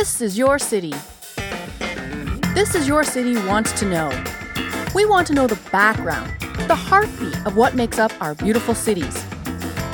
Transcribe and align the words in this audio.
This 0.00 0.20
is 0.20 0.36
your 0.36 0.58
city. 0.58 0.92
This 2.52 2.74
is 2.74 2.88
your 2.88 3.04
city 3.04 3.36
wants 3.46 3.70
to 3.78 3.88
know. 3.88 4.10
We 4.92 5.06
want 5.06 5.28
to 5.28 5.34
know 5.34 5.46
the 5.46 5.58
background, 5.70 6.32
the 6.66 6.74
heartbeat 6.74 7.46
of 7.46 7.56
what 7.56 7.76
makes 7.76 8.00
up 8.00 8.10
our 8.20 8.34
beautiful 8.34 8.74
cities. 8.74 9.24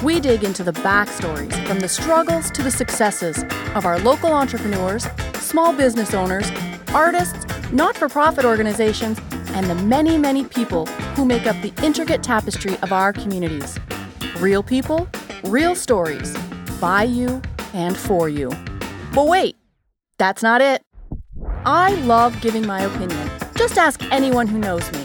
We 0.02 0.18
dig 0.18 0.42
into 0.42 0.64
the 0.64 0.72
backstories 0.72 1.52
from 1.66 1.80
the 1.80 1.86
struggles 1.86 2.50
to 2.52 2.62
the 2.62 2.70
successes 2.70 3.44
of 3.74 3.84
our 3.84 3.98
local 3.98 4.32
entrepreneurs, 4.32 5.06
small 5.34 5.74
business 5.74 6.14
owners, 6.14 6.50
artists, 6.94 7.44
not 7.70 7.94
for 7.94 8.08
profit 8.08 8.46
organizations, 8.46 9.20
and 9.50 9.66
the 9.66 9.74
many, 9.74 10.16
many 10.16 10.44
people 10.44 10.86
who 11.14 11.26
make 11.26 11.46
up 11.46 11.60
the 11.60 11.74
intricate 11.84 12.22
tapestry 12.22 12.74
of 12.78 12.90
our 12.90 13.12
communities. 13.12 13.78
Real 14.38 14.62
people, 14.62 15.10
real 15.44 15.74
stories, 15.74 16.34
by 16.80 17.02
you 17.02 17.42
and 17.74 17.94
for 17.98 18.30
you. 18.30 18.50
But 19.12 19.26
wait, 19.26 19.56
that's 20.20 20.42
not 20.42 20.60
it. 20.60 20.84
I 21.64 21.94
love 22.02 22.38
giving 22.42 22.66
my 22.66 22.82
opinion. 22.82 23.30
Just 23.54 23.78
ask 23.78 24.02
anyone 24.12 24.46
who 24.46 24.58
knows 24.58 24.92
me. 24.92 25.02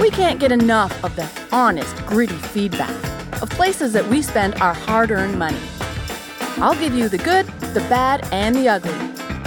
We 0.00 0.10
can't 0.10 0.40
get 0.40 0.50
enough 0.50 1.04
of 1.04 1.14
the 1.14 1.30
honest, 1.52 1.94
gritty 2.04 2.34
feedback 2.34 2.90
of 3.40 3.48
places 3.50 3.92
that 3.92 4.04
we 4.08 4.20
spend 4.20 4.56
our 4.56 4.74
hard 4.74 5.12
earned 5.12 5.38
money. 5.38 5.60
I'll 6.56 6.74
give 6.74 6.94
you 6.94 7.08
the 7.08 7.18
good, 7.18 7.46
the 7.74 7.86
bad, 7.88 8.28
and 8.32 8.56
the 8.56 8.68
ugly 8.68 8.92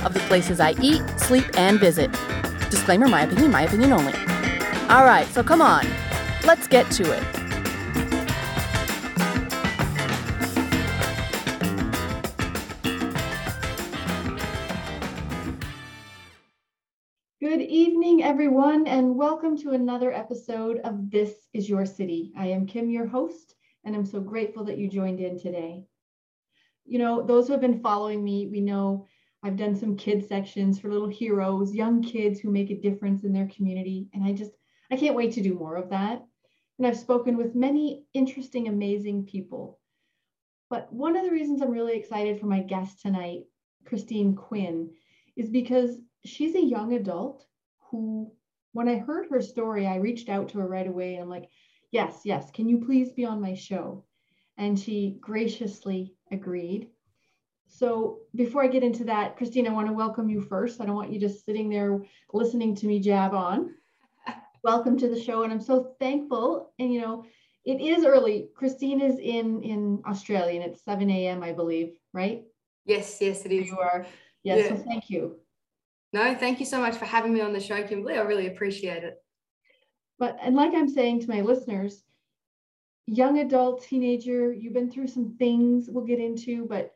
of 0.05 0.13
the 0.13 0.22
places 0.30 0.62
I 0.62 0.74
eat, 0.82 1.04
sleep, 1.20 1.44
and 1.58 1.77
visit. 1.77 2.10
Disclaimer 2.70 3.10
my 3.10 3.24
opinion, 3.24 3.52
my 3.52 3.63
opinion 3.63 3.91
only. 3.91 4.13
All 4.88 5.04
right, 5.04 5.27
so 5.34 5.44
come 5.44 5.62
on, 5.62 5.85
let's 6.46 6.66
get 6.66 6.90
to 6.91 7.04
it. 7.12 7.45
Everyone, 18.26 18.87
and 18.87 19.15
welcome 19.15 19.55
to 19.55 19.70
another 19.70 20.12
episode 20.12 20.79
of 20.79 21.12
This 21.12 21.48
is 21.54 21.70
Your 21.70 21.85
City. 21.85 22.34
I 22.35 22.48
am 22.48 22.65
Kim, 22.65 22.90
your 22.90 23.05
host, 23.05 23.54
and 23.84 23.95
I'm 23.95 24.04
so 24.04 24.20
grateful 24.20 24.63
that 24.63 24.79
you 24.79 24.90
joined 24.90 25.20
in 25.20 25.37
today. 25.37 25.84
You 26.85 26.98
know, 26.98 27.21
those 27.21 27.45
who 27.45 27.51
have 27.51 27.62
been 27.62 27.84
following 27.84 28.23
me, 28.23 28.48
we 28.48 28.62
know 28.62 29.05
I've 29.43 29.57
done 29.57 29.76
some 29.76 29.95
kid 29.95 30.27
sections 30.27 30.79
for 30.79 30.91
little 30.91 31.07
heroes, 31.07 31.76
young 31.76 32.01
kids 32.01 32.40
who 32.40 32.49
make 32.49 32.71
a 32.71 32.82
difference 32.82 33.23
in 33.23 33.32
their 33.32 33.48
community, 33.55 34.09
and 34.15 34.23
I 34.23 34.34
just 34.34 34.54
I 34.89 34.98
can't 34.98 35.15
wait 35.15 35.34
to 35.34 35.43
do 35.43 35.54
more 35.54 35.76
of 35.76 35.91
that. 35.91 36.26
And 36.79 36.87
I've 36.87 36.98
spoken 36.98 37.37
with 37.37 37.54
many 37.54 38.05
interesting, 38.15 38.67
amazing 38.67 39.27
people. 39.27 39.79
But 40.71 40.91
one 40.91 41.15
of 41.15 41.26
the 41.26 41.32
reasons 41.32 41.62
I'm 41.62 41.70
really 41.70 41.95
excited 41.95 42.39
for 42.39 42.48
my 42.48 42.62
guest 42.62 43.04
tonight, 43.04 43.43
Christine 43.85 44.34
Quinn, 44.34 44.89
is 45.35 45.48
because 45.48 45.99
she's 46.26 46.55
a 46.55 46.60
young 46.60 46.93
adult 46.93 47.45
who, 47.96 48.32
when 48.74 48.88
I 48.90 48.98
heard 48.98 49.27
her 49.29 49.41
story, 49.41 49.88
I 49.88 49.96
reached 49.96 50.29
out 50.29 50.49
to 50.49 50.60
her 50.60 50.68
right 50.68 50.88
away 50.88 51.15
and 51.15 51.24
I'm 51.24 51.29
like, 51.29 51.49
yes, 51.91 52.21
yes, 52.26 52.51
can 52.51 52.68
you 52.68 52.84
please 52.85 53.12
be 53.12 53.26
on 53.26 53.41
my 53.41 53.54
show? 53.54 54.04
And 54.57 54.77
she 54.77 55.18
graciously 55.21 56.13
agreed. 56.32 56.90
So 57.68 58.20
before 58.35 58.63
I 58.63 58.68
get 58.68 58.84
into 58.84 59.05
that, 59.05 59.38
Christine, 59.38 59.68
I 59.68 59.73
want 59.73 59.88
to 59.88 59.93
welcome 59.93 60.29
you 60.29 60.41
first. 60.41 60.79
I 60.79 60.85
don't 60.85 60.96
want 60.96 61.12
you 61.12 61.20
just 61.20 61.46
sitting 61.46 61.70
there 61.70 62.04
listening 62.34 62.76
to 62.76 62.88
me 62.88 62.99
jab 62.99 63.34
on. 63.34 63.76
welcome 64.63 64.97
to 64.97 65.09
the 65.09 65.19
show. 65.19 65.44
And 65.44 65.51
I'm 65.51 65.62
so 65.62 65.96
thankful. 66.00 66.73
And 66.79 66.94
you 66.94 67.01
know, 67.01 67.25
it 67.66 67.81
is 67.81 68.06
early. 68.06 68.50
Christine 68.56 69.01
is 69.01 69.18
in 69.19 69.62
in 69.63 70.01
Australia 70.07 70.62
and 70.62 70.72
it's 70.72 70.84
7 70.84 71.09
a.m. 71.09 71.44
I 71.44 71.51
believe, 71.51 71.97
right? 72.13 72.44
Yes, 72.85 73.18
yes, 73.19 73.46
it 73.46 73.51
is. 73.51 73.68
You 73.68 73.79
are. 73.79 74.06
Yes. 74.44 74.59
Yeah. 74.59 74.78
So 74.78 74.84
thank 74.84 75.09
you. 75.09 75.38
No, 76.16 76.34
thank 76.34 76.59
you 76.59 76.66
so 76.66 76.80
much 76.80 76.96
for 76.96 77.06
having 77.06 77.34
me 77.34 77.41
on 77.41 77.53
the 77.53 77.59
show, 77.59 77.84
Kimberly. 77.84 78.18
I 78.18 78.22
really 78.22 78.47
appreciate 78.47 79.03
it. 79.03 79.18
But, 80.17 80.38
and 80.41 80.56
like 80.56 80.73
I'm 80.73 80.88
saying 80.88 81.19
to 81.22 81.29
my 81.29 81.41
listeners, 81.41 82.03
young 83.06 83.39
adult, 83.39 83.84
teenager, 83.84 84.53
you've 84.53 84.73
been 84.73 84.89
through 84.89 85.07
some 85.07 85.35
things 85.38 85.89
we'll 85.89 86.06
get 86.06 86.19
into, 86.19 86.66
but 86.66 86.94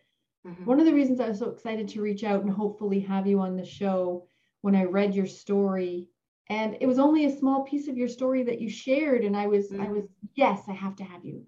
mm-hmm. 0.48 0.64
one 0.64 0.80
of 0.80 0.86
the 0.86 0.94
reasons 0.94 1.20
I 1.20 1.28
was 1.28 1.40
so 1.40 1.50
excited 1.50 1.90
to 1.90 2.02
reach 2.02 2.24
out 2.24 2.44
and 2.44 2.50
hopefully 2.50 3.02
have 3.02 3.28
you 3.28 3.42
on 3.42 3.58
the 3.58 3.66
show 3.66 4.26
when 4.62 4.76
I 4.76 4.86
read 4.86 5.14
your 5.14 5.28
story 5.28 6.08
and 6.50 6.78
it 6.82 6.88
was 6.88 7.00
only 7.00 7.26
a 7.26 7.38
small 7.38 7.64
piece 7.64 7.88
of 7.88 7.98
your 7.98 8.08
story 8.08 8.44
that 8.44 8.60
you 8.60 8.70
shared 8.70 9.24
and 9.24 9.36
i 9.38 9.48
was 9.48 9.70
mm-hmm. 9.70 9.82
i 9.82 9.88
was 9.88 10.04
yes 10.36 10.62
i 10.68 10.74
have 10.74 10.96
to 10.96 11.04
have 11.04 11.24
you 11.24 11.46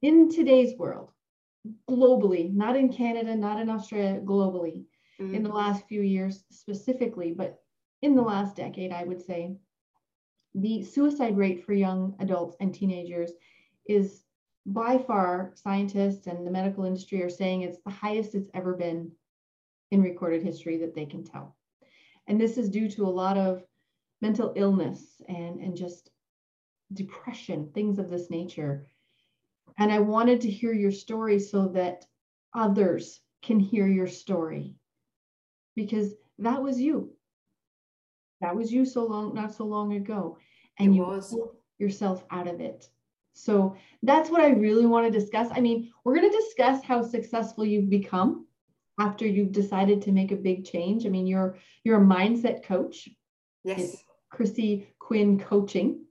in 0.00 0.30
today's 0.30 0.76
world 0.78 1.10
globally 1.88 2.52
not 2.52 2.76
in 2.76 2.92
canada 2.92 3.36
not 3.36 3.60
in 3.60 3.68
australia 3.68 4.20
globally 4.20 4.84
mm-hmm. 5.20 5.34
in 5.34 5.42
the 5.42 5.52
last 5.52 5.86
few 5.86 6.02
years 6.02 6.44
specifically, 6.50 7.32
but 7.32 7.60
in 8.02 8.14
the 8.14 8.22
last 8.22 8.56
decade, 8.56 8.92
I 8.92 9.04
would 9.04 9.24
say, 9.24 9.56
the 10.54 10.82
suicide 10.82 11.36
rate 11.36 11.64
for 11.64 11.72
young 11.72 12.14
adults 12.20 12.56
and 12.60 12.74
teenagers 12.74 13.32
is 13.86 14.24
by 14.66 14.98
far, 14.98 15.52
scientists 15.54 16.26
and 16.26 16.46
the 16.46 16.50
medical 16.50 16.84
industry 16.84 17.22
are 17.22 17.30
saying 17.30 17.62
it's 17.62 17.80
the 17.84 17.90
highest 17.90 18.34
it's 18.34 18.50
ever 18.54 18.74
been 18.74 19.10
in 19.90 20.02
recorded 20.02 20.42
history 20.42 20.78
that 20.78 20.94
they 20.94 21.06
can 21.06 21.24
tell. 21.24 21.56
And 22.26 22.40
this 22.40 22.58
is 22.58 22.70
due 22.70 22.88
to 22.90 23.06
a 23.06 23.08
lot 23.08 23.36
of 23.36 23.64
mental 24.20 24.52
illness 24.54 25.20
and, 25.28 25.60
and 25.60 25.76
just 25.76 26.10
depression, 26.92 27.70
things 27.74 27.98
of 27.98 28.08
this 28.08 28.30
nature. 28.30 28.86
And 29.78 29.90
I 29.90 29.98
wanted 29.98 30.42
to 30.42 30.50
hear 30.50 30.72
your 30.72 30.92
story 30.92 31.38
so 31.38 31.68
that 31.68 32.04
others 32.54 33.20
can 33.42 33.58
hear 33.58 33.86
your 33.86 34.06
story 34.06 34.76
because 35.76 36.14
that 36.38 36.62
was 36.62 36.80
you. 36.80 37.12
That 38.40 38.56
was 38.56 38.72
you 38.72 38.84
so 38.84 39.04
long, 39.06 39.34
not 39.34 39.54
so 39.54 39.64
long 39.64 39.94
ago. 39.94 40.38
And 40.78 40.92
it 40.92 40.96
you 40.96 41.02
was. 41.02 41.30
pulled 41.30 41.56
yourself 41.78 42.24
out 42.30 42.48
of 42.48 42.60
it. 42.60 42.88
So 43.34 43.76
that's 44.02 44.30
what 44.30 44.42
I 44.42 44.50
really 44.50 44.86
want 44.86 45.10
to 45.10 45.18
discuss. 45.18 45.48
I 45.52 45.60
mean, 45.60 45.90
we're 46.04 46.16
going 46.16 46.30
to 46.30 46.36
discuss 46.36 46.82
how 46.82 47.02
successful 47.02 47.64
you've 47.64 47.90
become 47.90 48.46
after 49.00 49.26
you've 49.26 49.52
decided 49.52 50.02
to 50.02 50.12
make 50.12 50.32
a 50.32 50.36
big 50.36 50.64
change. 50.64 51.06
I 51.06 51.08
mean, 51.08 51.26
you're 51.26 51.56
you're 51.84 52.02
a 52.02 52.04
mindset 52.04 52.64
coach. 52.64 53.08
Yes. 53.64 53.78
It's 53.80 54.04
Chrissy 54.30 54.88
Quinn 54.98 55.38
coaching. 55.38 56.04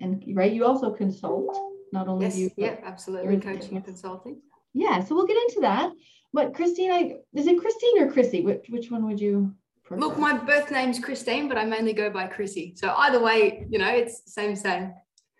And 0.00 0.22
right, 0.34 0.52
you 0.52 0.64
also 0.64 0.92
consult, 0.92 1.58
not 1.92 2.06
only 2.06 2.26
yes, 2.26 2.38
you. 2.38 2.50
Yeah, 2.56 2.76
absolutely. 2.84 3.40
Coaching 3.40 3.76
and 3.76 3.84
consulting. 3.84 4.40
Yeah, 4.72 5.02
so 5.02 5.14
we'll 5.14 5.26
get 5.26 5.42
into 5.48 5.60
that. 5.62 5.90
But 6.32 6.54
Christine, 6.54 6.92
I 6.92 7.16
is 7.34 7.46
it 7.46 7.60
Christine 7.60 8.02
or 8.02 8.12
Chrissy? 8.12 8.42
Which 8.42 8.66
which 8.68 8.90
one 8.90 9.06
would 9.06 9.20
you 9.20 9.54
prefer? 9.84 10.00
Look, 10.00 10.18
my 10.18 10.36
birth 10.36 10.70
name's 10.70 10.98
Christine, 10.98 11.48
but 11.48 11.58
I 11.58 11.64
mainly 11.64 11.92
go 11.92 12.10
by 12.10 12.26
Chrissy. 12.26 12.74
So 12.76 12.94
either 12.96 13.20
way, 13.20 13.66
you 13.68 13.78
know, 13.78 13.90
it's 13.90 14.32
same 14.32 14.54
same. 14.54 14.92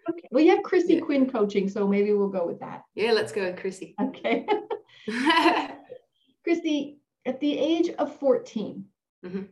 Okay. 0.08 0.28
Well, 0.30 0.42
you 0.42 0.50
have 0.50 0.62
Chrissy 0.62 0.94
yeah. 0.94 1.00
Quinn 1.00 1.30
coaching, 1.30 1.68
so 1.68 1.86
maybe 1.86 2.12
we'll 2.12 2.28
go 2.28 2.46
with 2.46 2.60
that. 2.60 2.82
Yeah, 2.94 3.12
let's 3.12 3.32
go 3.32 3.44
with 3.44 3.60
Chrissy. 3.60 3.94
Okay. 4.00 4.46
Chrissy, 6.44 6.98
at 7.26 7.38
the 7.40 7.58
age 7.58 7.90
of 7.90 8.16
14, 8.16 8.84
mm-hmm. 9.24 9.42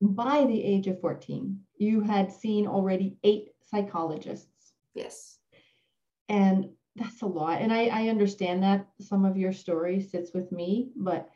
by 0.00 0.44
the 0.44 0.62
age 0.62 0.86
of 0.86 1.00
14, 1.00 1.58
you 1.78 2.00
had 2.00 2.32
seen 2.32 2.66
already 2.66 3.16
eight 3.24 3.48
psychologists. 3.64 4.72
Yes. 4.94 5.38
And 6.28 6.70
that's 6.96 7.22
a 7.22 7.26
lot. 7.26 7.60
And 7.60 7.72
I, 7.72 7.86
I 7.86 8.08
understand 8.08 8.62
that 8.62 8.86
some 9.00 9.24
of 9.24 9.36
your 9.36 9.52
story 9.52 10.00
sits 10.00 10.32
with 10.32 10.52
me, 10.52 10.90
but 10.96 11.28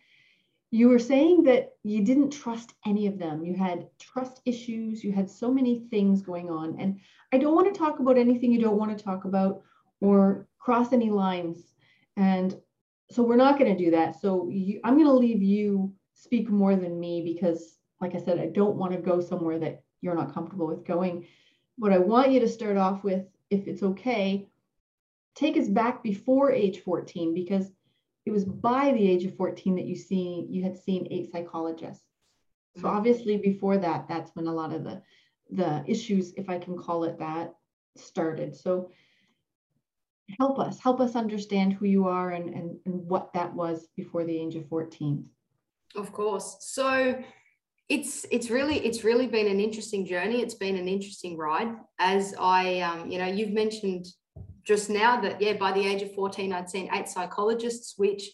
you 0.70 0.88
were 0.88 0.98
saying 0.98 1.44
that 1.44 1.72
you 1.82 2.04
didn't 2.04 2.30
trust 2.30 2.74
any 2.86 3.06
of 3.06 3.18
them. 3.18 3.44
You 3.44 3.54
had 3.54 3.88
trust 3.98 4.40
issues. 4.44 5.02
You 5.02 5.12
had 5.12 5.30
so 5.30 5.52
many 5.52 5.86
things 5.90 6.20
going 6.20 6.50
on. 6.50 6.76
And 6.78 7.00
I 7.32 7.38
don't 7.38 7.54
want 7.54 7.72
to 7.72 7.78
talk 7.78 8.00
about 8.00 8.18
anything 8.18 8.52
you 8.52 8.60
don't 8.60 8.78
want 8.78 8.96
to 8.96 9.02
talk 9.02 9.24
about 9.24 9.62
or 10.00 10.46
cross 10.58 10.92
any 10.92 11.10
lines. 11.10 11.74
And 12.16 12.54
so 13.10 13.22
we're 13.22 13.36
not 13.36 13.58
going 13.58 13.74
to 13.74 13.84
do 13.84 13.92
that. 13.92 14.20
So 14.20 14.48
you, 14.50 14.80
I'm 14.84 14.94
going 14.94 15.06
to 15.06 15.12
leave 15.12 15.42
you 15.42 15.94
speak 16.12 16.50
more 16.50 16.76
than 16.76 17.00
me 17.00 17.22
because, 17.22 17.78
like 18.00 18.14
I 18.14 18.18
said, 18.18 18.38
I 18.38 18.46
don't 18.46 18.76
want 18.76 18.92
to 18.92 18.98
go 18.98 19.20
somewhere 19.20 19.58
that 19.60 19.82
you're 20.00 20.14
not 20.14 20.34
comfortable 20.34 20.66
with 20.66 20.84
going. 20.84 21.26
What 21.76 21.92
I 21.92 21.98
want 21.98 22.32
you 22.32 22.40
to 22.40 22.48
start 22.48 22.76
off 22.76 23.04
with, 23.04 23.24
if 23.50 23.66
it's 23.66 23.82
okay, 23.82 24.47
take 25.38 25.56
us 25.56 25.68
back 25.68 26.02
before 26.02 26.50
age 26.50 26.80
14 26.80 27.32
because 27.32 27.70
it 28.26 28.30
was 28.30 28.44
by 28.44 28.92
the 28.92 29.08
age 29.08 29.24
of 29.24 29.36
14 29.36 29.76
that 29.76 29.86
you 29.86 29.94
see 29.94 30.46
you 30.50 30.62
had 30.62 30.76
seen 30.76 31.06
eight 31.10 31.30
psychologists. 31.30 32.04
So 32.76 32.82
mm-hmm. 32.82 32.96
obviously 32.96 33.36
before 33.36 33.78
that 33.78 34.08
that's 34.08 34.30
when 34.34 34.46
a 34.46 34.54
lot 34.54 34.72
of 34.72 34.84
the 34.84 35.02
the 35.50 35.82
issues 35.86 36.34
if 36.36 36.50
i 36.50 36.58
can 36.58 36.76
call 36.76 37.04
it 37.04 37.18
that 37.18 37.54
started. 37.96 38.56
So 38.56 38.90
help 40.38 40.58
us 40.58 40.78
help 40.78 41.00
us 41.00 41.14
understand 41.14 41.72
who 41.72 41.86
you 41.86 42.06
are 42.06 42.30
and, 42.30 42.52
and, 42.52 42.76
and 42.84 42.94
what 43.06 43.32
that 43.32 43.54
was 43.54 43.88
before 43.96 44.24
the 44.24 44.38
age 44.38 44.56
of 44.56 44.68
14 44.68 45.24
of 45.96 46.12
course. 46.12 46.56
So 46.60 47.22
it's 47.88 48.26
it's 48.30 48.50
really 48.50 48.78
it's 48.84 49.04
really 49.04 49.26
been 49.26 49.46
an 49.46 49.60
interesting 49.60 50.04
journey. 50.04 50.42
It's 50.42 50.54
been 50.54 50.76
an 50.76 50.88
interesting 50.88 51.38
ride. 51.38 51.74
As 51.98 52.34
i 52.38 52.80
um, 52.80 53.10
you 53.10 53.18
know 53.18 53.26
you've 53.26 53.52
mentioned 53.52 54.06
just 54.68 54.88
now 54.90 55.20
that 55.20 55.40
yeah 55.40 55.54
by 55.54 55.72
the 55.72 55.84
age 55.84 56.02
of 56.02 56.14
14 56.14 56.52
i'd 56.52 56.70
seen 56.70 56.88
eight 56.94 57.08
psychologists 57.08 57.94
which 57.96 58.30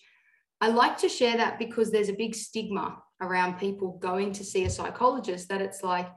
I 0.64 0.68
like 0.68 0.96
to 0.98 1.10
share 1.10 1.36
that 1.36 1.58
because 1.58 1.90
there's 1.90 2.08
a 2.08 2.14
big 2.14 2.34
stigma 2.34 2.96
around 3.20 3.58
people 3.58 3.98
going 4.00 4.32
to 4.32 4.44
see 4.44 4.64
a 4.64 4.70
psychologist 4.70 5.48
that 5.50 5.60
it's 5.60 5.82
like, 5.82 6.08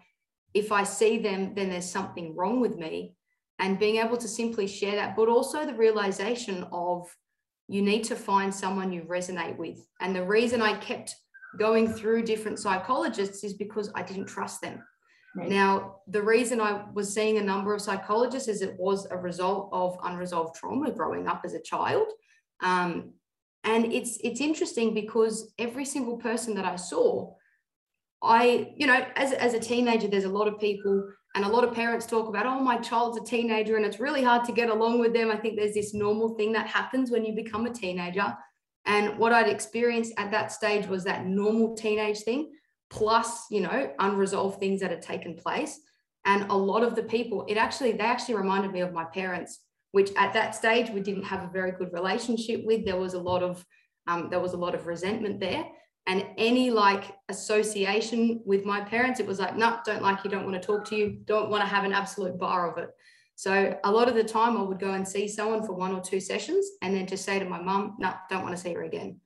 if 0.53 0.71
I 0.71 0.83
see 0.83 1.17
them, 1.17 1.53
then 1.53 1.69
there's 1.69 1.89
something 1.89 2.33
wrong 2.33 2.61
with 2.61 2.77
me. 2.77 3.15
And 3.59 3.77
being 3.77 3.97
able 3.97 4.15
to 4.15 4.27
simply 4.27 4.65
share 4.65 4.95
that, 4.95 5.17
but 5.17 5.27
also 5.27 5.65
the 5.65 5.73
realization 5.73 6.65
of 6.71 7.13
you 7.67 7.81
need 7.81 8.05
to 8.05 8.15
find 8.15 8.55
someone 8.55 8.93
you 8.93 9.01
resonate 9.01 9.57
with. 9.57 9.85
And 9.99 10.15
the 10.15 10.25
reason 10.25 10.61
I 10.61 10.77
kept 10.77 11.13
going 11.59 11.91
through 11.91 12.21
different 12.21 12.59
psychologists 12.59 13.43
is 13.43 13.55
because 13.55 13.91
I 13.95 14.03
didn't 14.03 14.27
trust 14.27 14.61
them. 14.61 14.81
Right. 15.35 15.49
Now, 15.49 15.97
the 16.07 16.21
reason 16.21 16.59
I 16.59 16.85
was 16.93 17.13
seeing 17.13 17.37
a 17.37 17.43
number 17.43 17.73
of 17.73 17.81
psychologists 17.81 18.47
is 18.47 18.61
it 18.61 18.75
was 18.79 19.05
a 19.11 19.17
result 19.17 19.69
of 19.71 19.97
unresolved 20.03 20.55
trauma 20.55 20.91
growing 20.91 21.27
up 21.27 21.41
as 21.45 21.53
a 21.53 21.61
child. 21.61 22.07
Um, 22.61 23.13
and 23.63 23.91
it's 23.91 24.17
it's 24.23 24.41
interesting 24.41 24.93
because 24.93 25.53
every 25.59 25.85
single 25.85 26.17
person 26.17 26.55
that 26.55 26.65
I 26.65 26.77
saw, 26.77 27.33
I, 28.21 28.73
you 28.77 28.87
know, 28.87 29.05
as, 29.15 29.33
as 29.33 29.53
a 29.53 29.59
teenager, 29.59 30.07
there's 30.07 30.23
a 30.23 30.29
lot 30.29 30.47
of 30.47 30.59
people 30.59 31.09
and 31.35 31.45
a 31.45 31.49
lot 31.49 31.63
of 31.63 31.73
parents 31.73 32.05
talk 32.05 32.27
about, 32.27 32.47
oh, 32.47 32.59
my 32.59 32.77
child's 32.77 33.17
a 33.17 33.23
teenager 33.23 33.75
and 33.75 33.85
it's 33.85 33.99
really 33.99 34.23
hard 34.23 34.43
to 34.45 34.51
get 34.51 34.69
along 34.69 34.99
with 34.99 35.13
them. 35.13 35.29
I 35.29 35.37
think 35.37 35.55
there's 35.55 35.73
this 35.73 35.93
normal 35.93 36.35
thing 36.35 36.51
that 36.53 36.65
happens 36.65 37.11
when 37.11 37.23
you 37.23 37.35
become 37.35 37.67
a 37.67 37.73
teenager. 37.73 38.35
And 38.85 39.19
what 39.19 39.33
I'd 39.33 39.49
experienced 39.49 40.13
at 40.17 40.31
that 40.31 40.51
stage 40.51 40.87
was 40.87 41.03
that 41.03 41.27
normal 41.27 41.75
teenage 41.75 42.21
thing, 42.21 42.53
plus, 42.89 43.45
you 43.51 43.61
know, 43.61 43.91
unresolved 43.99 44.59
things 44.59 44.81
that 44.81 44.91
had 44.91 45.01
taken 45.01 45.35
place. 45.35 45.79
And 46.25 46.49
a 46.51 46.57
lot 46.57 46.83
of 46.83 46.95
the 46.95 47.03
people, 47.03 47.45
it 47.47 47.57
actually, 47.57 47.93
they 47.93 48.03
actually 48.03 48.35
reminded 48.35 48.71
me 48.71 48.81
of 48.81 48.93
my 48.93 49.05
parents, 49.05 49.59
which 49.91 50.11
at 50.17 50.33
that 50.33 50.55
stage 50.55 50.89
we 50.89 51.01
didn't 51.01 51.23
have 51.23 51.43
a 51.43 51.51
very 51.51 51.71
good 51.71 51.93
relationship 51.93 52.63
with. 52.65 52.85
There 52.85 52.97
was 52.97 53.13
a 53.13 53.19
lot 53.19 53.43
of, 53.43 53.65
um, 54.07 54.29
there 54.29 54.39
was 54.39 54.53
a 54.53 54.57
lot 54.57 54.75
of 54.75 54.87
resentment 54.87 55.39
there. 55.39 55.65
And 56.05 56.25
any 56.37 56.69
like 56.69 57.03
association 57.27 58.41
with 58.45 58.63
my 58.63 58.79
parents, 58.81 59.19
it 59.19 59.27
was 59.27 59.39
like, 59.39 59.57
no, 59.57 59.79
don't 59.85 60.01
like 60.01 60.23
you, 60.23 60.29
don't 60.29 60.45
want 60.45 60.61
to 60.61 60.65
talk 60.65 60.85
to 60.85 60.95
you, 60.95 61.19
don't 61.25 61.49
want 61.49 61.61
to 61.63 61.67
have 61.67 61.83
an 61.83 61.93
absolute 61.93 62.37
bar 62.37 62.71
of 62.71 62.77
it. 62.77 62.89
So 63.35 63.77
a 63.83 63.91
lot 63.91 64.07
of 64.07 64.15
the 64.15 64.23
time 64.23 64.57
I 64.57 64.61
would 64.61 64.79
go 64.79 64.93
and 64.93 65.07
see 65.07 65.27
someone 65.27 65.63
for 65.63 65.73
one 65.73 65.93
or 65.93 66.01
two 66.01 66.19
sessions 66.19 66.65
and 66.81 66.95
then 66.95 67.05
just 67.05 67.23
say 67.23 67.37
to 67.37 67.45
my 67.45 67.61
mum, 67.61 67.95
no, 67.99 68.13
don't 68.29 68.41
want 68.41 68.55
to 68.55 68.61
see 68.61 68.73
her 68.73 68.83
again. 68.83 69.19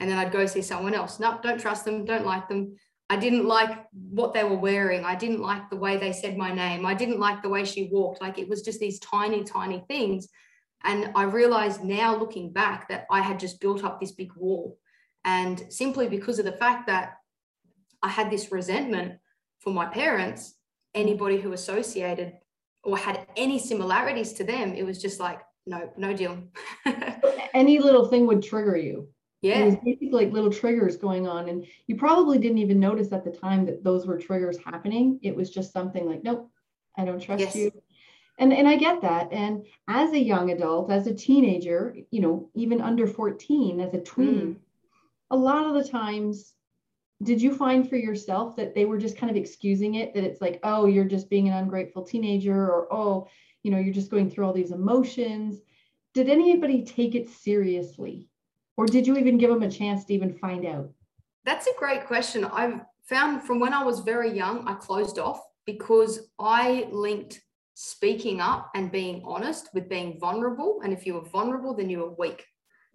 And 0.00 0.10
then 0.10 0.18
I'd 0.18 0.32
go 0.32 0.46
see 0.46 0.62
someone 0.62 0.94
else. 0.94 1.20
No, 1.20 1.38
don't 1.42 1.60
trust 1.60 1.84
them, 1.84 2.04
don't 2.04 2.26
like 2.26 2.48
them. 2.48 2.76
I 3.12 3.16
didn't 3.16 3.44
like 3.44 3.84
what 3.92 4.32
they 4.32 4.42
were 4.42 4.56
wearing. 4.56 5.04
I 5.04 5.14
didn't 5.14 5.42
like 5.42 5.68
the 5.68 5.76
way 5.76 5.98
they 5.98 6.14
said 6.14 6.38
my 6.38 6.50
name. 6.50 6.86
I 6.86 6.94
didn't 6.94 7.20
like 7.20 7.42
the 7.42 7.50
way 7.50 7.62
she 7.62 7.90
walked. 7.92 8.22
Like 8.22 8.38
it 8.38 8.48
was 8.48 8.62
just 8.62 8.80
these 8.80 8.98
tiny, 9.00 9.44
tiny 9.44 9.84
things. 9.86 10.28
And 10.82 11.12
I 11.14 11.24
realized 11.24 11.84
now 11.84 12.16
looking 12.16 12.54
back 12.54 12.88
that 12.88 13.04
I 13.10 13.20
had 13.20 13.38
just 13.38 13.60
built 13.60 13.84
up 13.84 14.00
this 14.00 14.12
big 14.12 14.32
wall. 14.34 14.78
And 15.26 15.62
simply 15.68 16.08
because 16.08 16.38
of 16.38 16.46
the 16.46 16.56
fact 16.56 16.86
that 16.86 17.18
I 18.02 18.08
had 18.08 18.30
this 18.30 18.50
resentment 18.50 19.18
for 19.60 19.74
my 19.74 19.84
parents, 19.84 20.54
anybody 20.94 21.38
who 21.38 21.52
associated 21.52 22.38
or 22.82 22.96
had 22.96 23.26
any 23.36 23.58
similarities 23.58 24.32
to 24.34 24.44
them, 24.44 24.72
it 24.72 24.86
was 24.86 25.02
just 25.02 25.20
like, 25.20 25.42
no, 25.66 25.92
no 25.98 26.14
deal. 26.14 26.44
any 27.52 27.78
little 27.78 28.06
thing 28.06 28.26
would 28.26 28.42
trigger 28.42 28.78
you. 28.78 29.10
Yeah. 29.42 29.58
It 29.58 29.64
was 29.66 29.76
basically 29.84 30.10
like 30.10 30.32
little 30.32 30.52
triggers 30.52 30.96
going 30.96 31.26
on. 31.26 31.48
And 31.48 31.66
you 31.88 31.96
probably 31.96 32.38
didn't 32.38 32.58
even 32.58 32.78
notice 32.78 33.12
at 33.12 33.24
the 33.24 33.32
time 33.32 33.66
that 33.66 33.82
those 33.82 34.06
were 34.06 34.18
triggers 34.18 34.56
happening. 34.64 35.18
It 35.22 35.34
was 35.34 35.50
just 35.50 35.72
something 35.72 36.08
like, 36.08 36.22
nope, 36.22 36.48
I 36.96 37.04
don't 37.04 37.20
trust 37.20 37.40
yes. 37.40 37.56
you. 37.56 37.72
And, 38.38 38.52
and 38.52 38.66
I 38.66 38.76
get 38.76 39.02
that. 39.02 39.32
And 39.32 39.66
as 39.88 40.12
a 40.12 40.18
young 40.18 40.50
adult, 40.50 40.90
as 40.90 41.06
a 41.06 41.14
teenager, 41.14 41.96
you 42.10 42.20
know, 42.20 42.50
even 42.54 42.80
under 42.80 43.06
14, 43.06 43.80
as 43.80 43.92
a 43.94 44.00
tween, 44.00 44.54
mm. 44.54 44.56
a 45.30 45.36
lot 45.36 45.66
of 45.66 45.74
the 45.74 45.90
times 45.90 46.54
did 47.22 47.40
you 47.40 47.54
find 47.54 47.88
for 47.88 47.96
yourself 47.96 48.56
that 48.56 48.74
they 48.74 48.84
were 48.84 48.98
just 48.98 49.16
kind 49.16 49.30
of 49.30 49.36
excusing 49.36 49.94
it 49.94 50.12
that 50.14 50.24
it's 50.24 50.40
like 50.40 50.58
oh 50.64 50.86
you're 50.86 51.04
just 51.04 51.30
being 51.30 51.48
an 51.48 51.54
ungrateful 51.54 52.02
teenager 52.02 52.66
or 52.66 52.92
oh 52.92 53.28
you 53.62 53.70
know 53.70 53.78
you're 53.78 53.94
just 53.94 54.10
going 54.10 54.28
through 54.28 54.44
all 54.44 54.52
these 54.52 54.72
emotions 54.72 55.60
did 56.14 56.28
anybody 56.28 56.84
take 56.84 57.14
it 57.14 57.28
seriously 57.28 58.28
or 58.76 58.86
did 58.86 59.06
you 59.06 59.16
even 59.16 59.38
give 59.38 59.50
them 59.50 59.62
a 59.62 59.70
chance 59.70 60.04
to 60.04 60.14
even 60.14 60.32
find 60.34 60.66
out 60.66 60.90
that's 61.44 61.66
a 61.66 61.78
great 61.78 62.06
question 62.06 62.44
i've 62.44 62.80
found 63.04 63.42
from 63.42 63.60
when 63.60 63.72
i 63.72 63.82
was 63.82 64.00
very 64.00 64.30
young 64.30 64.66
i 64.66 64.74
closed 64.74 65.18
off 65.18 65.40
because 65.66 66.30
i 66.38 66.88
linked 66.90 67.40
speaking 67.74 68.40
up 68.40 68.70
and 68.74 68.92
being 68.92 69.22
honest 69.24 69.68
with 69.72 69.88
being 69.88 70.18
vulnerable 70.20 70.80
and 70.84 70.92
if 70.92 71.06
you 71.06 71.14
were 71.14 71.28
vulnerable 71.28 71.74
then 71.74 71.88
you 71.88 71.98
were 71.98 72.14
weak 72.14 72.44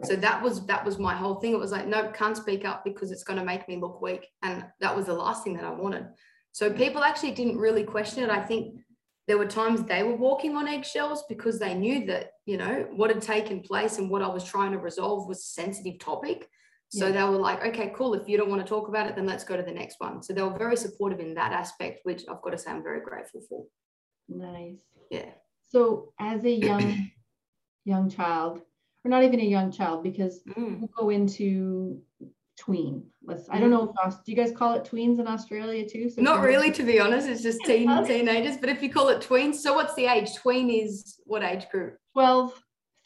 so 0.03 0.15
that 0.15 0.44
was 0.44 0.65
that 0.68 0.85
was 0.85 1.00
my 1.00 1.15
whole 1.15 1.35
thing. 1.35 1.53
It 1.53 1.59
was 1.59 1.71
like, 1.71 1.88
nope, 1.88 2.13
can't 2.13 2.38
speak 2.38 2.65
up 2.65 2.83
because 2.83 3.12
it's 3.12 3.24
going 3.24 3.39
to 3.39 3.45
make 3.45 3.68
me 3.68 3.77
look 3.77 4.00
weak. 4.01 4.27
And 4.44 4.63
that 4.79 4.95
was 4.95 5.07
the 5.07 5.13
last 5.13 5.44
thing 5.44 5.56
that 5.56 5.65
I 5.65 5.71
wanted. 5.71 6.06
So 6.51 6.71
people 6.71 7.03
actually 7.03 7.31
didn't 7.31 7.57
really 7.57 7.83
question 7.83 8.24
it. 8.24 8.29
I 8.29 8.41
think 8.41 8.79
there 9.27 9.38
were 9.38 9.45
times 9.45 9.83
they 9.83 10.03
were 10.03 10.15
walking 10.15 10.56
on 10.56 10.68
eggshells 10.68 11.24
because 11.27 11.59
they 11.59 11.74
knew 11.74 12.06
that, 12.06 12.31
you 12.45 12.57
know, 12.57 12.88
what 12.95 13.09
had 13.09 13.21
taken 13.21 13.59
place 13.59 13.97
and 13.97 14.09
what 14.09 14.21
I 14.21 14.27
was 14.27 14.44
trying 14.44 14.71
to 14.71 14.77
resolve 14.77 15.27
was 15.27 15.39
a 15.39 15.62
sensitive 15.62 16.00
topic. 16.00 16.50
So 16.89 17.07
yeah. 17.07 17.12
they 17.12 17.24
were 17.24 17.38
like, 17.38 17.65
okay, 17.65 17.91
cool. 17.94 18.13
If 18.13 18.29
you 18.29 18.38
don't 18.38 18.50
want 18.50 18.62
to 18.62 18.68
talk 18.68 18.88
about 18.88 19.07
it, 19.07 19.18
then 19.18 19.25
let's 19.25 19.44
go 19.44 19.57
to 19.57 19.63
the 19.63 19.71
next 19.71 20.00
one. 20.00 20.24
So 20.24 20.31
they 20.31 20.41
were 20.41 20.57
very 20.57 20.77
supportive 20.77 21.19
in 21.19 21.33
that 21.33 21.51
aspect, 21.51 22.00
which 22.03 22.24
I've 22.29 22.41
got 22.41 22.51
to 22.51 22.57
say 22.57 22.71
I'm 22.71 22.81
very 22.81 23.01
grateful 23.01 23.41
for. 23.50 23.65
Nice. 24.29 24.77
Yeah. 25.12 25.31
So 25.68 26.13
as 26.19 26.45
a 26.45 26.51
young 26.51 27.12
young 27.83 28.09
child, 28.09 28.62
or 29.03 29.09
not 29.09 29.24
even 29.24 29.41
a 29.41 29.44
young 29.44 29.71
child 29.71 30.03
because 30.03 30.41
mm. 30.47 30.79
we'll 30.79 30.89
go 30.97 31.09
into 31.09 32.01
tween. 32.57 33.04
Let's. 33.24 33.50
I 33.50 33.59
don't 33.59 33.69
know 33.69 33.94
if 34.06 34.13
do 34.24 34.31
you 34.31 34.36
guys 34.36 34.51
call 34.51 34.74
it 34.74 34.83
tweens 34.83 35.19
in 35.19 35.27
Australia 35.27 35.88
too? 35.88 36.09
So 36.09 36.21
not 36.21 36.42
really, 36.42 36.71
to 36.71 36.83
be 36.83 37.00
honest. 37.00 37.27
It's 37.27 37.44
just 37.44 37.59
teen 37.65 37.88
teenagers. 38.06 38.57
But 38.57 38.69
if 38.69 38.81
you 38.81 38.92
call 38.92 39.09
it 39.09 39.21
tweens, 39.21 39.56
so 39.56 39.74
what's 39.74 39.94
the 39.95 40.06
age? 40.06 40.36
Tween 40.36 40.69
is 40.69 41.19
what 41.25 41.44
age 41.44 41.69
group? 41.69 41.98
12, 42.13 42.54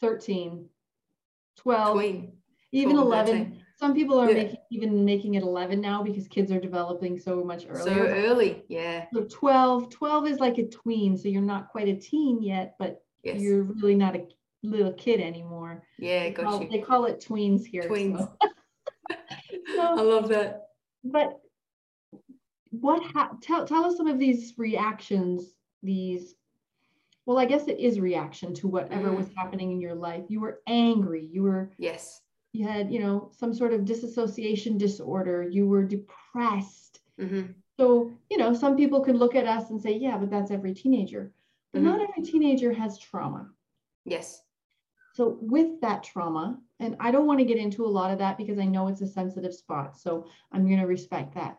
13, 0.00 0.66
12, 1.58 1.94
tween. 1.94 2.32
even 2.72 2.96
11. 2.96 3.44
13. 3.44 3.58
Some 3.78 3.94
people 3.94 4.20
are 4.20 4.28
yeah. 4.28 4.44
making, 4.44 4.56
even 4.70 5.04
making 5.04 5.34
it 5.34 5.42
11 5.42 5.80
now 5.80 6.04
because 6.04 6.28
kids 6.28 6.52
are 6.52 6.60
developing 6.60 7.18
so 7.18 7.42
much 7.42 7.66
earlier. 7.68 7.82
So 7.82 8.00
early, 8.06 8.62
yeah. 8.68 9.06
So 9.12 9.24
12, 9.24 9.90
12 9.90 10.28
is 10.28 10.38
like 10.38 10.58
a 10.58 10.68
tween. 10.68 11.18
So 11.18 11.28
you're 11.28 11.42
not 11.42 11.68
quite 11.68 11.88
a 11.88 11.96
teen 11.96 12.40
yet, 12.42 12.76
but 12.78 13.02
yes. 13.24 13.40
you're 13.40 13.64
really 13.64 13.96
not 13.96 14.14
a 14.14 14.28
little 14.62 14.92
kid 14.92 15.20
anymore. 15.20 15.82
Yeah, 15.98 16.28
got 16.28 16.44
call, 16.44 16.62
you. 16.62 16.68
They 16.70 16.78
call 16.78 17.06
it 17.06 17.24
tweens 17.26 17.64
here. 17.64 17.82
Tweens. 17.82 18.18
So. 18.18 18.36
I 19.78 20.00
love 20.00 20.28
that. 20.28 20.68
But 21.04 21.40
what 22.70 23.02
ha- 23.02 23.36
tell 23.40 23.66
tell 23.66 23.84
us 23.84 23.96
some 23.96 24.06
of 24.06 24.18
these 24.18 24.54
reactions, 24.56 25.54
these 25.82 26.34
well, 27.26 27.38
I 27.38 27.44
guess 27.44 27.68
it 27.68 27.78
is 27.78 28.00
reaction 28.00 28.52
to 28.54 28.68
whatever 28.68 29.10
mm. 29.10 29.16
was 29.16 29.28
happening 29.36 29.70
in 29.70 29.80
your 29.80 29.94
life. 29.94 30.24
You 30.28 30.40
were 30.40 30.60
angry. 30.66 31.28
You 31.30 31.42
were 31.42 31.70
yes. 31.78 32.20
You 32.52 32.66
had, 32.66 32.92
you 32.92 33.00
know, 33.00 33.30
some 33.34 33.54
sort 33.54 33.72
of 33.72 33.86
disassociation 33.86 34.76
disorder. 34.76 35.42
You 35.42 35.66
were 35.66 35.84
depressed. 35.84 37.00
Mm-hmm. 37.18 37.52
So, 37.78 38.12
you 38.30 38.36
know, 38.36 38.52
some 38.52 38.76
people 38.76 39.02
could 39.02 39.16
look 39.16 39.34
at 39.34 39.46
us 39.46 39.70
and 39.70 39.80
say, 39.80 39.96
yeah, 39.96 40.18
but 40.18 40.30
that's 40.30 40.50
every 40.50 40.74
teenager. 40.74 41.32
But 41.72 41.80
mm-hmm. 41.80 41.88
not 41.88 42.00
every 42.02 42.22
teenager 42.22 42.70
has 42.72 42.98
trauma. 42.98 43.48
Yes. 44.04 44.42
So, 45.14 45.38
with 45.40 45.80
that 45.80 46.02
trauma, 46.02 46.58
and 46.82 46.96
I 47.00 47.10
don't 47.10 47.26
want 47.26 47.38
to 47.38 47.44
get 47.44 47.58
into 47.58 47.84
a 47.84 47.94
lot 47.98 48.10
of 48.10 48.18
that 48.18 48.36
because 48.36 48.58
I 48.58 48.64
know 48.64 48.88
it's 48.88 49.00
a 49.00 49.06
sensitive 49.06 49.54
spot. 49.54 49.96
So, 49.96 50.26
I'm 50.50 50.66
going 50.66 50.80
to 50.80 50.86
respect 50.86 51.34
that. 51.34 51.58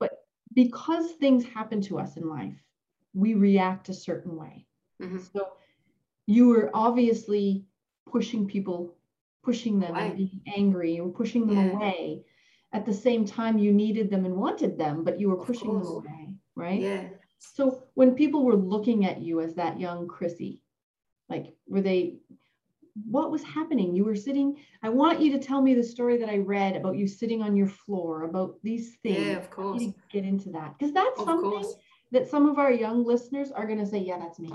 But 0.00 0.10
because 0.54 1.12
things 1.12 1.44
happen 1.44 1.80
to 1.82 1.98
us 1.98 2.16
in 2.16 2.28
life, 2.28 2.56
we 3.14 3.34
react 3.34 3.88
a 3.88 3.94
certain 3.94 4.36
way. 4.36 4.66
Mm-hmm. 5.02 5.18
So, 5.32 5.48
you 6.26 6.48
were 6.48 6.70
obviously 6.74 7.66
pushing 8.10 8.46
people, 8.46 8.96
pushing 9.44 9.78
them 9.78 9.94
and 9.96 10.16
being 10.16 10.40
angry 10.56 10.98
or 10.98 11.10
pushing 11.10 11.46
them 11.46 11.66
yeah. 11.66 11.72
away. 11.72 12.24
At 12.72 12.84
the 12.84 12.94
same 12.94 13.24
time, 13.24 13.58
you 13.58 13.72
needed 13.72 14.10
them 14.10 14.26
and 14.26 14.36
wanted 14.36 14.76
them, 14.78 15.04
but 15.04 15.18
you 15.20 15.30
were 15.30 15.44
pushing 15.44 15.72
them 15.72 15.86
away, 15.86 16.34
right? 16.54 16.80
Yeah. 16.80 17.04
So, 17.38 17.82
when 17.94 18.14
people 18.14 18.44
were 18.44 18.56
looking 18.56 19.04
at 19.04 19.20
you 19.20 19.40
as 19.40 19.54
that 19.54 19.78
young 19.78 20.08
Chrissy, 20.08 20.62
like, 21.28 21.54
were 21.66 21.82
they 21.82 22.20
what 23.06 23.30
was 23.30 23.42
happening? 23.42 23.94
You 23.94 24.04
were 24.04 24.16
sitting. 24.16 24.56
I 24.82 24.88
want 24.88 25.20
you 25.20 25.32
to 25.32 25.38
tell 25.38 25.60
me 25.60 25.74
the 25.74 25.82
story 25.82 26.16
that 26.18 26.28
I 26.28 26.38
read 26.38 26.76
about 26.76 26.96
you 26.96 27.06
sitting 27.06 27.42
on 27.42 27.56
your 27.56 27.68
floor, 27.68 28.24
about 28.24 28.56
these 28.62 28.96
things. 29.02 29.26
Yeah, 29.26 29.36
of 29.36 29.50
course. 29.50 29.82
Get 30.10 30.24
into 30.24 30.50
that 30.50 30.74
because 30.78 30.94
that's 30.94 31.18
of 31.20 31.26
something 31.26 31.50
course. 31.50 31.74
that 32.12 32.28
some 32.28 32.48
of 32.48 32.58
our 32.58 32.72
young 32.72 33.04
listeners 33.04 33.50
are 33.50 33.66
going 33.66 33.78
to 33.78 33.86
say, 33.86 33.98
"Yeah, 33.98 34.18
that's 34.18 34.38
me." 34.38 34.52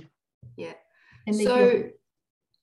Yeah. 0.58 0.74
And 1.26 1.36
so, 1.36 1.84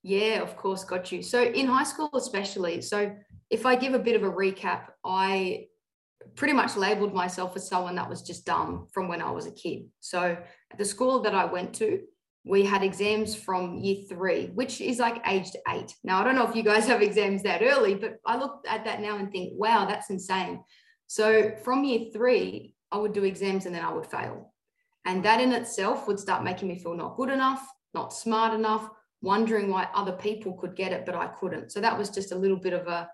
yeah, 0.02 0.42
of 0.42 0.56
course, 0.56 0.84
got 0.84 1.10
you. 1.12 1.22
So 1.22 1.42
in 1.42 1.66
high 1.66 1.84
school, 1.84 2.10
especially. 2.14 2.82
So 2.82 3.14
if 3.49 3.66
I 3.66 3.75
give 3.75 3.94
a 3.94 3.99
bit 3.99 4.16
of 4.16 4.22
a 4.22 4.30
recap, 4.30 4.90
I 5.04 5.66
pretty 6.37 6.54
much 6.54 6.76
labeled 6.76 7.14
myself 7.14 7.56
as 7.56 7.68
someone 7.68 7.94
that 7.96 8.08
was 8.08 8.22
just 8.22 8.44
dumb 8.44 8.87
from 8.92 9.08
when 9.08 9.22
I 9.22 9.30
was 9.30 9.46
a 9.46 9.50
kid. 9.50 9.87
So 10.00 10.37
at 10.70 10.78
the 10.78 10.84
school 10.84 11.20
that 11.22 11.34
I 11.34 11.46
went 11.46 11.75
to, 11.76 12.00
we 12.44 12.64
had 12.64 12.82
exams 12.82 13.35
from 13.35 13.78
year 13.78 14.04
three, 14.09 14.47
which 14.54 14.80
is 14.80 14.99
like 14.99 15.23
aged 15.26 15.56
eight. 15.68 15.94
Now, 16.02 16.20
I 16.20 16.25
don't 16.25 16.37
know 16.37 16.49
if 16.49 16.56
you 16.56 16.62
guys 16.62 16.87
have 16.87 17.02
exams 17.02 17.42
that 17.42 17.62
early, 17.62 17.94
but 17.94 18.16
I 18.25 18.37
look 18.37 18.64
at 18.66 18.85
that 18.85 19.00
now 19.00 19.18
and 19.18 19.30
think, 19.30 19.52
wow, 19.56 19.85
that's 19.85 20.11
insane. 20.11 20.62
So 21.06 21.52
from 21.62 21.85
year 21.85 22.06
three, 22.12 22.75
I 22.90 22.99
would 22.99 23.12
do 23.12 23.25
exams 23.25 23.66
and 23.66 23.75
then 23.75 23.85
I 23.85 23.92
would 23.92 24.06
fail. 24.06 24.54
And 25.04 25.25
that 25.25 25.40
in 25.40 25.52
itself 25.52 26.06
would 26.09 26.18
start 26.18 26.44
making 26.44 26.68
me 26.68 26.78
feel 26.78 26.94
not 26.94 27.16
good 27.16 27.30
enough, 27.30 27.66
not 27.94 28.12
smart 28.12 28.54
enough, 28.54 28.88
wondering 29.23 29.70
why 29.70 29.88
other 29.94 30.12
people 30.12 30.54
could 30.54 30.76
get 30.76 30.92
it, 30.92 31.04
but 31.04 31.14
I 31.14 31.26
couldn't. 31.26 31.73
So 31.73 31.80
that 31.80 31.97
was 31.97 32.11
just 32.11 32.32
a 32.32 32.37
little 32.37 32.56
bit 32.56 32.73
of 32.73 32.87
a, 32.87 33.09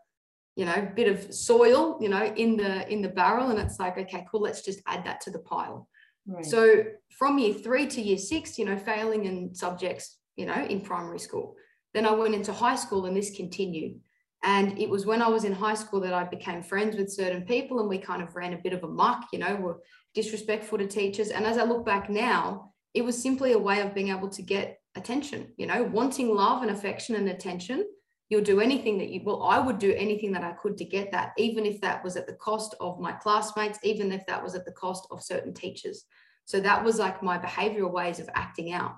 you 0.54 0.64
know, 0.64 0.88
bit 0.94 1.08
of 1.08 1.34
soil, 1.34 1.98
you 2.00 2.08
know, 2.08 2.24
in 2.24 2.56
the 2.56 2.88
in 2.90 3.02
the 3.02 3.08
barrel. 3.08 3.50
And 3.50 3.58
it's 3.58 3.78
like, 3.78 3.98
okay, 3.98 4.26
cool, 4.30 4.40
let's 4.40 4.62
just 4.62 4.80
add 4.86 5.04
that 5.04 5.20
to 5.22 5.30
the 5.30 5.40
pile. 5.40 5.88
Right. 6.26 6.44
So 6.44 6.84
from 7.18 7.38
year 7.38 7.54
three 7.54 7.86
to 7.86 8.00
year 8.00 8.18
six, 8.18 8.58
you 8.58 8.64
know, 8.64 8.76
failing 8.76 9.24
in 9.24 9.54
subjects, 9.54 10.18
you 10.36 10.46
know, 10.46 10.64
in 10.64 10.80
primary 10.80 11.18
school. 11.18 11.54
Then 11.94 12.06
I 12.06 12.12
went 12.12 12.34
into 12.34 12.52
high 12.52 12.76
school 12.76 13.06
and 13.06 13.16
this 13.16 13.36
continued. 13.36 14.00
And 14.42 14.78
it 14.78 14.88
was 14.88 15.06
when 15.06 15.22
I 15.22 15.28
was 15.28 15.44
in 15.44 15.52
high 15.52 15.74
school 15.74 16.00
that 16.00 16.12
I 16.12 16.24
became 16.24 16.62
friends 16.62 16.96
with 16.96 17.12
certain 17.12 17.42
people 17.42 17.80
and 17.80 17.88
we 17.88 17.98
kind 17.98 18.22
of 18.22 18.36
ran 18.36 18.52
a 18.52 18.58
bit 18.58 18.72
of 18.72 18.84
a 18.84 18.88
muck, 18.88 19.26
you 19.32 19.38
know, 19.38 19.56
were 19.56 19.80
disrespectful 20.14 20.78
to 20.78 20.86
teachers. 20.86 21.30
And 21.30 21.46
as 21.46 21.58
I 21.58 21.64
look 21.64 21.84
back 21.84 22.10
now, 22.10 22.72
it 22.94 23.04
was 23.04 23.20
simply 23.20 23.52
a 23.52 23.58
way 23.58 23.80
of 23.80 23.94
being 23.94 24.08
able 24.08 24.28
to 24.28 24.42
get 24.42 24.78
attention, 24.94 25.52
you 25.56 25.66
know, 25.66 25.82
wanting 25.82 26.34
love 26.34 26.62
and 26.62 26.70
affection 26.70 27.14
and 27.14 27.28
attention. 27.28 27.86
You'll 28.28 28.42
do 28.42 28.60
anything 28.60 28.98
that 28.98 29.10
you, 29.10 29.20
well, 29.24 29.44
I 29.44 29.58
would 29.58 29.78
do 29.78 29.94
anything 29.94 30.32
that 30.32 30.42
I 30.42 30.52
could 30.52 30.76
to 30.78 30.84
get 30.84 31.12
that, 31.12 31.32
even 31.38 31.64
if 31.64 31.80
that 31.80 32.02
was 32.02 32.16
at 32.16 32.26
the 32.26 32.32
cost 32.34 32.74
of 32.80 32.98
my 32.98 33.12
classmates, 33.12 33.78
even 33.84 34.10
if 34.10 34.26
that 34.26 34.42
was 34.42 34.54
at 34.54 34.64
the 34.64 34.72
cost 34.72 35.06
of 35.10 35.22
certain 35.22 35.54
teachers. 35.54 36.04
So 36.44 36.60
that 36.60 36.82
was 36.82 36.98
like 36.98 37.22
my 37.22 37.38
behavioral 37.38 37.92
ways 37.92 38.18
of 38.18 38.28
acting 38.34 38.72
out. 38.72 38.96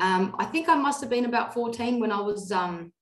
Um, 0.00 0.34
I 0.38 0.44
think 0.46 0.68
I 0.68 0.74
must 0.74 1.00
have 1.00 1.10
been 1.10 1.26
about 1.26 1.54
14 1.54 2.00
when 2.00 2.10
I 2.10 2.20
was 2.20 2.50
um, 2.50 2.92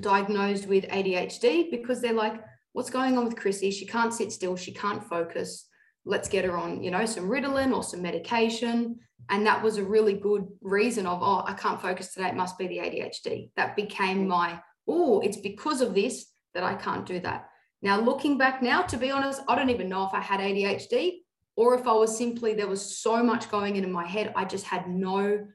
diagnosed 0.00 0.66
with 0.66 0.84
ADHD 0.88 1.70
because 1.70 2.00
they're 2.00 2.12
like, 2.12 2.42
what's 2.72 2.90
going 2.90 3.16
on 3.16 3.24
with 3.24 3.36
Chrissy? 3.36 3.70
She 3.70 3.86
can't 3.86 4.12
sit 4.12 4.32
still, 4.32 4.56
she 4.56 4.72
can't 4.72 5.02
focus. 5.02 5.68
Let's 6.04 6.28
get 6.28 6.44
her 6.44 6.56
on, 6.56 6.82
you 6.82 6.90
know, 6.90 7.06
some 7.06 7.28
Ritalin 7.28 7.74
or 7.74 7.82
some 7.82 8.02
medication. 8.02 8.98
And 9.30 9.46
that 9.46 9.62
was 9.62 9.76
a 9.76 9.84
really 9.84 10.14
good 10.14 10.46
reason 10.60 11.06
of, 11.06 11.20
oh, 11.22 11.44
I 11.46 11.52
can't 11.52 11.82
focus 11.82 12.14
today. 12.14 12.28
It 12.28 12.36
must 12.36 12.56
be 12.56 12.66
the 12.66 12.78
ADHD. 12.78 13.50
That 13.56 13.76
became 13.76 14.26
my, 14.26 14.60
oh, 14.88 15.20
it's 15.20 15.36
because 15.36 15.80
of 15.80 15.94
this 15.94 16.26
that 16.54 16.62
I 16.62 16.74
can't 16.74 17.06
do 17.06 17.20
that. 17.20 17.48
Now, 17.82 18.00
looking 18.00 18.38
back 18.38 18.62
now, 18.62 18.82
to 18.82 18.96
be 18.96 19.10
honest, 19.10 19.42
I 19.46 19.54
don't 19.54 19.70
even 19.70 19.88
know 19.88 20.06
if 20.06 20.14
I 20.14 20.20
had 20.20 20.40
ADHD 20.40 21.18
or 21.56 21.74
if 21.74 21.86
I 21.86 21.92
was 21.92 22.16
simply, 22.16 22.54
there 22.54 22.66
was 22.66 22.98
so 22.98 23.22
much 23.22 23.50
going 23.50 23.76
in 23.76 23.84
in 23.84 23.92
my 23.92 24.06
head, 24.06 24.32
I 24.34 24.44
just 24.44 24.64
had 24.64 24.88
no, 24.88 25.46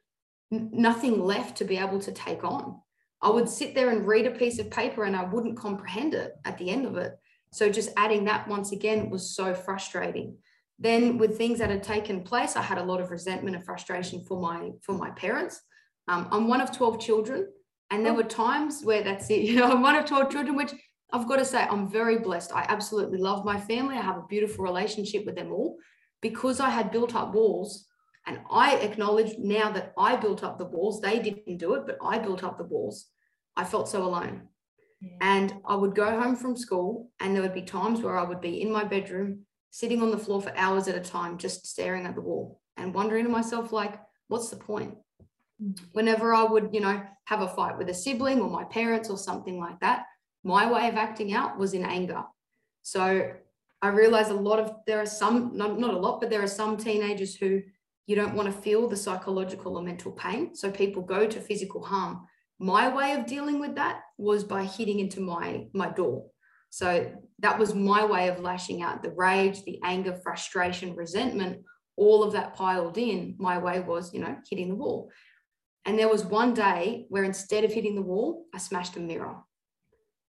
nothing 0.52 1.22
left 1.22 1.58
to 1.58 1.66
be 1.66 1.78
able 1.78 2.00
to 2.00 2.12
take 2.12 2.44
on. 2.44 2.80
I 3.22 3.30
would 3.30 3.50
sit 3.50 3.74
there 3.74 3.90
and 3.90 4.06
read 4.06 4.28
a 4.28 4.32
piece 4.32 4.60
of 4.60 4.70
paper 4.70 5.06
and 5.06 5.16
I 5.16 5.24
wouldn't 5.24 5.58
comprehend 5.58 6.14
it 6.14 6.34
at 6.46 6.58
the 6.58 6.70
end 6.70 6.86
of 6.86 6.98
it. 6.98 7.14
So 7.54 7.70
just 7.70 7.92
adding 7.96 8.26
that 8.26 8.48
once 8.48 8.72
again 8.72 9.10
was 9.10 9.36
so 9.36 9.54
frustrating. 9.54 10.38
Then 10.80 11.18
with 11.18 11.38
things 11.38 11.60
that 11.60 11.70
had 11.70 11.84
taken 11.84 12.24
place, 12.24 12.56
I 12.56 12.62
had 12.62 12.80
a 12.80 12.84
lot 12.84 13.00
of 13.00 13.12
resentment 13.12 13.56
and 13.56 13.64
frustration 13.64 14.26
for 14.26 14.42
my 14.42 14.72
for 14.82 14.94
my 14.94 15.12
parents. 15.12 15.62
Um, 16.08 16.28
I'm 16.32 16.48
one 16.48 16.60
of 16.60 16.76
12 16.76 17.00
children, 17.00 17.48
and 17.94 18.04
there 18.04 18.14
oh. 18.14 18.18
were 18.18 18.24
times 18.24 18.82
where 18.84 19.04
that's 19.04 19.30
it. 19.30 19.42
You 19.48 19.58
know, 19.58 19.72
I'm 19.72 19.82
one 19.82 19.96
of 19.96 20.06
12 20.06 20.32
children, 20.32 20.56
which 20.56 20.74
I've 21.12 21.28
got 21.28 21.38
to 21.38 21.46
say 21.46 21.62
I'm 21.62 21.88
very 21.88 22.18
blessed. 22.18 22.52
I 22.54 22.66
absolutely 22.68 23.20
love 23.20 23.46
my 23.46 23.60
family. 23.60 23.96
I 23.96 24.02
have 24.02 24.18
a 24.18 24.28
beautiful 24.28 24.66
relationship 24.66 25.26
with 25.26 25.36
them 25.36 25.52
all 25.52 25.78
because 26.22 26.60
I 26.60 26.70
had 26.72 26.92
built 26.92 27.14
up 27.16 27.34
walls. 27.34 27.88
And 28.26 28.40
I 28.50 28.78
acknowledge 28.78 29.38
now 29.38 29.72
that 29.74 29.94
I 29.98 30.16
built 30.16 30.44
up 30.44 30.58
the 30.58 30.66
walls. 30.66 31.02
They 31.02 31.20
didn't 31.20 31.58
do 31.58 31.76
it, 31.76 31.86
but 31.86 31.98
I 32.02 32.18
built 32.18 32.44
up 32.44 32.58
the 32.58 32.64
walls. 32.64 33.08
I 33.56 33.64
felt 33.66 33.90
so 33.90 34.04
alone. 34.04 34.48
Yeah. 35.02 35.18
And 35.22 35.54
I 35.66 35.76
would 35.76 35.94
go 35.94 36.20
home 36.20 36.38
from 36.38 36.56
school, 36.56 37.12
and 37.20 37.36
there 37.36 37.44
would 37.44 37.54
be 37.54 37.64
times 37.64 38.02
where 38.02 38.18
I 38.18 38.24
would 38.24 38.40
be 38.40 38.62
in 38.62 38.72
my 38.72 38.86
bedroom, 38.86 39.42
sitting 39.72 40.02
on 40.02 40.10
the 40.10 40.18
floor 40.18 40.42
for 40.42 40.56
hours 40.56 40.88
at 40.88 40.96
a 40.96 41.02
time, 41.02 41.38
just 41.38 41.68
staring 41.68 42.06
at 42.06 42.16
the 42.16 42.22
wall 42.22 42.62
and 42.78 42.94
wondering 42.94 43.26
to 43.26 43.30
myself, 43.30 43.74
like, 43.74 44.00
what's 44.30 44.50
the 44.50 44.56
point? 44.56 44.96
Whenever 45.92 46.34
I 46.34 46.44
would, 46.44 46.70
you 46.74 46.82
know, 46.82 47.02
have 47.26 47.42
a 47.42 47.48
fight 47.48 47.78
with 47.78 47.90
a 47.90 47.94
sibling 47.94 48.42
or 48.42 48.50
my 48.50 48.64
parents 48.66 49.10
or 49.10 49.18
something 49.18 49.60
like 49.60 49.80
that, 49.80 50.06
my 50.44 50.72
way 50.72 50.90
of 50.90 50.96
acting 50.96 51.34
out 51.34 51.58
was 51.58 51.74
in 51.74 51.84
anger. 51.84 52.24
So 52.82 53.32
I 53.82 53.88
realize 53.88 54.30
a 54.30 54.34
lot 54.34 54.60
of, 54.60 54.76
there 54.88 55.02
are 55.02 55.06
some, 55.06 55.52
not, 55.56 55.80
not 55.80 55.94
a 55.94 55.98
lot, 55.98 56.20
but 56.20 56.30
there 56.30 56.44
are 56.44 56.48
some 56.48 56.78
teenagers 56.78 57.36
who 57.36 57.62
you 58.08 58.16
don't 58.16 58.36
want 58.36 58.54
to 58.54 58.62
feel 58.62 58.88
the 58.88 58.98
psychological 58.98 59.78
or 59.78 59.84
mental 59.84 60.12
pain. 60.12 60.54
So 60.54 60.70
people 60.70 61.02
go 61.02 61.26
to 61.28 61.40
physical 61.40 61.84
harm 61.84 62.28
my 62.64 62.88
way 62.88 63.14
of 63.14 63.26
dealing 63.26 63.60
with 63.60 63.76
that 63.76 64.02
was 64.18 64.44
by 64.44 64.64
hitting 64.64 65.00
into 65.00 65.20
my 65.20 65.66
my 65.74 65.90
door 65.90 66.26
so 66.70 67.12
that 67.40 67.60
was 67.60 67.76
my 67.76 68.06
way 68.06 68.30
of 68.30 68.40
lashing 68.40 68.82
out 68.82 69.04
the 69.04 69.12
rage 69.12 69.64
the 69.64 69.80
anger 69.84 70.18
frustration 70.24 70.96
resentment 70.96 71.62
all 71.98 72.24
of 72.24 72.32
that 72.34 72.56
piled 72.56 72.98
in 72.98 73.36
my 73.38 73.58
way 73.58 73.82
was 73.82 74.14
you 74.14 74.20
know 74.22 74.36
hitting 74.50 74.70
the 74.70 74.76
wall 74.76 75.10
and 75.86 75.98
there 75.98 76.10
was 76.10 76.26
one 76.26 76.54
day 76.54 77.06
where 77.10 77.24
instead 77.24 77.64
of 77.64 77.74
hitting 77.74 77.96
the 77.96 78.02
wall 78.02 78.46
i 78.54 78.58
smashed 78.58 78.96
a 78.98 79.00
mirror 79.00 79.38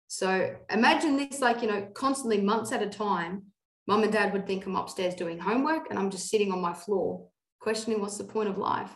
so 0.07 0.55
imagine 0.69 1.17
this 1.17 1.41
like 1.41 1.61
you 1.61 1.67
know 1.67 1.87
constantly 1.93 2.41
months 2.41 2.71
at 2.71 2.83
a 2.83 2.89
time 2.89 3.43
mum 3.87 4.03
and 4.03 4.13
dad 4.13 4.33
would 4.33 4.47
think 4.47 4.65
i'm 4.65 4.75
upstairs 4.75 5.15
doing 5.15 5.39
homework 5.39 5.89
and 5.89 5.99
i'm 5.99 6.11
just 6.11 6.29
sitting 6.29 6.51
on 6.51 6.61
my 6.61 6.73
floor 6.73 7.27
questioning 7.59 8.01
what's 8.01 8.17
the 8.17 8.23
point 8.23 8.49
of 8.49 8.57
life 8.57 8.91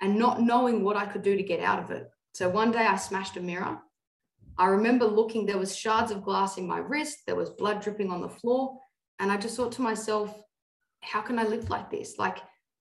and 0.00 0.18
not 0.18 0.40
knowing 0.40 0.82
what 0.82 0.96
i 0.96 1.06
could 1.06 1.22
do 1.22 1.36
to 1.36 1.42
get 1.42 1.60
out 1.60 1.82
of 1.82 1.90
it 1.90 2.10
so 2.32 2.48
one 2.48 2.70
day 2.70 2.86
I 2.86 2.96
smashed 2.96 3.36
a 3.36 3.40
mirror. 3.40 3.80
I 4.58 4.66
remember 4.66 5.06
looking, 5.06 5.46
there 5.46 5.58
was 5.58 5.74
shards 5.74 6.10
of 6.10 6.22
glass 6.22 6.58
in 6.58 6.66
my 6.66 6.78
wrist, 6.78 7.18
there 7.26 7.36
was 7.36 7.50
blood 7.50 7.80
dripping 7.80 8.10
on 8.10 8.20
the 8.20 8.28
floor. 8.28 8.78
And 9.18 9.30
I 9.30 9.36
just 9.36 9.56
thought 9.56 9.72
to 9.72 9.82
myself, 9.82 10.34
how 11.02 11.22
can 11.22 11.38
I 11.38 11.44
live 11.44 11.70
like 11.70 11.90
this? 11.90 12.18
Like, 12.18 12.38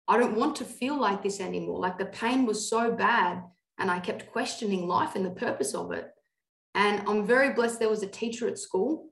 I 0.10 0.18
don't 0.18 0.36
want 0.36 0.56
to 0.58 0.66
feel 0.66 1.00
like 1.00 1.22
this 1.22 1.40
anymore. 1.40 1.80
Like 1.80 2.00
the 2.00 2.06
pain 2.06 2.48
was 2.48 2.68
so 2.68 2.92
bad. 2.92 3.44
And 3.78 3.90
I 3.90 4.00
kept 4.00 4.32
questioning 4.32 4.88
life 4.88 5.16
and 5.16 5.26
the 5.26 5.30
purpose 5.30 5.74
of 5.74 5.94
it. 5.94 6.10
And 6.76 7.08
I'm 7.08 7.26
very 7.26 7.54
blessed 7.54 7.80
there 7.80 7.90
was 7.90 8.04
a 8.04 8.08
teacher 8.08 8.48
at 8.48 8.58
school 8.58 9.10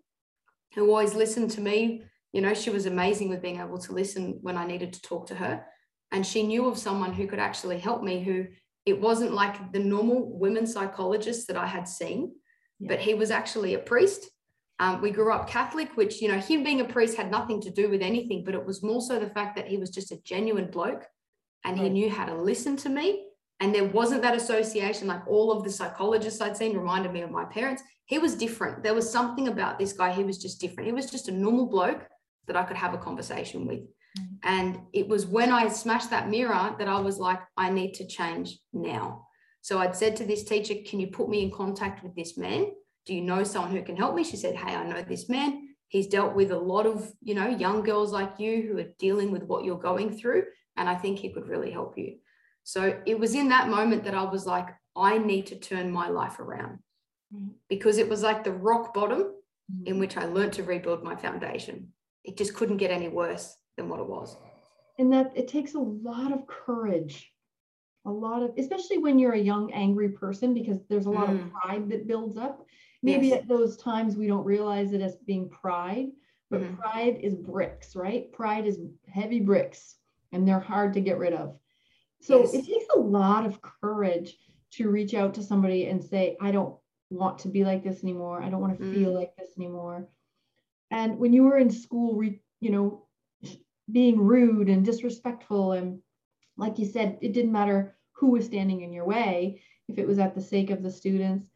who 0.74 0.90
always 0.90 1.14
listened 1.14 1.52
to 1.52 1.62
me. 1.62 2.04
You 2.34 2.42
know, 2.42 2.54
she 2.54 2.72
was 2.72 2.86
amazing 2.86 3.30
with 3.30 3.42
being 3.42 3.62
able 3.62 3.78
to 3.78 3.94
listen 3.94 4.40
when 4.42 4.58
I 4.58 4.66
needed 4.66 4.92
to 4.94 5.02
talk 5.02 5.28
to 5.28 5.36
her. 5.36 5.64
And 6.12 6.26
she 6.26 6.44
knew 6.44 6.68
of 6.68 6.78
someone 6.78 7.14
who 7.14 7.28
could 7.28 7.40
actually 7.40 7.78
help 7.78 8.04
me, 8.04 8.24
who 8.24 8.48
it 8.86 9.00
wasn't 9.00 9.34
like 9.34 9.72
the 9.72 9.80
normal 9.80 10.38
women 10.38 10.66
psychologists 10.66 11.46
that 11.46 11.58
I 11.58 11.68
had 11.68 11.88
seen, 11.88 12.34
yeah. 12.80 12.88
but 12.90 13.00
he 13.00 13.14
was 13.14 13.32
actually 13.32 13.74
a 13.74 13.80
priest. 13.80 14.30
Um, 14.80 15.02
we 15.02 15.10
grew 15.10 15.34
up 15.34 15.50
Catholic, 15.50 15.96
which, 15.96 16.22
you 16.22 16.28
know, 16.28 16.38
him 16.38 16.64
being 16.64 16.82
a 16.82 16.86
priest 16.86 17.18
had 17.18 17.32
nothing 17.32 17.60
to 17.62 17.72
do 17.72 17.90
with 17.90 18.02
anything, 18.02 18.44
but 18.44 18.54
it 18.54 18.66
was 18.66 18.84
more 18.84 19.02
so 19.02 19.20
the 19.20 19.30
fact 19.30 19.56
that 19.56 19.68
he 19.68 19.78
was 19.78 19.90
just 19.90 20.12
a 20.12 20.22
genuine 20.22 20.70
bloke 20.70 21.04
and 21.64 21.80
he 21.80 21.90
knew 21.90 22.10
how 22.10 22.26
to 22.26 22.36
listen 22.36 22.78
to 22.78 22.90
me. 22.90 23.26
And 23.60 23.74
there 23.74 23.86
wasn't 23.86 24.22
that 24.22 24.36
association, 24.36 25.08
like 25.08 25.26
all 25.28 25.52
of 25.52 25.64
the 25.64 25.72
psychologists 25.72 26.42
I'd 26.42 26.56
seen 26.56 26.78
reminded 26.78 27.12
me 27.12 27.22
of 27.22 27.32
my 27.32 27.46
parents. 27.46 27.82
He 28.06 28.20
was 28.20 28.36
different. 28.36 28.84
There 28.84 28.94
was 28.94 29.10
something 29.10 29.48
about 29.48 29.80
this 29.80 29.94
guy. 29.94 30.14
He 30.14 30.24
was 30.24 30.38
just 30.38 30.62
different. 30.62 30.86
He 30.86 30.94
was 30.94 31.10
just 31.10 31.28
a 31.28 31.32
normal 31.32 31.66
bloke 31.66 32.06
that 32.46 32.56
I 32.56 32.64
could 32.64 32.78
have 32.78 32.94
a 32.94 33.00
conversation 33.00 33.66
with. 33.66 33.82
And 34.44 34.80
it 34.94 35.08
was 35.08 35.26
when 35.26 35.52
I 35.52 35.68
smashed 35.68 36.10
that 36.12 36.30
mirror 36.30 36.76
that 36.78 36.88
I 36.88 37.00
was 37.00 37.20
like, 37.20 37.40
I 37.56 37.70
need 37.70 37.94
to 37.96 38.08
change 38.08 38.58
now. 38.74 39.28
So 39.62 39.80
I'd 39.80 39.96
said 39.96 40.16
to 40.18 40.26
this 40.26 40.44
teacher, 40.44 40.76
Can 40.86 41.00
you 41.00 41.08
put 41.08 41.30
me 41.30 41.44
in 41.44 41.52
contact 41.52 42.04
with 42.04 42.16
this 42.16 42.38
man? 42.38 42.72
Do 43.08 43.16
you 43.16 43.22
know 43.22 43.44
someone 43.44 43.72
who 43.72 43.82
can 43.82 43.96
help 43.96 44.14
me? 44.14 44.24
She 44.24 44.38
said, 44.38 44.56
Hey, 44.56 44.76
I 44.76 44.84
know 44.84 45.02
this 45.02 45.30
man. 45.30 45.70
He's 45.88 46.08
dealt 46.08 46.36
with 46.36 46.52
a 46.52 46.60
lot 46.60 46.86
of, 46.86 47.12
you 47.22 47.34
know, 47.34 47.48
young 47.48 47.82
girls 47.82 48.12
like 48.12 48.40
you 48.40 48.62
who 48.62 48.78
are 48.78 48.94
dealing 49.00 49.32
with 49.32 49.44
what 49.44 49.64
you're 49.64 49.80
going 49.80 50.18
through. 50.18 50.44
And 50.76 50.90
I 50.90 50.96
think 50.96 51.18
he 51.18 51.32
could 51.32 51.48
really 51.48 51.72
help 51.72 51.98
you. 51.98 52.18
So 52.64 53.02
it 53.06 53.18
was 53.18 53.34
in 53.34 53.48
that 53.50 53.70
moment 53.70 54.04
that 54.04 54.14
I 54.14 54.24
was 54.24 54.46
like, 54.46 54.68
I 54.94 55.18
need 55.18 55.48
to 55.48 55.56
turn 55.56 55.90
my 55.90 56.10
life 56.10 56.40
around 56.40 56.80
mm. 57.34 57.52
because 57.70 57.98
it 57.98 58.10
was 58.10 58.24
like 58.24 58.44
the 58.44 58.52
rock 58.52 58.94
bottom 58.94 59.32
in 59.86 59.96
mm. 59.96 60.00
which 60.00 60.18
I 60.18 60.26
learned 60.26 60.54
to 60.54 60.64
rebuild 60.64 61.04
my 61.04 61.16
foundation. 61.16 61.94
It 62.26 62.36
just 62.36 62.56
couldn't 62.56 62.78
get 62.78 62.92
any 62.92 63.08
worse 63.08 63.56
than 63.78 63.88
what 63.88 64.02
it 64.02 64.10
was. 64.10 64.36
And 65.00 65.14
that 65.14 65.32
it 65.36 65.48
takes 65.48 65.76
a 65.76 65.80
lot 65.80 66.34
of 66.34 66.46
courage, 66.48 67.32
a 68.06 68.12
lot 68.12 68.44
of, 68.44 68.52
especially 68.58 68.98
when 68.98 69.18
you're 69.18 69.34
a 69.34 69.40
young, 69.40 69.72
angry 69.72 70.10
person, 70.10 70.54
because 70.54 70.80
there's 70.90 71.06
a 71.06 71.12
lot 71.12 71.30
mm. 71.30 71.42
of 71.42 71.54
pride 71.54 71.90
that 71.90 72.08
builds 72.08 72.38
up. 72.38 72.66
Maybe 73.04 73.28
yes. 73.28 73.42
at 73.42 73.48
those 73.48 73.78
times 73.78 74.16
we 74.16 74.28
don't 74.28 74.46
realize 74.46 74.94
it 74.94 75.02
as 75.02 75.16
being 75.18 75.50
pride, 75.50 76.08
but 76.50 76.62
mm-hmm. 76.62 76.76
pride 76.76 77.20
is 77.22 77.36
bricks, 77.36 77.96
right? 77.96 78.32
Pride 78.32 78.66
is 78.66 78.80
heavy 79.08 79.40
bricks 79.40 79.96
and 80.32 80.48
they're 80.48 80.60
hard 80.60 80.94
to 80.94 81.02
get 81.02 81.18
rid 81.18 81.34
of. 81.34 81.58
So 82.22 82.42
yes. 82.42 82.54
it 82.54 82.66
takes 82.66 82.86
a 82.96 83.00
lot 83.00 83.46
of 83.46 83.62
courage 83.62 84.36
to 84.72 84.90
reach 84.90 85.14
out 85.14 85.34
to 85.36 85.44
somebody 85.44 85.88
and 85.88 86.04
say, 86.04 86.36
I 86.42 86.52
don't 86.52 86.76
want 87.10 87.40
to 87.40 87.48
be 87.48 87.64
like 87.64 87.84
this 87.84 88.04
anymore. 88.04 88.42
I 88.42 88.50
don't 88.50 88.62
want 88.62 88.78
to 88.78 88.84
mm. 88.84 88.94
feel 88.94 89.14
like 89.14 89.36
this 89.38 89.52
anymore. 89.58 90.10
And 90.92 91.20
when 91.20 91.34
you 91.34 91.44
were 91.44 91.58
in 91.58 91.70
school, 91.70 92.16
re, 92.16 92.40
you 92.60 92.72
know, 92.72 93.06
being 93.92 94.20
rude 94.20 94.68
and 94.68 94.84
disrespectful 94.84 95.72
and 95.72 96.00
like 96.58 96.78
you 96.78 96.86
said 96.86 97.18
it 97.22 97.34
didn't 97.34 97.52
matter 97.52 97.96
who 98.14 98.32
was 98.32 98.46
standing 98.46 98.82
in 98.82 98.92
your 98.92 99.06
way, 99.06 99.62
if 99.88 99.98
it 99.98 100.08
was 100.08 100.20
at 100.20 100.36
the 100.36 100.42
sake 100.42 100.72
of 100.72 100.84
the 100.84 100.92
students. 100.92 101.48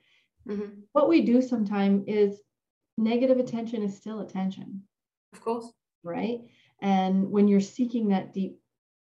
Mm-hmm. 0.47 0.81
What 0.91 1.09
we 1.09 1.21
do 1.21 1.41
sometimes 1.41 2.03
is 2.07 2.41
negative 2.97 3.39
attention 3.39 3.83
is 3.83 3.95
still 3.95 4.21
attention. 4.21 4.83
Of 5.33 5.41
course. 5.41 5.71
Right. 6.03 6.41
And 6.81 7.29
when 7.29 7.47
you're 7.47 7.61
seeking 7.61 8.09
that 8.09 8.33
deep, 8.33 8.57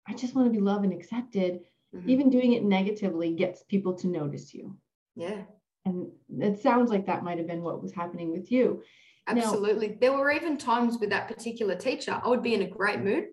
I 0.08 0.14
just 0.14 0.36
want 0.36 0.48
to 0.48 0.58
be 0.58 0.64
loved 0.64 0.84
and 0.84 0.94
accepted, 0.94 1.62
mm-hmm. 1.96 2.10
even 2.10 2.30
doing 2.30 2.54
it 2.54 2.64
negatively 2.64 3.34
gets 3.34 3.64
people 3.64 3.96
to 3.96 4.08
notice 4.08 4.54
you. 4.54 4.78
Yeah. 5.16 5.42
And 5.86 6.08
it 6.40 6.62
sounds 6.62 6.90
like 6.90 7.06
that 7.08 7.24
might 7.24 7.38
have 7.38 7.48
been 7.48 7.64
what 7.64 7.82
was 7.82 7.94
happening 7.94 8.32
with 8.32 8.52
you. 8.52 8.84
Absolutely. 9.28 9.90
Now, 9.90 9.96
there 10.00 10.14
were 10.14 10.32
even 10.32 10.58
times 10.58 10.98
with 11.00 11.10
that 11.10 11.28
particular 11.28 11.76
teacher, 11.76 12.20
I 12.24 12.28
would 12.28 12.44
be 12.44 12.54
in 12.54 12.62
a 12.62 12.70
great 12.70 13.02
mood 13.02 13.26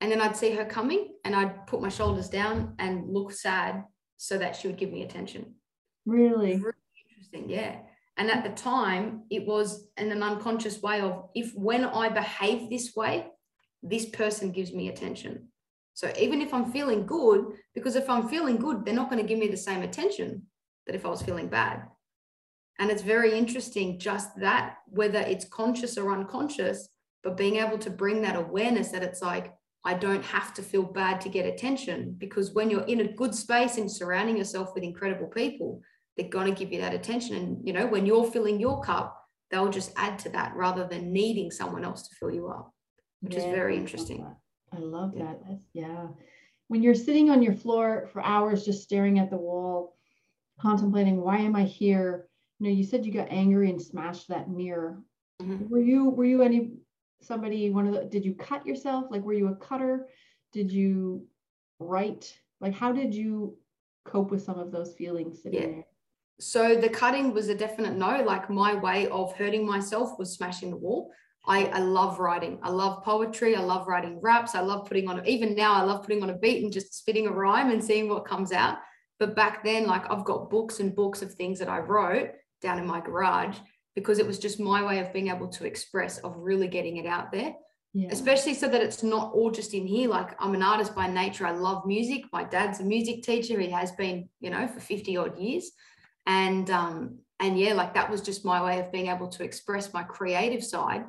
and 0.00 0.10
then 0.10 0.20
I'd 0.20 0.36
see 0.36 0.52
her 0.52 0.64
coming 0.64 1.14
and 1.24 1.34
I'd 1.34 1.66
put 1.66 1.82
my 1.82 1.88
shoulders 1.88 2.28
down 2.28 2.74
and 2.78 3.12
look 3.12 3.32
sad 3.32 3.84
so 4.16 4.38
that 4.38 4.56
she 4.56 4.68
would 4.68 4.78
give 4.78 4.90
me 4.90 5.02
attention. 5.02 5.54
Really? 6.06 6.62
Interesting. 7.18 7.48
Yeah. 7.48 7.76
And 8.16 8.30
at 8.30 8.42
the 8.42 8.50
time, 8.50 9.22
it 9.30 9.46
was 9.46 9.86
in 9.96 10.10
an 10.10 10.22
unconscious 10.22 10.82
way 10.82 11.00
of 11.00 11.28
if 11.34 11.52
when 11.54 11.84
I 11.84 12.08
behave 12.08 12.68
this 12.68 12.94
way, 12.96 13.26
this 13.82 14.06
person 14.06 14.50
gives 14.50 14.72
me 14.72 14.88
attention. 14.88 15.48
So 15.94 16.12
even 16.18 16.40
if 16.40 16.52
I'm 16.54 16.72
feeling 16.72 17.06
good, 17.06 17.46
because 17.74 17.96
if 17.96 18.08
I'm 18.08 18.28
feeling 18.28 18.56
good, 18.56 18.84
they're 18.84 18.94
not 18.94 19.10
going 19.10 19.22
to 19.22 19.28
give 19.28 19.38
me 19.38 19.48
the 19.48 19.56
same 19.56 19.82
attention 19.82 20.46
that 20.86 20.96
if 20.96 21.04
I 21.04 21.08
was 21.08 21.22
feeling 21.22 21.48
bad. 21.48 21.82
And 22.80 22.90
it's 22.90 23.02
very 23.02 23.36
interesting, 23.36 23.98
just 23.98 24.30
that, 24.38 24.76
whether 24.86 25.20
it's 25.20 25.44
conscious 25.48 25.98
or 25.98 26.12
unconscious, 26.12 26.88
but 27.24 27.36
being 27.36 27.56
able 27.56 27.78
to 27.78 27.90
bring 27.90 28.22
that 28.22 28.36
awareness 28.36 28.90
that 28.90 29.02
it's 29.02 29.22
like, 29.22 29.52
I 29.84 29.94
don't 29.94 30.24
have 30.24 30.54
to 30.54 30.62
feel 30.62 30.84
bad 30.84 31.20
to 31.22 31.28
get 31.28 31.46
attention 31.46 32.14
because 32.18 32.52
when 32.52 32.68
you're 32.68 32.86
in 32.86 33.00
a 33.00 33.12
good 33.12 33.34
space 33.34 33.78
and 33.78 33.90
surrounding 33.90 34.36
yourself 34.36 34.74
with 34.74 34.84
incredible 34.84 35.28
people, 35.28 35.82
they're 36.18 36.28
going 36.28 36.52
to 36.52 36.58
give 36.58 36.72
you 36.72 36.80
that 36.80 36.92
attention. 36.92 37.36
And, 37.36 37.66
you 37.66 37.72
know, 37.72 37.86
when 37.86 38.04
you're 38.04 38.30
filling 38.30 38.60
your 38.60 38.82
cup, 38.82 39.16
they'll 39.50 39.70
just 39.70 39.92
add 39.96 40.18
to 40.20 40.28
that 40.30 40.54
rather 40.54 40.84
than 40.84 41.12
needing 41.12 41.50
someone 41.50 41.84
else 41.84 42.08
to 42.08 42.14
fill 42.16 42.32
you 42.32 42.48
up, 42.48 42.72
which 43.20 43.34
yeah, 43.34 43.40
is 43.40 43.44
very 43.46 43.76
interesting. 43.76 44.26
I 44.72 44.78
love 44.78 45.14
that. 45.14 45.38
That's, 45.48 45.64
yeah. 45.72 46.08
When 46.66 46.82
you're 46.82 46.94
sitting 46.94 47.30
on 47.30 47.42
your 47.42 47.54
floor 47.54 48.08
for 48.12 48.22
hours 48.22 48.64
just 48.64 48.82
staring 48.82 49.18
at 49.18 49.30
the 49.30 49.36
wall, 49.36 49.96
contemplating, 50.60 51.20
why 51.22 51.38
am 51.38 51.56
I 51.56 51.62
here? 51.62 52.26
You 52.58 52.68
know, 52.68 52.74
you 52.74 52.84
said 52.84 53.06
you 53.06 53.12
got 53.12 53.28
angry 53.30 53.70
and 53.70 53.80
smashed 53.80 54.28
that 54.28 54.50
mirror. 54.50 54.98
Mm-hmm. 55.40 55.68
Were 55.68 55.80
you, 55.80 56.10
were 56.10 56.24
you 56.24 56.42
any 56.42 56.72
somebody 57.20 57.70
one 57.70 57.86
of 57.86 57.94
the 57.94 58.04
did 58.04 58.24
you 58.24 58.34
cut 58.34 58.66
yourself 58.66 59.06
like 59.10 59.22
were 59.22 59.32
you 59.32 59.48
a 59.48 59.56
cutter 59.56 60.06
did 60.52 60.70
you 60.70 61.26
write 61.80 62.32
like 62.60 62.74
how 62.74 62.92
did 62.92 63.14
you 63.14 63.56
cope 64.04 64.30
with 64.30 64.42
some 64.42 64.58
of 64.58 64.70
those 64.70 64.94
feelings 64.94 65.42
sitting 65.42 65.60
yeah. 65.60 65.66
there 65.66 65.84
so 66.40 66.74
the 66.76 66.88
cutting 66.88 67.32
was 67.32 67.48
a 67.48 67.54
definite 67.54 67.96
no 67.96 68.22
like 68.22 68.48
my 68.48 68.74
way 68.74 69.08
of 69.08 69.34
hurting 69.34 69.66
myself 69.66 70.18
was 70.18 70.34
smashing 70.34 70.70
the 70.70 70.76
wall 70.76 71.10
I, 71.46 71.66
I 71.66 71.78
love 71.78 72.18
writing 72.18 72.58
i 72.62 72.70
love 72.70 73.02
poetry 73.02 73.56
i 73.56 73.60
love 73.60 73.88
writing 73.88 74.20
raps 74.20 74.54
i 74.54 74.60
love 74.60 74.86
putting 74.86 75.08
on 75.08 75.26
even 75.26 75.54
now 75.54 75.74
i 75.74 75.82
love 75.82 76.02
putting 76.02 76.22
on 76.22 76.30
a 76.30 76.38
beat 76.38 76.62
and 76.62 76.72
just 76.72 76.94
spitting 76.94 77.26
a 77.26 77.32
rhyme 77.32 77.70
and 77.70 77.82
seeing 77.82 78.08
what 78.08 78.26
comes 78.26 78.52
out 78.52 78.78
but 79.18 79.34
back 79.34 79.64
then 79.64 79.86
like 79.86 80.10
i've 80.10 80.24
got 80.24 80.50
books 80.50 80.80
and 80.80 80.94
books 80.94 81.22
of 81.22 81.32
things 81.32 81.58
that 81.58 81.68
i 81.68 81.78
wrote 81.78 82.30
down 82.60 82.78
in 82.78 82.86
my 82.86 83.00
garage 83.00 83.56
because 83.98 84.18
it 84.18 84.26
was 84.26 84.38
just 84.38 84.60
my 84.60 84.82
way 84.84 85.00
of 85.00 85.12
being 85.12 85.28
able 85.28 85.48
to 85.48 85.66
express, 85.66 86.18
of 86.18 86.36
really 86.36 86.68
getting 86.68 86.98
it 86.98 87.06
out 87.06 87.32
there. 87.32 87.52
Yeah. 87.94 88.08
Especially 88.12 88.54
so 88.54 88.68
that 88.68 88.82
it's 88.82 89.02
not 89.02 89.32
all 89.32 89.50
just 89.50 89.74
in 89.74 89.86
here. 89.86 90.08
Like 90.08 90.36
I'm 90.38 90.54
an 90.54 90.62
artist 90.62 90.94
by 90.94 91.08
nature. 91.08 91.46
I 91.46 91.52
love 91.52 91.84
music. 91.86 92.22
My 92.32 92.44
dad's 92.44 92.80
a 92.80 92.84
music 92.84 93.22
teacher. 93.22 93.58
He 93.58 93.70
has 93.70 93.92
been, 93.92 94.28
you 94.40 94.50
know, 94.50 94.68
for 94.68 94.78
50 94.78 95.16
odd 95.16 95.38
years. 95.38 95.70
And 96.28 96.70
um, 96.70 97.18
and 97.40 97.58
yeah, 97.58 97.72
like 97.72 97.94
that 97.94 98.10
was 98.10 98.20
just 98.20 98.44
my 98.44 98.62
way 98.62 98.78
of 98.78 98.92
being 98.92 99.08
able 99.08 99.28
to 99.28 99.42
express 99.42 99.92
my 99.92 100.04
creative 100.04 100.62
side. 100.62 101.04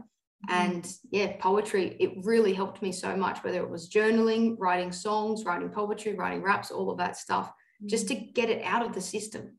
Mm-hmm. 0.50 0.62
And 0.62 0.94
yeah, 1.12 1.34
poetry, 1.40 1.98
it 2.00 2.14
really 2.24 2.54
helped 2.54 2.82
me 2.82 2.92
so 2.92 3.16
much, 3.16 3.44
whether 3.44 3.60
it 3.62 3.70
was 3.70 3.90
journaling, 3.90 4.56
writing 4.58 4.92
songs, 4.92 5.44
writing 5.44 5.70
poetry, 5.70 6.14
writing 6.14 6.42
raps, 6.42 6.72
all 6.72 6.90
of 6.90 6.98
that 7.00 7.18
stuff, 7.18 7.48
mm-hmm. 7.48 7.88
just 7.88 8.08
to 8.08 8.16
get 8.16 8.50
it 8.50 8.64
out 8.64 8.86
of 8.86 8.94
the 8.94 9.02
system. 9.02 9.58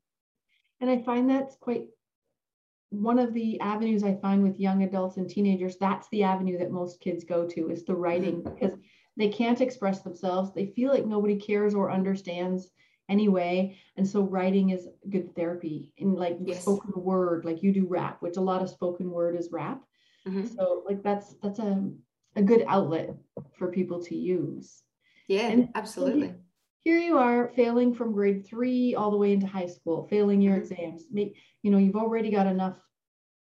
And 0.80 0.88
I 0.88 1.02
find 1.02 1.28
that's 1.28 1.56
quite 1.60 1.84
one 2.88 3.18
of 3.18 3.34
the 3.34 3.60
avenues 3.60 4.02
I 4.02 4.16
find 4.16 4.42
with 4.42 4.58
young 4.58 4.82
adults 4.82 5.16
and 5.16 5.28
teenagers, 5.28 5.76
that's 5.76 6.08
the 6.08 6.24
avenue 6.24 6.58
that 6.58 6.72
most 6.72 7.00
kids 7.00 7.22
go 7.24 7.46
to 7.46 7.70
is 7.70 7.84
the 7.84 7.94
writing 7.94 8.42
mm-hmm. 8.42 8.54
because 8.54 8.76
they 9.16 9.28
can't 9.28 9.60
express 9.60 10.00
themselves. 10.00 10.52
They 10.54 10.66
feel 10.66 10.90
like 10.90 11.04
nobody 11.04 11.36
cares 11.36 11.74
or 11.74 11.92
understands 11.92 12.70
anyway. 13.10 13.76
And 13.96 14.08
so 14.08 14.22
writing 14.22 14.70
is 14.70 14.88
good 15.08 15.34
therapy 15.34 15.92
in 15.98 16.14
like 16.14 16.38
yes. 16.42 16.62
spoken 16.62 16.92
word, 16.96 17.44
like 17.44 17.62
you 17.62 17.72
do 17.72 17.86
rap, 17.86 18.22
which 18.22 18.36
a 18.36 18.40
lot 18.40 18.62
of 18.62 18.70
spoken 18.70 19.10
word 19.10 19.36
is 19.36 19.50
rap. 19.52 19.82
Mm-hmm. 20.26 20.46
So 20.46 20.82
like 20.86 21.02
that's 21.02 21.34
that's 21.42 21.58
a, 21.58 21.90
a 22.36 22.42
good 22.42 22.64
outlet 22.66 23.14
for 23.58 23.70
people 23.70 24.02
to 24.04 24.16
use. 24.16 24.82
Yeah, 25.28 25.48
and 25.48 25.68
absolutely. 25.74 26.34
Here 26.82 26.98
you 26.98 27.18
are 27.18 27.52
failing 27.54 27.94
from 27.94 28.12
grade 28.12 28.46
three 28.46 28.94
all 28.94 29.10
the 29.10 29.16
way 29.18 29.34
into 29.34 29.46
high 29.46 29.66
school, 29.66 30.06
failing 30.08 30.40
your 30.40 30.54
mm-hmm. 30.54 30.72
exams 30.72 31.04
you 31.62 31.70
know 31.70 31.78
you've 31.78 31.96
already 31.96 32.30
got 32.30 32.46
enough 32.46 32.76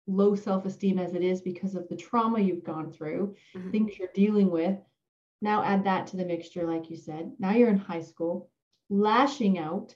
low 0.08 0.36
self-esteem 0.36 0.97
as 0.97 1.13
it 1.13 1.23
is 1.23 1.41
because 1.41 1.75
of 1.75 1.88
the 1.88 1.95
trauma 1.95 2.39
you've 2.39 2.63
gone 2.63 2.91
through 2.91 3.36
mm-hmm. 3.55 3.69
things 3.71 3.97
you're 3.97 4.10
dealing 4.13 4.49
with 4.49 4.77
now 5.41 5.63
add 5.63 5.84
that 5.84 6.08
to 6.08 6.17
the 6.17 6.25
mixture 6.25 6.65
like 6.65 6.89
you 6.89 6.97
said 6.97 7.32
now 7.39 7.51
you're 7.51 7.69
in 7.69 7.77
high 7.77 8.01
school 8.01 8.49
lashing 8.89 9.58
out. 9.58 9.95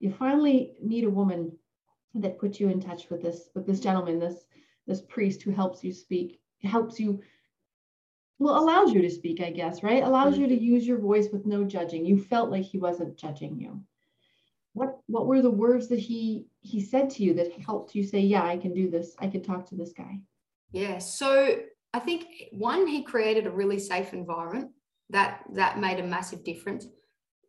You 0.00 0.12
finally 0.12 0.74
meet 0.82 1.04
a 1.04 1.10
woman 1.10 1.52
that 2.14 2.38
puts 2.38 2.60
you 2.60 2.68
in 2.68 2.80
touch 2.80 3.08
with 3.10 3.22
this 3.22 3.48
with 3.54 3.66
this 3.66 3.80
gentleman 3.80 4.18
this 4.18 4.44
this 4.86 5.00
priest 5.02 5.42
who 5.42 5.50
helps 5.50 5.82
you 5.82 5.92
speak 5.92 6.40
helps 6.62 7.00
you 7.00 7.20
well 8.38 8.58
allows 8.58 8.92
you 8.92 9.00
to 9.00 9.10
speak 9.10 9.40
i 9.40 9.50
guess 9.50 9.82
right? 9.82 10.02
Allows 10.02 10.36
you 10.36 10.46
to 10.46 10.54
mm-hmm. 10.54 10.64
use 10.64 10.86
your 10.86 10.98
voice 10.98 11.28
with 11.32 11.46
no 11.46 11.64
judging. 11.64 12.04
You 12.04 12.18
felt 12.18 12.50
like 12.50 12.64
he 12.64 12.78
wasn't 12.78 13.16
judging 13.16 13.58
you. 13.58 13.80
What 14.74 14.98
what 15.06 15.26
were 15.26 15.42
the 15.42 15.50
words 15.50 15.88
that 15.88 15.98
he 15.98 16.46
he 16.60 16.80
said 16.80 17.08
to 17.10 17.22
you 17.22 17.34
that 17.34 17.52
helped 17.60 17.94
you 17.94 18.02
say 18.02 18.20
yeah 18.20 18.44
i 18.44 18.56
can 18.56 18.74
do 18.74 18.90
this. 18.90 19.14
I 19.18 19.28
can 19.28 19.42
talk 19.42 19.68
to 19.68 19.74
this 19.74 19.92
guy 19.92 20.20
yeah 20.72 20.98
so 20.98 21.58
i 21.94 21.98
think 21.98 22.24
one 22.50 22.86
he 22.86 23.02
created 23.02 23.46
a 23.46 23.50
really 23.50 23.78
safe 23.78 24.12
environment 24.12 24.70
that 25.10 25.44
that 25.52 25.78
made 25.78 26.00
a 26.00 26.06
massive 26.06 26.42
difference 26.42 26.86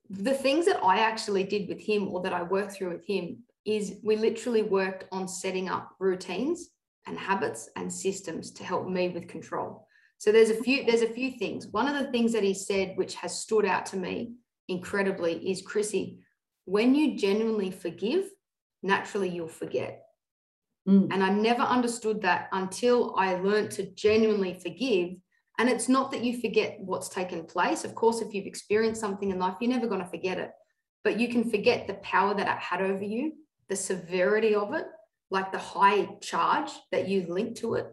the 0.09 0.33
things 0.33 0.65
that 0.65 0.83
i 0.83 0.99
actually 0.99 1.43
did 1.43 1.67
with 1.67 1.79
him 1.79 2.07
or 2.07 2.21
that 2.21 2.33
i 2.33 2.43
worked 2.43 2.73
through 2.73 2.91
with 2.91 3.05
him 3.05 3.37
is 3.65 3.95
we 4.03 4.15
literally 4.15 4.63
worked 4.63 5.05
on 5.11 5.27
setting 5.27 5.69
up 5.69 5.91
routines 5.99 6.69
and 7.07 7.17
habits 7.17 7.69
and 7.75 7.91
systems 7.91 8.51
to 8.51 8.63
help 8.63 8.87
me 8.87 9.09
with 9.09 9.27
control 9.27 9.87
so 10.17 10.31
there's 10.31 10.49
a 10.49 10.63
few 10.63 10.85
there's 10.85 11.01
a 11.01 11.07
few 11.07 11.31
things 11.31 11.67
one 11.67 11.87
of 11.87 11.97
the 11.97 12.11
things 12.11 12.33
that 12.33 12.43
he 12.43 12.53
said 12.53 12.93
which 12.95 13.15
has 13.15 13.39
stood 13.39 13.65
out 13.65 13.85
to 13.85 13.97
me 13.97 14.33
incredibly 14.67 15.49
is 15.49 15.61
chrissy 15.61 16.19
when 16.65 16.95
you 16.95 17.17
genuinely 17.17 17.71
forgive, 17.71 18.29
naturally 18.81 19.29
you'll 19.29 19.47
forget. 19.47 20.05
Mm. 20.87 21.09
And 21.11 21.23
I 21.23 21.29
never 21.29 21.61
understood 21.61 22.21
that 22.21 22.49
until 22.51 23.15
I 23.17 23.35
learned 23.35 23.71
to 23.71 23.91
genuinely 23.91 24.53
forgive. 24.53 25.17
And 25.63 25.71
it's 25.71 25.87
not 25.87 26.11
that 26.11 26.25
you 26.25 26.41
forget 26.41 26.75
what's 26.81 27.07
taken 27.07 27.45
place. 27.45 27.85
Of 27.85 27.95
course, 27.95 28.19
if 28.19 28.33
you've 28.33 28.45
experienced 28.45 28.99
something 28.99 29.31
in 29.31 29.39
life, 29.39 29.55
you're 29.61 29.71
never 29.71 29.87
going 29.87 30.01
to 30.01 30.09
forget 30.09 30.37
it. 30.37 30.51
But 31.05 31.17
you 31.17 31.29
can 31.29 31.49
forget 31.49 31.87
the 31.87 31.93
power 31.93 32.33
that 32.33 32.53
it 32.53 32.61
had 32.61 32.81
over 32.81 33.01
you, 33.01 33.31
the 33.69 33.77
severity 33.77 34.55
of 34.55 34.73
it, 34.73 34.83
like 35.31 35.53
the 35.53 35.57
high 35.57 36.09
charge 36.19 36.69
that 36.91 37.07
you 37.07 37.27
link 37.29 37.55
to 37.59 37.75
it, 37.75 37.87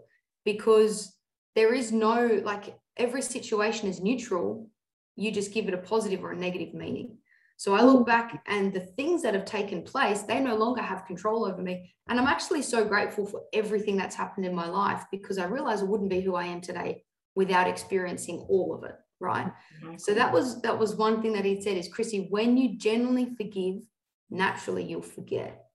because 0.44 1.16
there 1.54 1.72
is 1.72 1.92
no, 1.92 2.40
like, 2.42 2.76
every 2.96 3.22
situation 3.22 3.88
is 3.88 4.00
neutral. 4.00 4.68
You 5.14 5.30
just 5.30 5.54
give 5.54 5.68
it 5.68 5.74
a 5.74 5.78
positive 5.78 6.24
or 6.24 6.32
a 6.32 6.36
negative 6.36 6.74
meaning. 6.74 7.18
So 7.56 7.74
I 7.74 7.82
look 7.82 8.04
back 8.04 8.42
and 8.48 8.72
the 8.72 8.80
things 8.80 9.22
that 9.22 9.34
have 9.34 9.44
taken 9.44 9.82
place, 9.82 10.22
they 10.22 10.40
no 10.40 10.56
longer 10.56 10.82
have 10.82 11.06
control 11.06 11.44
over 11.44 11.62
me. 11.62 11.94
And 12.08 12.18
I'm 12.18 12.26
actually 12.26 12.62
so 12.62 12.84
grateful 12.84 13.26
for 13.26 13.42
everything 13.52 13.96
that's 13.96 14.16
happened 14.16 14.46
in 14.46 14.56
my 14.56 14.66
life 14.66 15.04
because 15.12 15.38
I 15.38 15.44
realize 15.44 15.82
I 15.82 15.84
wouldn't 15.84 16.10
be 16.10 16.20
who 16.20 16.34
I 16.34 16.46
am 16.46 16.60
today 16.60 17.04
without 17.34 17.68
experiencing 17.68 18.44
all 18.48 18.74
of 18.74 18.84
it. 18.84 18.96
Right. 19.18 19.52
So 19.98 20.14
that 20.14 20.32
was 20.32 20.62
that 20.62 20.78
was 20.78 20.94
one 20.94 21.20
thing 21.20 21.34
that 21.34 21.44
he 21.44 21.60
said 21.60 21.76
is 21.76 21.88
Chrissy, 21.88 22.26
when 22.30 22.56
you 22.56 22.78
genuinely 22.78 23.34
forgive, 23.36 23.82
naturally 24.30 24.84
you'll 24.84 25.02
forget. 25.02 25.66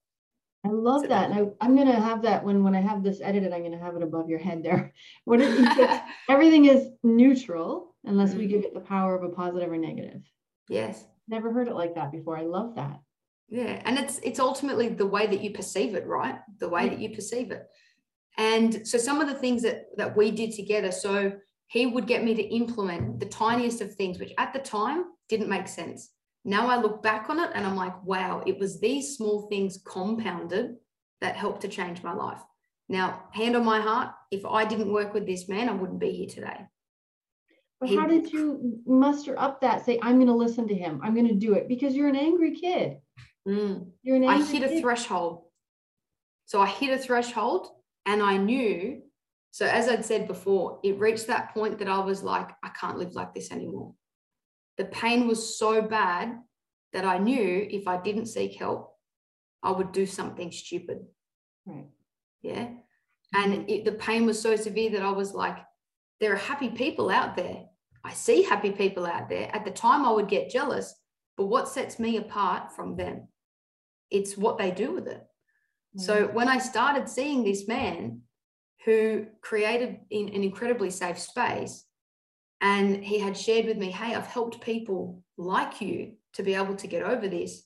I 0.64 0.70
love 0.70 1.02
so, 1.02 1.08
that. 1.08 1.30
And 1.30 1.52
I, 1.60 1.64
am 1.64 1.76
going 1.76 1.86
to 1.86 2.00
have 2.00 2.22
that 2.22 2.42
when, 2.42 2.64
when 2.64 2.74
I 2.74 2.80
have 2.80 3.04
this 3.04 3.20
edited, 3.20 3.52
I'm 3.52 3.60
going 3.60 3.70
to 3.70 3.78
have 3.78 3.94
it 3.94 4.02
above 4.02 4.28
your 4.28 4.40
head 4.40 4.64
there. 4.64 4.92
What 5.24 5.40
everything 6.28 6.64
is 6.64 6.88
neutral 7.04 7.94
unless 8.04 8.34
we 8.34 8.44
mm-hmm. 8.44 8.50
give 8.50 8.64
it 8.64 8.74
the 8.74 8.80
power 8.80 9.16
of 9.16 9.22
a 9.22 9.32
positive 9.32 9.70
or 9.70 9.76
negative. 9.76 10.22
Yes. 10.68 11.04
Never 11.28 11.52
heard 11.52 11.68
it 11.68 11.74
like 11.74 11.94
that 11.94 12.10
before. 12.10 12.36
I 12.36 12.42
love 12.42 12.74
that. 12.76 13.00
Yeah, 13.48 13.80
and 13.84 13.96
it's 13.96 14.18
it's 14.24 14.40
ultimately 14.40 14.88
the 14.88 15.06
way 15.06 15.26
that 15.26 15.40
you 15.40 15.52
perceive 15.52 15.94
it, 15.94 16.06
right? 16.06 16.36
The 16.58 16.68
way 16.68 16.88
that 16.88 16.98
you 16.98 17.14
perceive 17.14 17.52
it. 17.52 17.64
And 18.36 18.86
so 18.86 18.98
some 18.98 19.20
of 19.20 19.28
the 19.28 19.34
things 19.34 19.62
that 19.62 19.86
that 19.96 20.16
we 20.16 20.32
did 20.32 20.52
together, 20.52 20.90
so 20.90 21.32
he 21.68 21.86
would 21.86 22.06
get 22.06 22.24
me 22.24 22.34
to 22.34 22.42
implement 22.42 23.20
the 23.20 23.26
tiniest 23.26 23.80
of 23.80 23.94
things, 23.94 24.18
which 24.18 24.32
at 24.38 24.52
the 24.52 24.58
time 24.58 25.04
didn't 25.28 25.48
make 25.48 25.68
sense. 25.68 26.10
now 26.44 26.68
I 26.68 26.76
look 26.76 27.02
back 27.02 27.28
on 27.28 27.40
it 27.40 27.50
and 27.54 27.66
I'm 27.66 27.76
like, 27.76 28.04
wow, 28.04 28.42
it 28.46 28.58
was 28.58 28.78
these 28.78 29.16
small 29.16 29.48
things 29.48 29.80
compounded 29.84 30.76
that 31.20 31.36
helped 31.36 31.62
to 31.62 31.68
change 31.68 32.02
my 32.02 32.12
life. 32.12 32.40
Now, 32.88 33.24
hand 33.32 33.56
on 33.56 33.64
my 33.64 33.80
heart, 33.80 34.10
if 34.30 34.46
I 34.46 34.64
didn't 34.64 34.92
work 34.92 35.12
with 35.12 35.26
this 35.26 35.48
man, 35.48 35.68
I 35.68 35.72
wouldn't 35.72 35.98
be 35.98 36.12
here 36.12 36.28
today. 36.28 36.66
But 37.80 37.90
how 37.90 38.06
did 38.06 38.32
you 38.32 38.80
muster 38.86 39.38
up 39.38 39.60
that? 39.60 39.84
Say, 39.84 39.98
I'm 40.02 40.16
going 40.16 40.28
to 40.28 40.34
listen 40.34 40.66
to 40.68 40.74
him. 40.74 41.00
I'm 41.02 41.14
going 41.14 41.28
to 41.28 41.34
do 41.34 41.54
it 41.54 41.68
because 41.68 41.94
you're 41.94 42.08
an 42.08 42.16
angry 42.16 42.54
kid. 42.54 42.98
Mm. 43.46 43.88
You're 44.02 44.16
an 44.16 44.24
angry 44.24 44.44
I 44.44 44.50
hit 44.50 44.62
kid. 44.62 44.78
a 44.78 44.80
threshold. 44.80 45.44
So 46.46 46.60
I 46.60 46.66
hit 46.66 46.98
a 46.98 46.98
threshold 46.98 47.68
and 48.06 48.22
I 48.22 48.36
knew. 48.36 49.02
So, 49.56 49.64
as 49.64 49.88
I'd 49.88 50.04
said 50.04 50.28
before, 50.28 50.80
it 50.84 50.98
reached 50.98 51.28
that 51.28 51.54
point 51.54 51.78
that 51.78 51.88
I 51.88 52.00
was 52.00 52.22
like, 52.22 52.50
I 52.62 52.68
can't 52.78 52.98
live 52.98 53.14
like 53.14 53.32
this 53.32 53.50
anymore. 53.50 53.94
The 54.76 54.84
pain 54.84 55.26
was 55.26 55.58
so 55.58 55.80
bad 55.80 56.40
that 56.92 57.06
I 57.06 57.16
knew 57.16 57.66
if 57.70 57.88
I 57.88 57.96
didn't 57.96 58.26
seek 58.26 58.56
help, 58.56 58.92
I 59.62 59.70
would 59.70 59.92
do 59.92 60.04
something 60.04 60.52
stupid. 60.52 61.06
Right. 61.64 61.86
Yeah. 62.42 62.68
And 63.34 63.70
it, 63.70 63.86
the 63.86 63.92
pain 63.92 64.26
was 64.26 64.38
so 64.38 64.56
severe 64.56 64.90
that 64.90 65.02
I 65.02 65.12
was 65.12 65.32
like, 65.32 65.56
there 66.20 66.34
are 66.34 66.36
happy 66.36 66.68
people 66.68 67.08
out 67.08 67.34
there. 67.34 67.64
I 68.04 68.12
see 68.12 68.42
happy 68.42 68.72
people 68.72 69.06
out 69.06 69.30
there. 69.30 69.48
At 69.56 69.64
the 69.64 69.70
time, 69.70 70.04
I 70.04 70.10
would 70.10 70.28
get 70.28 70.50
jealous, 70.50 70.94
but 71.38 71.46
what 71.46 71.70
sets 71.70 71.98
me 71.98 72.18
apart 72.18 72.76
from 72.76 72.94
them? 72.94 73.28
It's 74.10 74.36
what 74.36 74.58
they 74.58 74.70
do 74.70 74.92
with 74.92 75.06
it. 75.06 75.22
Mm. 75.96 76.02
So 76.02 76.26
when 76.26 76.46
I 76.46 76.58
started 76.58 77.08
seeing 77.08 77.42
this 77.42 77.66
man 77.66 78.20
who 78.86 79.26
created 79.42 79.98
in 80.10 80.28
an 80.28 80.44
incredibly 80.44 80.90
safe 80.90 81.18
space, 81.18 81.84
and 82.62 83.04
he 83.04 83.18
had 83.18 83.36
shared 83.36 83.66
with 83.66 83.76
me, 83.76 83.90
Hey, 83.90 84.14
I've 84.14 84.28
helped 84.28 84.62
people 84.62 85.22
like 85.36 85.82
you 85.82 86.12
to 86.34 86.42
be 86.42 86.54
able 86.54 86.76
to 86.76 86.86
get 86.86 87.02
over 87.02 87.28
this. 87.28 87.64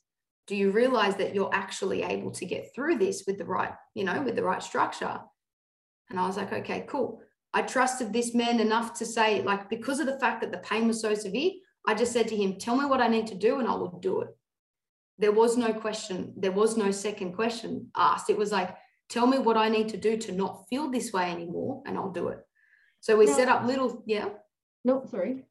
Do 0.48 0.56
you 0.56 0.72
realize 0.72 1.16
that 1.16 1.35
you're 1.35 1.54
actually 1.54 2.02
able 2.02 2.33
to 2.33 2.44
get 2.44 2.74
through 2.74 2.98
this 2.98 3.24
with 3.26 3.38
the 3.38 3.44
right, 3.44 3.72
you 3.94 4.04
know, 4.04 4.20
with 4.22 4.35
the 4.35 4.42
right 4.42 4.62
structure? 4.62 5.20
And 6.09 6.18
I 6.18 6.26
was 6.26 6.37
like, 6.37 6.52
okay, 6.52 6.87
cool. 6.88 7.20
I 7.52 7.62
trusted 7.62 8.12
this 8.12 8.35
man 8.35 8.59
enough 8.59 8.98
to 8.98 9.06
say, 9.06 9.42
like, 9.42 9.68
because 9.68 10.00
of 10.00 10.06
the 10.06 10.18
fact 10.18 10.40
that 10.40 10.50
the 10.50 10.59
pain 10.59 10.88
was 10.88 11.00
so 11.00 11.14
severe, 11.14 11.52
I 11.87 11.94
just 11.94 12.12
said 12.12 12.28
to 12.28 12.37
him, 12.37 12.56
Tell 12.59 12.76
me 12.76 12.87
what 12.87 13.00
I 13.02 13.09
need 13.09 13.26
to 13.28 13.35
do 13.35 13.61
and 13.61 13.68
I 13.68 13.74
will 13.74 13.98
do 14.00 14.22
it. 14.22 14.28
There 15.18 15.33
was 15.33 15.59
no 15.59 15.74
question, 15.74 16.33
there 16.37 16.52
was 16.52 16.78
no 16.78 16.90
second 16.90 17.35
question 17.35 17.90
asked. 17.94 18.30
It 18.30 18.38
was 18.38 18.52
like, 18.52 18.74
Tell 19.11 19.27
me 19.27 19.38
what 19.38 19.57
I 19.57 19.68
need 19.68 19.88
to 19.90 19.96
do 19.96 20.16
to 20.16 20.33
not 20.33 20.66
feel 20.70 20.90
this 20.90 21.12
way 21.12 21.31
anymore 21.31 21.83
and 21.87 21.99
I'll 21.99 22.12
do 22.12 22.29
it. 22.29 22.40
So 23.01 23.16
we 23.16 23.27
set 23.27 23.49
up 23.49 23.66
little, 23.66 24.03
yeah. 24.07 24.29
No, 24.85 25.05
sorry. 25.11 25.44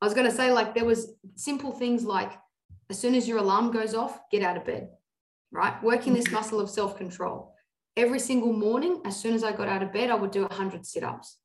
I 0.00 0.04
was 0.04 0.14
going 0.14 0.28
to 0.28 0.34
say, 0.34 0.50
like, 0.52 0.74
there 0.74 0.84
was 0.84 1.12
simple 1.34 1.72
things 1.72 2.04
like, 2.04 2.32
as 2.90 2.98
soon 2.98 3.14
as 3.14 3.26
your 3.26 3.38
alarm 3.38 3.72
goes 3.72 3.94
off, 3.94 4.20
get 4.30 4.42
out 4.42 4.56
of 4.56 4.64
bed, 4.64 4.88
right? 5.50 5.82
Working 5.82 6.14
this 6.14 6.26
mm-hmm. 6.26 6.34
muscle 6.34 6.60
of 6.60 6.70
self 6.70 6.96
control 6.96 7.54
every 7.96 8.18
single 8.18 8.52
morning, 8.52 9.00
as 9.04 9.16
soon 9.16 9.34
as 9.34 9.44
I 9.44 9.52
got 9.52 9.68
out 9.68 9.82
of 9.82 9.92
bed, 9.92 10.10
I 10.10 10.14
would 10.14 10.30
do 10.30 10.42
100 10.42 10.86
sit 10.86 11.04
ups. 11.04 11.38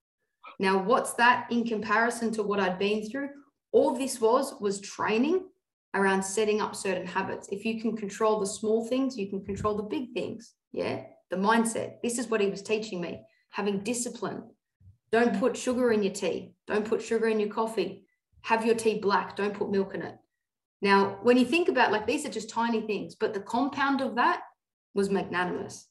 Now, 0.60 0.82
what's 0.82 1.14
that 1.14 1.52
in 1.52 1.66
comparison 1.66 2.32
to 2.34 2.44
what 2.44 2.60
I'd 2.60 2.80
been 2.80 3.10
through? 3.10 3.30
All 3.72 3.96
this 3.96 4.20
was 4.20 4.56
was 4.60 4.82
training 4.82 5.46
around 5.94 6.24
setting 6.24 6.62
up 6.62 6.76
certain 6.76 7.06
habits. 7.06 7.50
If 7.52 7.66
you 7.66 7.80
can 7.80 7.96
control 7.96 8.40
the 8.40 8.48
small 8.48 8.86
things, 8.88 9.18
you 9.18 9.30
can 9.30 9.44
control 9.46 9.76
the 9.76 9.84
big 9.84 10.14
things. 10.14 10.54
Yeah. 10.72 11.04
The 11.30 11.38
mindset. 11.38 12.02
This 12.02 12.18
is 12.18 12.28
what 12.28 12.42
he 12.42 12.50
was 12.50 12.62
teaching 12.62 13.02
me 13.02 13.22
having 13.50 13.80
discipline. 13.80 14.44
Don't 15.12 15.34
mm. 15.34 15.40
put 15.40 15.58
sugar 15.58 15.92
in 15.92 16.04
your 16.04 16.14
tea. 16.14 16.54
Don't 16.68 16.86
put 16.86 17.02
sugar 17.02 17.28
in 17.28 17.40
your 17.40 17.50
coffee. 17.50 18.06
Have 18.42 18.66
your 18.66 18.76
tea 18.76 19.00
black. 19.00 19.36
Don't 19.36 19.54
put 19.54 19.72
milk 19.72 19.96
in 19.96 20.02
it. 20.02 20.16
Now, 20.82 21.18
when 21.24 21.38
you 21.38 21.46
think 21.46 21.68
about 21.68 21.92
like 21.92 22.08
these 22.08 22.26
are 22.26 22.30
just 22.30 22.50
tiny 22.50 22.82
things, 22.82 23.16
but 23.16 23.34
the 23.34 23.42
compound 23.42 24.02
of 24.02 24.16
that 24.16 24.42
was 24.94 25.10
magnanimous. 25.10 25.88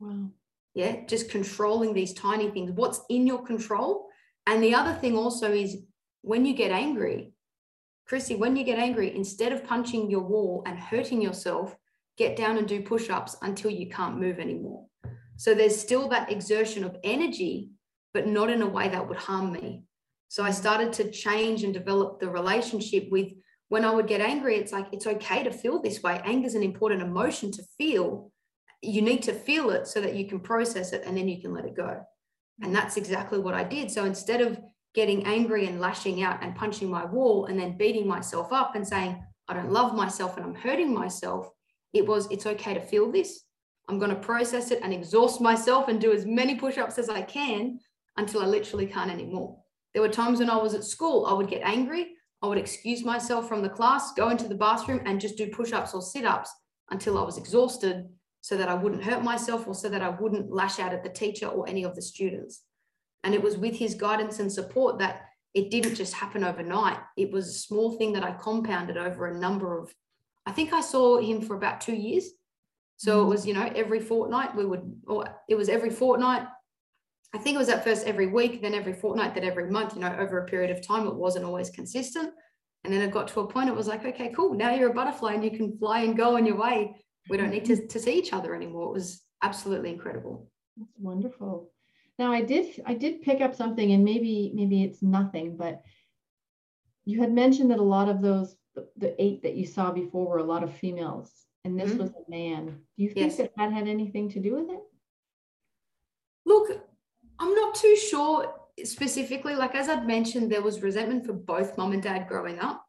Wow. 0.00 0.30
Yeah, 0.74 1.04
just 1.06 1.30
controlling 1.30 1.94
these 1.94 2.12
tiny 2.12 2.50
things. 2.50 2.72
What's 2.72 3.00
in 3.08 3.26
your 3.26 3.44
control? 3.44 4.08
And 4.46 4.62
the 4.62 4.74
other 4.74 4.94
thing 4.94 5.16
also 5.16 5.52
is 5.52 5.78
when 6.22 6.44
you 6.44 6.54
get 6.54 6.70
angry, 6.70 7.32
Chrissy, 8.06 8.36
when 8.36 8.56
you 8.56 8.64
get 8.64 8.78
angry, 8.78 9.14
instead 9.14 9.52
of 9.52 9.64
punching 9.64 10.10
your 10.10 10.22
wall 10.22 10.62
and 10.66 10.78
hurting 10.78 11.20
yourself, 11.20 11.76
get 12.18 12.36
down 12.36 12.58
and 12.58 12.66
do 12.66 12.82
push 12.82 13.08
ups 13.08 13.36
until 13.42 13.70
you 13.70 13.88
can't 13.88 14.18
move 14.18 14.38
anymore. 14.38 14.84
So 15.36 15.54
there's 15.54 15.80
still 15.80 16.08
that 16.08 16.30
exertion 16.30 16.84
of 16.84 16.96
energy, 17.04 17.70
but 18.12 18.26
not 18.26 18.50
in 18.50 18.60
a 18.60 18.66
way 18.66 18.88
that 18.88 19.08
would 19.08 19.18
harm 19.18 19.52
me. 19.52 19.84
So 20.26 20.42
I 20.42 20.50
started 20.50 20.92
to 20.94 21.10
change 21.10 21.62
and 21.62 21.72
develop 21.72 22.20
the 22.20 22.28
relationship 22.28 23.08
with 23.10 23.28
when 23.68 23.84
I 23.84 23.90
would 23.90 24.06
get 24.06 24.20
angry, 24.20 24.56
it's 24.56 24.72
like, 24.72 24.86
it's 24.92 25.06
okay 25.06 25.44
to 25.44 25.50
feel 25.50 25.80
this 25.80 26.02
way. 26.02 26.20
Anger 26.24 26.46
is 26.46 26.54
an 26.54 26.62
important 26.62 27.02
emotion 27.02 27.52
to 27.52 27.62
feel, 27.76 28.32
you 28.80 29.02
need 29.02 29.22
to 29.24 29.32
feel 29.32 29.70
it 29.70 29.86
so 29.86 30.00
that 30.00 30.14
you 30.14 30.26
can 30.26 30.40
process 30.40 30.92
it 30.92 31.02
and 31.06 31.16
then 31.16 31.28
you 31.28 31.40
can 31.40 31.52
let 31.52 31.66
it 31.66 31.76
go. 31.76 32.00
And 32.62 32.74
that's 32.74 32.96
exactly 32.96 33.38
what 33.38 33.54
I 33.54 33.64
did. 33.64 33.90
So 33.90 34.04
instead 34.04 34.40
of 34.40 34.58
getting 34.94 35.26
angry 35.26 35.66
and 35.66 35.80
lashing 35.80 36.22
out 36.22 36.42
and 36.42 36.56
punching 36.56 36.90
my 36.90 37.04
wall 37.04 37.46
and 37.46 37.60
then 37.60 37.76
beating 37.76 38.06
myself 38.06 38.52
up 38.52 38.74
and 38.74 38.86
saying, 38.86 39.22
I 39.48 39.54
don't 39.54 39.70
love 39.70 39.94
myself 39.94 40.36
and 40.36 40.46
I'm 40.46 40.54
hurting 40.54 40.92
myself, 40.92 41.50
it 41.92 42.06
was, 42.06 42.28
it's 42.30 42.46
okay 42.46 42.74
to 42.74 42.80
feel 42.80 43.10
this. 43.10 43.44
I'm 43.88 43.98
going 43.98 44.10
to 44.10 44.16
process 44.16 44.70
it 44.70 44.80
and 44.82 44.92
exhaust 44.92 45.40
myself 45.40 45.88
and 45.88 46.00
do 46.00 46.12
as 46.12 46.26
many 46.26 46.54
push 46.54 46.76
ups 46.76 46.98
as 46.98 47.08
I 47.08 47.22
can 47.22 47.78
until 48.16 48.42
I 48.42 48.46
literally 48.46 48.86
can't 48.86 49.10
anymore. 49.10 49.58
There 49.94 50.02
were 50.02 50.08
times 50.08 50.40
when 50.40 50.50
I 50.50 50.56
was 50.56 50.74
at 50.74 50.84
school, 50.84 51.26
I 51.26 51.32
would 51.32 51.48
get 51.48 51.62
angry. 51.62 52.14
I 52.42 52.46
would 52.46 52.58
excuse 52.58 53.04
myself 53.04 53.48
from 53.48 53.62
the 53.62 53.68
class, 53.68 54.12
go 54.12 54.28
into 54.28 54.46
the 54.46 54.54
bathroom, 54.54 55.00
and 55.06 55.20
just 55.20 55.36
do 55.36 55.48
push 55.48 55.72
ups 55.72 55.94
or 55.94 56.02
sit 56.02 56.24
ups 56.24 56.52
until 56.90 57.18
I 57.18 57.22
was 57.22 57.38
exhausted 57.38 58.06
so 58.40 58.56
that 58.56 58.68
I 58.68 58.74
wouldn't 58.74 59.02
hurt 59.02 59.24
myself 59.24 59.66
or 59.66 59.74
so 59.74 59.88
that 59.88 60.02
I 60.02 60.10
wouldn't 60.10 60.52
lash 60.52 60.78
out 60.78 60.92
at 60.92 61.02
the 61.02 61.08
teacher 61.08 61.46
or 61.46 61.68
any 61.68 61.84
of 61.84 61.94
the 61.94 62.02
students. 62.02 62.62
And 63.24 63.34
it 63.34 63.42
was 63.42 63.56
with 63.56 63.74
his 63.74 63.94
guidance 63.94 64.38
and 64.38 64.52
support 64.52 64.98
that 65.00 65.22
it 65.54 65.70
didn't 65.70 65.96
just 65.96 66.14
happen 66.14 66.44
overnight. 66.44 66.98
It 67.16 67.32
was 67.32 67.48
a 67.48 67.58
small 67.58 67.98
thing 67.98 68.12
that 68.12 68.24
I 68.24 68.32
compounded 68.32 68.96
over 68.96 69.26
a 69.26 69.38
number 69.38 69.78
of, 69.78 69.92
I 70.48 70.52
think 70.52 70.72
I 70.72 70.80
saw 70.80 71.18
him 71.18 71.40
for 71.40 71.56
about 71.56 71.80
two 71.80 71.94
years. 71.94 72.30
So 72.96 73.22
it 73.22 73.24
mm. 73.24 73.28
was, 73.28 73.46
you 73.46 73.54
know, 73.54 73.70
every 73.74 74.00
fortnight 74.00 74.56
we 74.56 74.64
would, 74.64 75.00
or 75.06 75.26
it 75.48 75.54
was 75.54 75.68
every 75.68 75.90
fortnight. 75.90 76.42
I 77.34 77.38
think 77.38 77.54
it 77.54 77.58
was 77.58 77.68
at 77.68 77.84
first 77.84 78.06
every 78.06 78.26
week, 78.26 78.62
then 78.62 78.74
every 78.74 78.94
fortnight, 78.94 79.34
then 79.34 79.44
every 79.44 79.70
month, 79.70 79.94
you 79.94 80.00
know, 80.00 80.16
over 80.18 80.38
a 80.38 80.46
period 80.46 80.70
of 80.70 80.86
time. 80.86 81.06
It 81.06 81.14
wasn't 81.14 81.44
always 81.44 81.70
consistent. 81.70 82.32
And 82.84 82.92
then 82.92 83.02
it 83.02 83.10
got 83.10 83.28
to 83.28 83.40
a 83.40 83.46
point, 83.46 83.68
it 83.68 83.74
was 83.76 83.88
like, 83.88 84.04
okay, 84.04 84.32
cool. 84.34 84.54
Now 84.54 84.72
you're 84.74 84.90
a 84.90 84.94
butterfly 84.94 85.34
and 85.34 85.44
you 85.44 85.50
can 85.50 85.76
fly 85.78 86.00
and 86.00 86.16
go 86.16 86.36
on 86.36 86.46
your 86.46 86.56
way 86.56 86.94
we 87.28 87.36
don't 87.36 87.50
need 87.50 87.64
to, 87.66 87.86
to 87.86 87.98
see 87.98 88.18
each 88.18 88.32
other 88.32 88.54
anymore. 88.54 88.88
It 88.88 88.94
was 88.94 89.22
absolutely 89.42 89.90
incredible. 89.90 90.48
That's 90.76 90.90
wonderful. 90.98 91.70
Now 92.18 92.32
I 92.32 92.42
did 92.42 92.82
I 92.86 92.94
did 92.94 93.22
pick 93.22 93.40
up 93.40 93.54
something 93.54 93.92
and 93.92 94.04
maybe 94.04 94.52
maybe 94.54 94.82
it's 94.82 95.02
nothing, 95.02 95.56
but 95.56 95.82
you 97.04 97.20
had 97.20 97.32
mentioned 97.32 97.70
that 97.70 97.78
a 97.78 97.82
lot 97.82 98.08
of 98.08 98.20
those 98.20 98.56
the, 98.96 99.20
eight 99.22 99.42
that 99.42 99.54
you 99.54 99.66
saw 99.66 99.90
before 99.90 100.26
were 100.26 100.38
a 100.38 100.44
lot 100.44 100.62
of 100.62 100.74
females 100.74 101.32
and 101.64 101.78
this 101.78 101.90
mm-hmm. 101.90 102.02
was 102.02 102.10
a 102.10 102.30
man. 102.30 102.66
Do 102.66 103.02
you 103.02 103.10
think 103.10 103.30
yes. 103.30 103.36
that 103.36 103.52
that 103.56 103.72
had 103.72 103.88
anything 103.88 104.30
to 104.30 104.40
do 104.40 104.54
with 104.54 104.70
it? 104.70 104.80
Look, 106.46 106.80
I'm 107.38 107.54
not 107.54 107.74
too 107.74 107.96
sure 107.96 108.54
specifically. 108.84 109.54
Like 109.54 109.74
as 109.74 109.88
I'd 109.88 110.06
mentioned, 110.06 110.50
there 110.50 110.62
was 110.62 110.82
resentment 110.82 111.26
for 111.26 111.32
both 111.32 111.76
mom 111.76 111.92
and 111.92 112.02
dad 112.02 112.26
growing 112.28 112.58
up. 112.58 112.84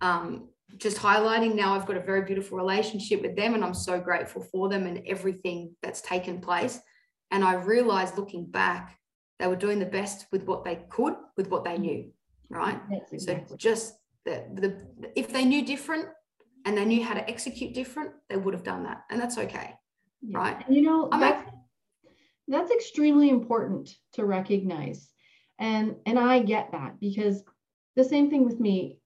Um, 0.00 0.48
just 0.78 0.96
highlighting 0.96 1.54
now 1.54 1.74
I've 1.74 1.86
got 1.86 1.96
a 1.96 2.00
very 2.00 2.22
beautiful 2.22 2.56
relationship 2.56 3.22
with 3.22 3.36
them 3.36 3.54
and 3.54 3.64
I'm 3.64 3.74
so 3.74 4.00
grateful 4.00 4.42
for 4.42 4.68
them 4.68 4.86
and 4.86 5.02
everything 5.06 5.74
that's 5.82 6.00
taken 6.00 6.40
place. 6.40 6.80
And 7.30 7.44
I 7.44 7.54
realized 7.54 8.16
looking 8.16 8.46
back, 8.46 8.98
they 9.38 9.46
were 9.46 9.56
doing 9.56 9.78
the 9.78 9.86
best 9.86 10.26
with 10.32 10.44
what 10.44 10.64
they 10.64 10.84
could, 10.88 11.14
with 11.36 11.48
what 11.48 11.64
they 11.64 11.78
knew, 11.78 12.10
right? 12.48 12.80
Exactly. 13.10 13.18
So 13.48 13.56
just 13.56 13.94
the, 14.24 14.44
the 14.54 15.10
if 15.16 15.32
they 15.32 15.44
knew 15.44 15.64
different 15.64 16.08
and 16.64 16.76
they 16.76 16.84
knew 16.84 17.02
how 17.02 17.14
to 17.14 17.28
execute 17.28 17.74
different, 17.74 18.12
they 18.28 18.36
would 18.36 18.54
have 18.54 18.62
done 18.62 18.84
that. 18.84 19.02
And 19.10 19.20
that's 19.20 19.38
okay. 19.38 19.74
Yeah. 20.20 20.38
Right. 20.38 20.64
You 20.68 20.82
know, 20.82 21.08
that's, 21.10 21.50
that's 22.48 22.70
extremely 22.70 23.28
important 23.30 23.90
to 24.14 24.24
recognize. 24.24 25.08
And 25.58 25.96
and 26.06 26.18
I 26.18 26.40
get 26.40 26.72
that 26.72 27.00
because 27.00 27.42
the 27.96 28.04
same 28.04 28.30
thing 28.30 28.44
with 28.44 28.58
me 28.60 28.98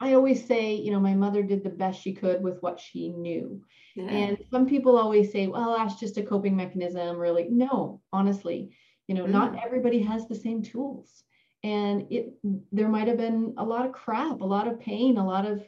I 0.00 0.14
always 0.14 0.44
say, 0.44 0.74
you 0.74 0.90
know, 0.90 1.00
my 1.00 1.14
mother 1.14 1.42
did 1.42 1.62
the 1.62 1.70
best 1.70 2.02
she 2.02 2.12
could 2.12 2.42
with 2.42 2.60
what 2.62 2.80
she 2.80 3.08
knew. 3.08 3.62
Yeah. 3.94 4.10
And 4.10 4.38
some 4.50 4.66
people 4.66 4.98
always 4.98 5.30
say, 5.30 5.46
well, 5.46 5.76
that's 5.76 5.98
just 6.00 6.18
a 6.18 6.22
coping 6.22 6.56
mechanism. 6.56 7.16
Really, 7.16 7.46
no, 7.48 8.02
honestly, 8.12 8.76
you 9.06 9.14
know, 9.14 9.24
mm. 9.24 9.30
not 9.30 9.64
everybody 9.64 10.00
has 10.02 10.26
the 10.26 10.34
same 10.34 10.62
tools. 10.62 11.22
And 11.64 12.06
it 12.12 12.34
there 12.70 12.88
might 12.88 13.08
have 13.08 13.16
been 13.16 13.54
a 13.56 13.64
lot 13.64 13.86
of 13.86 13.92
crap, 13.92 14.40
a 14.40 14.44
lot 14.44 14.68
of 14.68 14.78
pain, 14.78 15.16
a 15.16 15.26
lot 15.26 15.46
of 15.46 15.66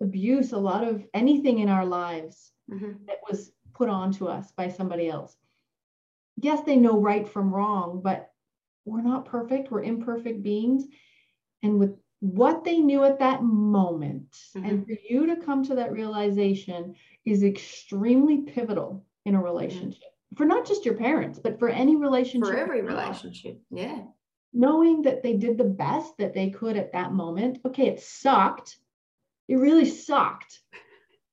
abuse, 0.00 0.52
a 0.52 0.58
lot 0.58 0.82
of 0.82 1.04
anything 1.14 1.60
in 1.60 1.68
our 1.68 1.84
lives 1.84 2.50
mm-hmm. 2.70 2.92
that 3.06 3.18
was 3.28 3.52
put 3.74 3.88
onto 3.88 4.26
us 4.26 4.50
by 4.56 4.68
somebody 4.68 5.08
else. 5.08 5.36
Yes, 6.40 6.62
they 6.64 6.76
know 6.76 6.98
right 6.98 7.28
from 7.28 7.54
wrong, 7.54 8.00
but 8.02 8.30
we're 8.84 9.02
not 9.02 9.26
perfect. 9.26 9.70
We're 9.70 9.82
imperfect 9.82 10.42
beings. 10.42 10.84
And 11.62 11.78
with 11.78 11.96
what 12.20 12.64
they 12.64 12.78
knew 12.78 13.04
at 13.04 13.20
that 13.20 13.42
moment 13.42 14.36
mm-hmm. 14.56 14.64
and 14.64 14.86
for 14.86 14.96
you 15.08 15.26
to 15.26 15.36
come 15.36 15.64
to 15.64 15.76
that 15.76 15.92
realization 15.92 16.94
is 17.24 17.42
extremely 17.42 18.38
pivotal 18.38 19.04
in 19.24 19.34
a 19.34 19.42
relationship 19.42 20.02
mm-hmm. 20.02 20.36
for 20.36 20.44
not 20.44 20.66
just 20.66 20.84
your 20.84 20.94
parents 20.94 21.38
but 21.38 21.58
for 21.58 21.68
any 21.68 21.94
relationship 21.94 22.52
for 22.52 22.58
every 22.58 22.82
relationship 22.82 23.60
yeah 23.70 24.00
knowing 24.52 25.02
that 25.02 25.22
they 25.22 25.34
did 25.34 25.58
the 25.58 25.64
best 25.64 26.16
that 26.18 26.34
they 26.34 26.50
could 26.50 26.76
at 26.76 26.92
that 26.92 27.12
moment 27.12 27.58
okay 27.64 27.88
it 27.88 28.00
sucked 28.00 28.78
it 29.48 29.56
really 29.56 29.84
sucked 29.84 30.60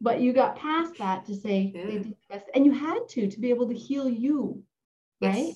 but 0.01 0.19
you 0.19 0.33
got 0.33 0.57
past 0.57 0.95
that 0.99 1.25
to 1.25 1.35
say 1.35 1.71
yeah. 1.73 1.85
they 1.85 1.91
did 1.91 2.03
the 2.05 2.15
best 2.29 2.45
and 2.53 2.65
you 2.65 2.71
had 2.71 3.07
to 3.09 3.27
to 3.27 3.39
be 3.39 3.49
able 3.49 3.67
to 3.67 3.75
heal 3.75 4.09
you 4.09 4.61
yes. 5.21 5.35
right 5.35 5.53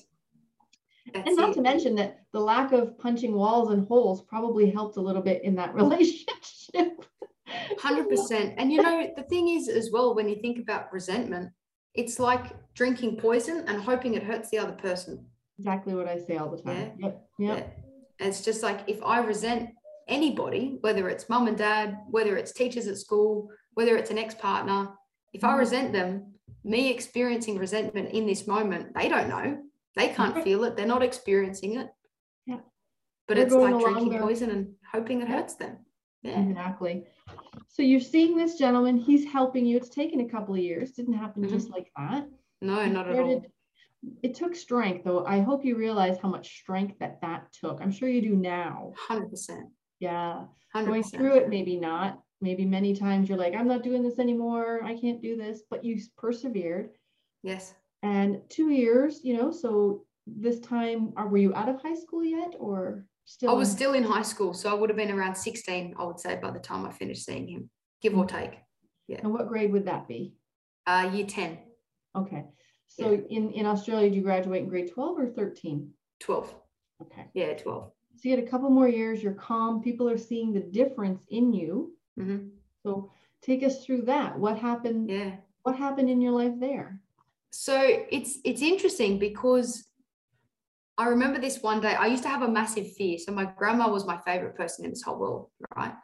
that's 1.12 1.28
and 1.28 1.36
not 1.36 1.50
it. 1.50 1.54
to 1.54 1.62
mention 1.62 1.94
that 1.96 2.20
the 2.32 2.40
lack 2.40 2.72
of 2.72 2.98
punching 2.98 3.34
walls 3.34 3.70
and 3.70 3.86
holes 3.86 4.22
probably 4.22 4.70
helped 4.70 4.96
a 4.96 5.00
little 5.00 5.22
bit 5.22 5.42
in 5.44 5.54
that 5.56 5.74
relationship. 5.74 7.04
100%. 7.78 8.54
And 8.58 8.72
you 8.72 8.82
know, 8.82 9.10
the 9.16 9.22
thing 9.24 9.48
is, 9.48 9.68
as 9.68 9.90
well, 9.90 10.14
when 10.14 10.28
you 10.28 10.36
think 10.36 10.58
about 10.58 10.92
resentment, 10.92 11.50
it's 11.94 12.18
like 12.18 12.52
drinking 12.74 13.16
poison 13.16 13.64
and 13.66 13.82
hoping 13.82 14.14
it 14.14 14.22
hurts 14.22 14.50
the 14.50 14.58
other 14.58 14.72
person. 14.72 15.26
Exactly 15.60 15.94
what 15.94 16.08
I 16.08 16.18
say 16.18 16.38
all 16.38 16.50
the 16.50 16.62
time. 16.62 16.92
Yeah. 16.98 17.06
Yep. 17.06 17.26
yep. 17.38 17.76
Yeah. 18.18 18.26
It's 18.26 18.42
just 18.42 18.62
like 18.62 18.80
if 18.86 19.02
I 19.02 19.20
resent 19.20 19.70
anybody, 20.08 20.78
whether 20.80 21.08
it's 21.10 21.28
mum 21.28 21.48
and 21.48 21.56
dad, 21.56 21.98
whether 22.08 22.38
it's 22.38 22.52
teachers 22.52 22.86
at 22.86 22.96
school, 22.96 23.50
whether 23.74 23.96
it's 23.96 24.10
an 24.10 24.16
ex 24.16 24.34
partner, 24.34 24.88
if 25.34 25.44
I 25.44 25.48
mm-hmm. 25.48 25.58
resent 25.58 25.92
them, 25.92 26.32
me 26.64 26.90
experiencing 26.90 27.58
resentment 27.58 28.10
in 28.12 28.26
this 28.26 28.46
moment, 28.46 28.94
they 28.94 29.08
don't 29.08 29.28
know. 29.28 29.58
They 29.96 30.08
can't 30.08 30.42
feel 30.42 30.64
it. 30.64 30.76
They're 30.76 30.86
not 30.86 31.02
experiencing 31.02 31.76
it. 31.76 31.88
Yeah. 32.46 32.60
But 33.28 33.34
They're 33.34 33.44
it's 33.44 33.54
like 33.54 33.78
drinking 33.78 34.10
there. 34.10 34.20
poison 34.22 34.50
and 34.50 34.72
hoping 34.90 35.20
it 35.20 35.28
yeah. 35.28 35.36
hurts 35.36 35.56
them. 35.56 35.78
Yeah. 36.22 36.40
Exactly. 36.40 37.04
So 37.68 37.82
you're 37.82 38.00
seeing 38.00 38.36
this 38.36 38.56
gentleman, 38.56 38.96
he's 38.96 39.30
helping 39.30 39.66
you. 39.66 39.76
It's 39.76 39.90
taken 39.90 40.20
a 40.20 40.28
couple 40.28 40.54
of 40.54 40.60
years. 40.60 40.92
Didn't 40.92 41.14
happen 41.14 41.42
mm-hmm. 41.42 41.54
just 41.54 41.68
like 41.68 41.90
that. 41.98 42.28
No, 42.62 42.86
not 42.86 43.08
at 43.08 43.18
all. 43.18 43.44
It 44.22 44.34
took 44.34 44.54
strength 44.54 45.04
though. 45.04 45.24
I 45.26 45.40
hope 45.40 45.64
you 45.64 45.76
realize 45.76 46.16
how 46.20 46.28
much 46.28 46.58
strength 46.58 46.98
that 47.00 47.20
that 47.20 47.52
took. 47.52 47.80
I'm 47.80 47.92
sure 47.92 48.08
you 48.08 48.22
do 48.22 48.36
now. 48.36 48.92
100%. 49.08 49.62
Yeah. 49.98 50.44
100%. 50.74 50.86
Going 50.86 51.02
through 51.02 51.36
it, 51.36 51.48
maybe 51.48 51.76
not. 51.76 52.20
Maybe 52.40 52.64
many 52.64 52.94
times 52.96 53.28
you're 53.28 53.36
like, 53.36 53.54
I'm 53.54 53.68
not 53.68 53.82
doing 53.82 54.02
this 54.02 54.18
anymore. 54.18 54.80
I 54.82 54.94
can't 54.94 55.20
do 55.20 55.36
this. 55.36 55.62
But 55.68 55.84
you 55.84 56.00
persevered. 56.16 56.90
Yes 57.42 57.74
and 58.02 58.40
two 58.48 58.70
years 58.70 59.20
you 59.22 59.36
know 59.36 59.50
so 59.50 60.04
this 60.26 60.58
time 60.60 61.12
are 61.16 61.28
were 61.28 61.38
you 61.38 61.54
out 61.54 61.68
of 61.68 61.80
high 61.82 61.94
school 61.94 62.24
yet 62.24 62.54
or 62.58 63.04
still 63.24 63.50
i 63.50 63.52
was 63.52 63.70
in- 63.70 63.76
still 63.76 63.92
in 63.92 64.02
high 64.02 64.22
school 64.22 64.54
so 64.54 64.70
i 64.70 64.74
would 64.74 64.90
have 64.90 64.96
been 64.96 65.10
around 65.10 65.34
16 65.34 65.94
i 65.98 66.04
would 66.04 66.18
say 66.20 66.38
by 66.40 66.50
the 66.50 66.58
time 66.58 66.86
i 66.86 66.92
finished 66.92 67.24
seeing 67.24 67.48
him 67.48 67.70
give 68.00 68.16
or 68.16 68.24
take 68.26 68.58
yeah 69.06 69.18
and 69.22 69.32
what 69.32 69.48
grade 69.48 69.72
would 69.72 69.86
that 69.86 70.08
be 70.08 70.34
uh 70.86 71.10
year 71.12 71.26
10 71.26 71.58
okay 72.16 72.44
so 72.90 73.12
yeah. 73.12 73.18
in 73.36 73.50
in 73.52 73.66
australia 73.66 74.10
do 74.10 74.16
you 74.16 74.22
graduate 74.22 74.62
in 74.62 74.68
grade 74.68 74.90
12 74.92 75.18
or 75.18 75.26
13 75.26 75.88
12 76.18 76.54
okay 77.02 77.26
yeah 77.34 77.54
12 77.54 77.90
so 78.16 78.28
you 78.28 78.36
had 78.36 78.44
a 78.44 78.50
couple 78.50 78.68
more 78.68 78.88
years 78.88 79.22
you're 79.22 79.32
calm 79.32 79.80
people 79.80 80.08
are 80.08 80.18
seeing 80.18 80.52
the 80.52 80.60
difference 80.60 81.22
in 81.30 81.52
you 81.52 81.92
mm-hmm. 82.18 82.48
so 82.82 83.10
take 83.42 83.62
us 83.62 83.84
through 83.84 84.02
that 84.02 84.38
what 84.38 84.58
happened 84.58 85.08
yeah 85.08 85.36
what 85.62 85.76
happened 85.76 86.10
in 86.10 86.20
your 86.20 86.32
life 86.32 86.54
there 86.58 87.00
so 87.50 88.04
it's 88.10 88.38
it's 88.44 88.62
interesting 88.62 89.18
because 89.18 89.86
I 91.00 91.06
remember 91.06 91.40
this 91.40 91.62
one 91.62 91.80
day. 91.80 91.94
I 91.94 92.08
used 92.08 92.24
to 92.24 92.28
have 92.28 92.42
a 92.42 92.48
massive 92.48 92.92
fear. 92.92 93.16
So 93.16 93.32
my 93.32 93.46
grandma 93.56 93.88
was 93.88 94.04
my 94.04 94.18
favorite 94.18 94.54
person 94.54 94.84
in 94.84 94.90
this 94.90 95.00
whole 95.00 95.18
world, 95.18 95.48
right? 95.74 95.94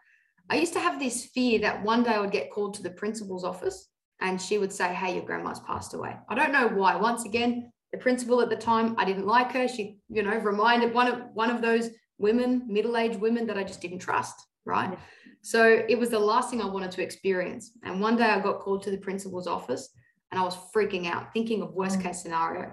I 0.49 0.57
used 0.57 0.73
to 0.73 0.81
have 0.81 0.99
this 0.99 1.27
fear 1.27 1.59
that 1.61 1.83
one 1.83 2.03
day 2.03 2.13
I 2.13 2.21
would 2.21 2.31
get 2.31 2.51
called 2.51 2.73
to 2.75 2.83
the 2.83 2.91
principal's 2.91 3.45
office 3.45 3.89
and 4.21 4.41
she 4.41 4.59
would 4.59 4.73
say, 4.73 4.95
Hey, 4.95 5.15
your 5.15 5.25
grandma's 5.25 5.61
passed 5.61 5.95
away. 5.95 6.17
I 6.29 6.35
don't 6.35 6.53
know 6.53 6.69
why. 6.69 6.97
Once 6.97 7.25
again, 7.25 7.73
the 7.93 7.99
principal 7.99 8.41
at 8.41 8.51
the 8.51 8.57
time, 8.57 8.95
I 8.99 9.05
didn't 9.05 9.27
like 9.27 9.53
her. 9.53 9.69
She, 9.69 9.99
you 10.09 10.23
know, 10.23 10.37
reminded 10.37 10.93
one 10.93 11.07
of 11.07 11.21
one 11.35 11.51
of 11.51 11.63
those 11.63 11.91
women, 12.19 12.63
middle-aged 12.67 13.21
women 13.21 13.47
that 13.47 13.59
I 13.59 13.65
just 13.65 13.81
didn't 13.81 13.99
trust, 13.99 14.35
right? 14.65 14.91
Yeah. 14.91 14.99
So 15.43 15.85
it 15.89 15.99
was 15.99 16.11
the 16.11 16.19
last 16.19 16.51
thing 16.51 16.61
I 16.61 16.67
wanted 16.67 16.91
to 16.93 17.03
experience. 17.03 17.73
And 17.85 18.01
one 18.01 18.17
day 18.17 18.25
I 18.25 18.41
got 18.41 18.61
called 18.61 18.83
to 18.83 18.91
the 18.91 18.99
principal's 18.99 19.47
office 19.47 19.91
and 20.31 20.41
I 20.41 20.43
was 20.43 20.57
freaking 20.75 21.07
out, 21.07 21.33
thinking 21.33 21.63
of 21.63 21.73
worst 21.75 21.99
mm. 21.99 22.03
case 22.03 22.23
scenario. 22.23 22.73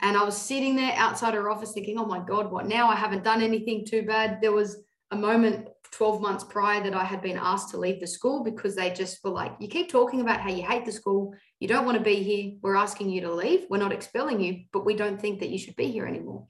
And 0.00 0.16
I 0.16 0.24
was 0.24 0.36
sitting 0.36 0.76
there 0.76 0.92
outside 0.96 1.34
her 1.34 1.50
office 1.50 1.72
thinking, 1.72 1.98
oh 1.98 2.06
my 2.06 2.20
God, 2.20 2.50
what 2.50 2.66
now? 2.66 2.88
I 2.88 2.94
haven't 2.94 3.24
done 3.24 3.42
anything 3.42 3.84
too 3.86 4.02
bad. 4.02 4.40
There 4.40 4.52
was 4.52 4.78
a 5.10 5.16
moment 5.16 5.67
12 5.92 6.20
months 6.20 6.44
prior 6.44 6.82
that 6.82 6.94
I 6.94 7.04
had 7.04 7.22
been 7.22 7.38
asked 7.38 7.70
to 7.70 7.76
leave 7.76 8.00
the 8.00 8.06
school 8.06 8.44
because 8.44 8.76
they 8.76 8.90
just 8.90 9.22
were 9.24 9.30
like, 9.30 9.52
you 9.60 9.68
keep 9.68 9.90
talking 9.90 10.20
about 10.20 10.40
how 10.40 10.50
you 10.50 10.62
hate 10.62 10.84
the 10.84 10.92
school. 10.92 11.34
You 11.60 11.68
don't 11.68 11.84
want 11.84 11.98
to 11.98 12.04
be 12.04 12.22
here. 12.22 12.52
We're 12.62 12.76
asking 12.76 13.10
you 13.10 13.20
to 13.22 13.34
leave. 13.34 13.66
We're 13.68 13.78
not 13.78 13.92
expelling 13.92 14.40
you, 14.40 14.64
but 14.72 14.84
we 14.84 14.94
don't 14.94 15.20
think 15.20 15.40
that 15.40 15.48
you 15.48 15.58
should 15.58 15.76
be 15.76 15.90
here 15.90 16.06
anymore. 16.06 16.46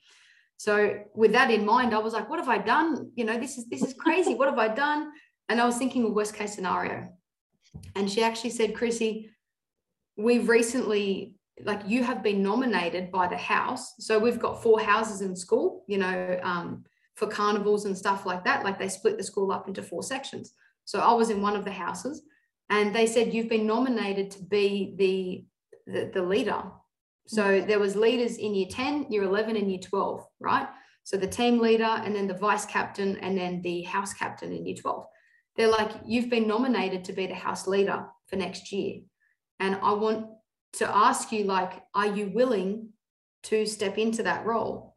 So 0.58 1.04
with 1.14 1.32
that 1.32 1.50
in 1.50 1.64
mind, 1.64 1.94
I 1.94 1.98
was 1.98 2.12
like, 2.12 2.28
what 2.28 2.40
have 2.40 2.48
I 2.48 2.58
done? 2.58 3.12
You 3.14 3.24
know, 3.24 3.38
this 3.38 3.58
is 3.58 3.68
this 3.68 3.82
is 3.82 3.94
crazy. 3.94 4.34
what 4.34 4.48
have 4.48 4.58
I 4.58 4.68
done? 4.68 5.12
And 5.48 5.60
I 5.60 5.66
was 5.66 5.78
thinking 5.78 6.04
of 6.04 6.12
worst 6.12 6.34
case 6.34 6.54
scenario. 6.54 7.08
And 7.94 8.10
she 8.10 8.22
actually 8.22 8.50
said, 8.50 8.74
Chrissy, 8.74 9.30
we've 10.16 10.48
recently 10.48 11.34
like 11.64 11.80
you 11.86 12.04
have 12.04 12.22
been 12.22 12.42
nominated 12.42 13.10
by 13.10 13.26
the 13.26 13.36
house 13.36 13.94
so 13.98 14.18
we've 14.18 14.38
got 14.38 14.62
four 14.62 14.78
houses 14.78 15.22
in 15.22 15.34
school 15.34 15.84
you 15.88 15.98
know 15.98 16.38
um, 16.42 16.84
for 17.18 17.26
carnivals 17.26 17.84
and 17.84 17.96
stuff 17.96 18.24
like 18.24 18.44
that 18.44 18.64
like 18.64 18.78
they 18.78 18.88
split 18.88 19.16
the 19.16 19.24
school 19.24 19.50
up 19.50 19.66
into 19.68 19.82
four 19.82 20.02
sections. 20.02 20.52
So 20.84 21.00
i 21.00 21.12
was 21.12 21.30
in 21.30 21.42
one 21.42 21.56
of 21.56 21.64
the 21.64 21.70
houses 21.70 22.22
and 22.70 22.94
they 22.94 23.06
said 23.06 23.34
you've 23.34 23.48
been 23.48 23.66
nominated 23.66 24.30
to 24.32 24.42
be 24.44 24.94
the 24.96 25.44
the, 25.92 26.10
the 26.12 26.22
leader. 26.22 26.62
So 27.26 27.42
mm. 27.42 27.66
there 27.66 27.78
was 27.78 27.96
leaders 27.96 28.36
in 28.36 28.54
year 28.54 28.68
10 28.70 29.10
year 29.10 29.22
11 29.24 29.56
and 29.56 29.70
year 29.70 29.80
12 29.80 30.26
right? 30.40 30.68
So 31.04 31.16
the 31.16 31.26
team 31.26 31.58
leader 31.58 31.84
and 32.04 32.14
then 32.14 32.26
the 32.28 32.34
vice 32.34 32.66
captain 32.66 33.16
and 33.18 33.36
then 33.36 33.62
the 33.62 33.82
house 33.82 34.12
captain 34.12 34.52
in 34.52 34.66
year 34.66 34.76
12 34.76 35.06
they're 35.56 35.68
like 35.68 35.90
you've 36.06 36.30
been 36.30 36.46
nominated 36.46 37.04
to 37.04 37.12
be 37.12 37.26
the 37.26 37.34
house 37.34 37.66
leader 37.66 38.06
for 38.28 38.36
next 38.36 38.70
year. 38.72 39.00
And 39.58 39.76
I 39.82 39.92
want 39.92 40.26
to 40.74 40.88
ask 40.88 41.32
you, 41.32 41.44
like, 41.44 41.82
are 41.94 42.06
you 42.06 42.30
willing 42.32 42.90
to 43.44 43.66
step 43.66 43.98
into 43.98 44.22
that 44.22 44.44
role? 44.44 44.96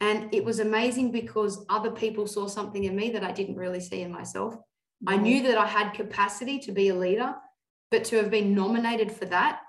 And 0.00 0.32
it 0.32 0.44
was 0.44 0.60
amazing 0.60 1.10
because 1.10 1.64
other 1.68 1.90
people 1.90 2.26
saw 2.26 2.46
something 2.46 2.84
in 2.84 2.94
me 2.94 3.10
that 3.10 3.24
I 3.24 3.32
didn't 3.32 3.56
really 3.56 3.80
see 3.80 4.02
in 4.02 4.12
myself. 4.12 4.56
I 5.06 5.16
knew 5.16 5.42
that 5.44 5.58
I 5.58 5.66
had 5.66 5.94
capacity 5.94 6.58
to 6.60 6.72
be 6.72 6.88
a 6.88 6.94
leader, 6.94 7.34
but 7.90 8.04
to 8.04 8.16
have 8.16 8.30
been 8.30 8.54
nominated 8.54 9.12
for 9.12 9.26
that, 9.26 9.60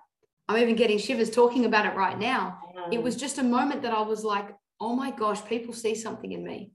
I'm 0.48 0.58
even 0.58 0.76
getting 0.76 0.98
shivers 0.98 1.30
talking 1.30 1.66
about 1.66 1.86
it 1.86 1.96
right 1.96 2.18
now. 2.18 2.60
It 2.92 3.02
was 3.02 3.16
just 3.16 3.38
a 3.38 3.44
moment 3.44 3.84
that 3.84 3.94
I 3.94 4.02
was 4.02 4.24
like, 4.24 4.50
oh 4.80 4.96
my 4.96 5.12
gosh, 5.12 5.44
people 5.46 5.74
see 5.74 5.94
something 5.94 6.32
in 6.32 6.44
me. 6.44 6.72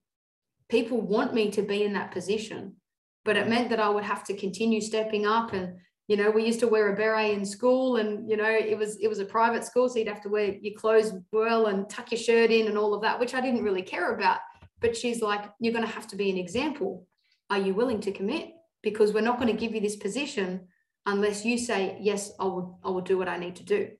People 0.68 1.00
want 1.00 1.34
me 1.34 1.50
to 1.50 1.62
be 1.62 1.82
in 1.82 1.92
that 1.94 2.12
position. 2.12 2.76
But 3.24 3.36
it 3.36 3.48
meant 3.48 3.70
that 3.70 3.80
I 3.80 3.88
would 3.88 4.04
have 4.04 4.24
to 4.24 4.36
continue 4.36 4.80
stepping 4.80 5.26
up 5.26 5.52
and 5.52 5.78
you 6.08 6.16
know 6.16 6.30
we 6.30 6.44
used 6.44 6.60
to 6.60 6.68
wear 6.68 6.92
a 6.92 6.96
beret 6.96 7.32
in 7.32 7.44
school 7.44 7.96
and 7.96 8.28
you 8.28 8.36
know 8.36 8.48
it 8.48 8.76
was 8.76 8.96
it 8.98 9.08
was 9.08 9.20
a 9.20 9.24
private 9.24 9.64
school 9.64 9.88
so 9.88 9.98
you'd 9.98 10.08
have 10.08 10.22
to 10.22 10.28
wear 10.28 10.54
your 10.60 10.78
clothes 10.78 11.12
well 11.32 11.66
and 11.66 11.88
tuck 11.88 12.10
your 12.10 12.18
shirt 12.18 12.50
in 12.50 12.66
and 12.66 12.76
all 12.76 12.94
of 12.94 13.02
that 13.02 13.18
which 13.18 13.34
i 13.34 13.40
didn't 13.40 13.64
really 13.64 13.82
care 13.82 14.14
about. 14.14 14.38
But 14.80 14.96
she's 14.96 15.22
like 15.22 15.44
you're 15.60 15.72
going 15.72 15.86
to 15.86 15.90
have 15.90 16.08
to 16.08 16.16
be 16.16 16.30
an 16.30 16.36
example. 16.36 17.06
Are 17.48 17.58
you 17.58 17.72
willing 17.74 18.00
to 18.00 18.12
commit? 18.12 18.50
Because 18.82 19.14
we're 19.14 19.22
not 19.22 19.38
going 19.38 19.52
to 19.54 19.58
give 19.58 19.74
you 19.74 19.80
this 19.80 19.96
position 19.96 20.68
unless 21.06 21.44
you 21.44 21.58
say 21.58 21.98
yes 22.00 22.32
i 22.40 22.44
will 22.44 22.78
i 22.84 22.88
will 22.88 23.02
do 23.02 23.18
what 23.18 23.28
i 23.28 23.36
need 23.36 23.54
to 23.56 23.62
do 23.62 23.90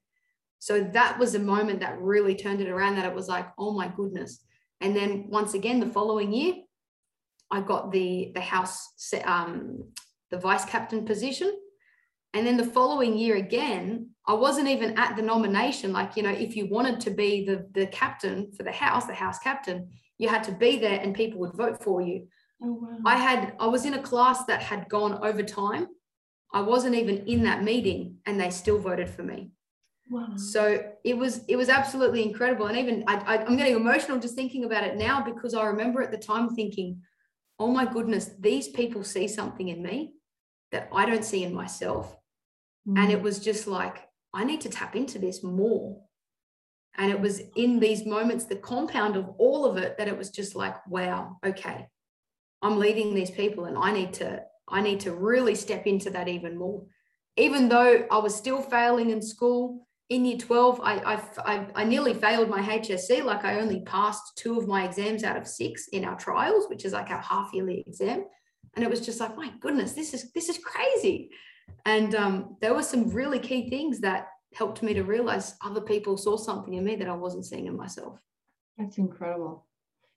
so 0.59 0.81
that 0.81 1.19
was 1.19 1.35
a 1.35 1.39
moment 1.39 1.79
that 1.79 2.01
really 2.01 2.33
turned 2.35 2.61
it 2.61 2.69
around 2.69 2.95
that 2.95 3.05
it 3.05 3.13
was 3.13 3.27
like 3.27 3.47
oh 3.57 3.71
my 3.71 3.87
goodness. 3.87 4.39
And 4.81 4.95
then 4.95 5.27
once 5.29 5.53
again 5.53 5.79
the 5.79 5.85
following 5.97 6.33
year 6.33 6.55
i 7.51 7.61
got 7.61 7.91
the 7.91 8.31
the 8.33 8.41
house 8.41 8.91
um, 9.23 9.83
the 10.31 10.37
vice 10.37 10.65
captain 10.65 11.05
position 11.05 11.53
and 12.35 12.45
then 12.45 12.57
the 12.57 12.65
following 12.65 13.17
year 13.17 13.37
again, 13.37 14.09
I 14.27 14.33
wasn't 14.33 14.67
even 14.67 14.97
at 14.99 15.15
the 15.15 15.21
nomination. 15.21 15.93
Like, 15.93 16.17
you 16.17 16.23
know, 16.23 16.31
if 16.31 16.57
you 16.57 16.67
wanted 16.67 16.99
to 17.01 17.11
be 17.11 17.45
the, 17.45 17.65
the 17.71 17.87
captain 17.87 18.51
for 18.57 18.63
the 18.63 18.73
house, 18.73 19.05
the 19.05 19.13
house 19.13 19.39
captain, 19.39 19.89
you 20.17 20.27
had 20.27 20.43
to 20.43 20.51
be 20.51 20.77
there 20.77 20.99
and 20.99 21.15
people 21.15 21.39
would 21.39 21.53
vote 21.53 21.81
for 21.81 22.01
you. 22.01 22.27
Oh, 22.61 22.73
wow. 22.73 22.97
I 23.05 23.15
had, 23.15 23.55
I 23.57 23.67
was 23.67 23.85
in 23.85 23.93
a 23.93 24.01
class 24.01 24.43
that 24.45 24.61
had 24.61 24.89
gone 24.89 25.19
over 25.23 25.43
time. 25.43 25.87
I 26.53 26.59
wasn't 26.59 26.95
even 26.95 27.25
in 27.25 27.43
that 27.43 27.63
meeting 27.63 28.17
and 28.25 28.37
they 28.37 28.49
still 28.49 28.79
voted 28.79 29.09
for 29.09 29.23
me. 29.23 29.51
Wow. 30.11 30.35
So 30.35 30.91
it 31.05 31.17
was, 31.17 31.41
it 31.47 31.55
was 31.55 31.69
absolutely 31.69 32.21
incredible. 32.21 32.67
And 32.67 32.77
even 32.77 33.05
I, 33.07 33.15
I, 33.15 33.45
I'm 33.45 33.55
getting 33.55 33.77
emotional 33.77 34.19
just 34.19 34.35
thinking 34.35 34.65
about 34.65 34.83
it 34.83 34.97
now 34.97 35.23
because 35.23 35.53
I 35.53 35.65
remember 35.67 36.01
at 36.01 36.11
the 36.11 36.17
time 36.17 36.53
thinking, 36.53 37.01
oh 37.59 37.67
my 37.71 37.85
goodness, 37.85 38.31
these 38.39 38.67
people 38.67 39.05
see 39.05 39.29
something 39.29 39.69
in 39.69 39.81
me 39.81 40.15
that 40.73 40.89
I 40.93 41.05
don't 41.05 41.23
see 41.23 41.45
in 41.45 41.53
myself. 41.53 42.17
Mm. 42.87 42.99
And 42.99 43.11
it 43.11 43.19
mm. 43.19 43.23
was 43.23 43.39
just 43.39 43.67
like, 43.67 43.97
I 44.33 44.43
need 44.43 44.61
to 44.61 44.69
tap 44.69 44.95
into 44.95 45.19
this 45.19 45.43
more. 45.43 46.01
And 46.97 47.11
it 47.11 47.19
was 47.19 47.41
in 47.55 47.79
these 47.79 48.05
moments, 48.05 48.45
the 48.45 48.55
compound 48.55 49.15
of 49.15 49.29
all 49.37 49.65
of 49.65 49.77
it, 49.77 49.97
that 49.97 50.07
it 50.07 50.17
was 50.17 50.29
just 50.29 50.55
like, 50.55 50.75
wow, 50.87 51.37
okay, 51.45 51.87
I'm 52.61 52.79
leading 52.79 53.13
these 53.13 53.31
people 53.31 53.65
and 53.65 53.77
I 53.77 53.91
need 53.91 54.13
to 54.15 54.43
I 54.67 54.81
need 54.81 55.01
to 55.01 55.13
really 55.13 55.53
step 55.53 55.85
into 55.85 56.09
that 56.11 56.27
even 56.27 56.57
more. 56.57 56.83
Even 57.37 57.69
though 57.69 58.07
I 58.09 58.17
was 58.17 58.33
still 58.33 58.61
failing 58.61 59.11
in 59.11 59.21
school 59.21 59.85
in 60.09 60.25
year 60.25 60.37
12, 60.37 60.81
I, 60.81 60.95
I, 60.95 61.21
I, 61.45 61.67
I 61.75 61.83
nearly 61.83 62.13
failed 62.13 62.49
my 62.49 62.61
HSC. 62.61 63.23
Like 63.23 63.43
I 63.43 63.59
only 63.59 63.81
passed 63.81 64.37
two 64.37 64.57
of 64.57 64.67
my 64.67 64.85
exams 64.85 65.23
out 65.23 65.37
of 65.37 65.47
six 65.47 65.87
in 65.89 66.05
our 66.05 66.15
trials, 66.15 66.65
which 66.67 66.85
is 66.85 66.93
like 66.93 67.11
our 67.11 67.21
half 67.21 67.51
yearly 67.53 67.83
exam. 67.85 68.25
And 68.75 68.83
it 68.83 68.89
was 68.89 69.05
just 69.05 69.19
like, 69.19 69.35
my 69.37 69.51
goodness, 69.59 69.93
this 69.93 70.13
is 70.13 70.31
this 70.33 70.49
is 70.49 70.57
crazy. 70.57 71.29
And 71.85 72.15
um, 72.15 72.57
there 72.61 72.73
were 72.73 72.83
some 72.83 73.09
really 73.09 73.39
key 73.39 73.69
things 73.69 73.99
that 74.01 74.29
helped 74.53 74.81
me 74.81 74.93
to 74.93 75.03
realize 75.03 75.55
other 75.63 75.81
people 75.81 76.17
saw 76.17 76.35
something 76.37 76.73
in 76.73 76.83
me 76.83 76.95
that 76.95 77.07
I 77.09 77.13
wasn't 77.15 77.45
seeing 77.45 77.67
in 77.67 77.77
myself. 77.77 78.17
That's 78.77 78.97
incredible. 78.97 79.65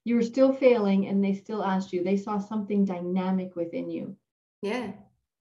You 0.04 0.16
were 0.16 0.22
still 0.22 0.52
failing 0.54 1.06
and 1.08 1.22
they 1.22 1.34
still 1.34 1.62
asked 1.62 1.92
you. 1.92 2.02
They 2.02 2.16
saw 2.16 2.38
something 2.38 2.84
dynamic 2.84 3.56
within 3.56 3.90
you. 3.90 4.16
Yeah. 4.62 4.92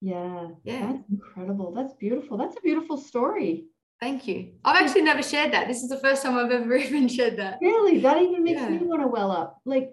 Yeah. 0.01 0.49
Yeah. 0.63 0.91
That's 0.91 1.09
incredible. 1.09 1.71
That's 1.73 1.93
beautiful. 1.93 2.37
That's 2.37 2.57
a 2.57 2.61
beautiful 2.61 2.97
story. 2.97 3.65
Thank 4.01 4.27
you. 4.27 4.51
I've 4.65 4.83
actually 4.83 5.01
never 5.03 5.23
shared 5.23 5.53
that. 5.53 5.67
This 5.67 5.81
is 5.81 5.89
the 5.89 5.99
first 5.99 6.21
time 6.21 6.37
I've 6.37 6.51
ever 6.51 6.75
even 6.85 7.07
shared 7.07 7.37
that. 7.37 7.59
Really? 7.61 7.99
That 7.99 8.21
even 8.21 8.43
makes 8.43 8.59
Yeah. 8.61 8.69
me 8.69 8.77
want 8.79 9.01
to 9.01 9.07
well 9.07 9.31
up. 9.31 9.61
Like 9.65 9.91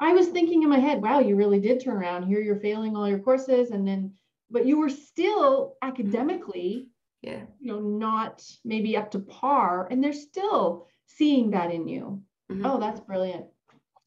I 0.00 0.12
was 0.12 0.28
thinking 0.28 0.62
in 0.62 0.68
my 0.68 0.78
head, 0.78 1.02
wow, 1.02 1.20
you 1.20 1.36
really 1.36 1.60
did 1.60 1.82
turn 1.82 1.96
around. 1.96 2.24
Here 2.26 2.40
you're 2.40 2.60
failing 2.60 2.96
all 2.96 3.08
your 3.08 3.20
courses 3.20 3.70
and 3.70 3.86
then 3.86 4.12
but 4.50 4.66
you 4.66 4.78
were 4.78 4.88
still 4.88 5.76
academically, 5.82 6.88
Yeah. 7.22 7.44
you 7.58 7.72
know, 7.72 7.80
not 7.80 8.44
maybe 8.64 8.96
up 8.96 9.10
to 9.12 9.18
par 9.20 9.88
and 9.90 10.02
they're 10.02 10.12
still 10.12 10.86
seeing 11.06 11.50
that 11.50 11.72
in 11.72 11.88
you. 11.88 12.22
Mhm. 12.50 12.62
Oh, 12.64 12.78
that's 12.78 13.00
brilliant. 13.00 13.46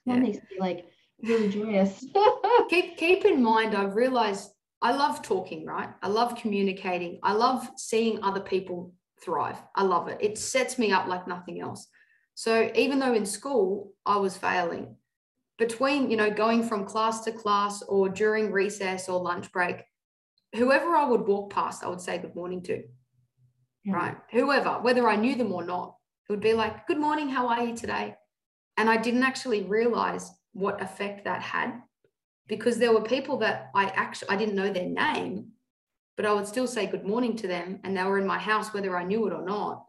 That 0.05 0.15
Yeah. 0.15 0.19
makes 0.19 0.37
me 0.37 0.57
like 0.59 0.85
really 1.21 1.49
joyous. 1.49 2.05
keep 2.69 2.97
keep 2.97 3.25
in 3.25 3.41
mind 3.43 3.75
i've 3.75 3.95
realized 3.95 4.51
i 4.81 4.91
love 4.95 5.21
talking 5.21 5.65
right 5.65 5.89
i 6.01 6.07
love 6.07 6.35
communicating 6.35 7.19
i 7.23 7.33
love 7.33 7.69
seeing 7.75 8.23
other 8.23 8.39
people 8.39 8.93
thrive 9.21 9.57
i 9.75 9.83
love 9.83 10.07
it 10.07 10.17
it 10.21 10.37
sets 10.37 10.77
me 10.79 10.91
up 10.93 11.07
like 11.07 11.27
nothing 11.27 11.59
else 11.59 11.87
so 12.35 12.71
even 12.75 12.99
though 12.99 13.13
in 13.13 13.25
school 13.25 13.91
i 14.05 14.15
was 14.15 14.37
failing 14.37 14.95
between 15.57 16.09
you 16.09 16.15
know 16.15 16.29
going 16.31 16.63
from 16.63 16.85
class 16.85 17.21
to 17.25 17.31
class 17.31 17.81
or 17.83 18.07
during 18.07 18.51
recess 18.51 19.09
or 19.09 19.19
lunch 19.19 19.51
break 19.51 19.83
whoever 20.55 20.95
i 20.95 21.05
would 21.05 21.25
walk 21.27 21.51
past 21.51 21.83
i 21.83 21.87
would 21.87 22.01
say 22.01 22.17
good 22.17 22.35
morning 22.35 22.61
to 22.63 22.83
Yeah. 23.83 23.93
right 23.93 24.17
whoever 24.31 24.79
whether 24.81 25.07
i 25.07 25.15
knew 25.15 25.35
them 25.35 25.51
or 25.53 25.63
not 25.63 25.95
it 26.27 26.31
would 26.33 26.41
be 26.41 26.53
like 26.53 26.87
good 26.87 26.99
morning 26.99 27.29
how 27.29 27.47
are 27.47 27.63
you 27.63 27.75
today 27.75 28.15
and 28.77 28.89
i 28.89 28.97
didn't 28.97 29.23
actually 29.23 29.63
realize 29.63 30.31
what 30.53 30.81
effect 30.81 31.25
that 31.25 31.41
had 31.41 31.81
because 32.49 32.77
there 32.79 32.91
were 32.91 33.01
people 33.01 33.37
that 33.37 33.69
I 33.75 33.85
actually 33.95 34.29
I 34.29 34.35
didn't 34.35 34.55
know 34.55 34.73
their 34.73 34.89
name, 34.89 35.51
but 36.17 36.25
I 36.25 36.33
would 36.33 36.47
still 36.47 36.67
say 36.67 36.87
good 36.87 37.05
morning 37.05 37.35
to 37.37 37.47
them, 37.47 37.79
and 37.83 37.95
they 37.95 38.03
were 38.03 38.17
in 38.17 38.27
my 38.27 38.39
house 38.39 38.73
whether 38.73 38.97
I 38.97 39.03
knew 39.03 39.27
it 39.27 39.33
or 39.33 39.45
not. 39.45 39.85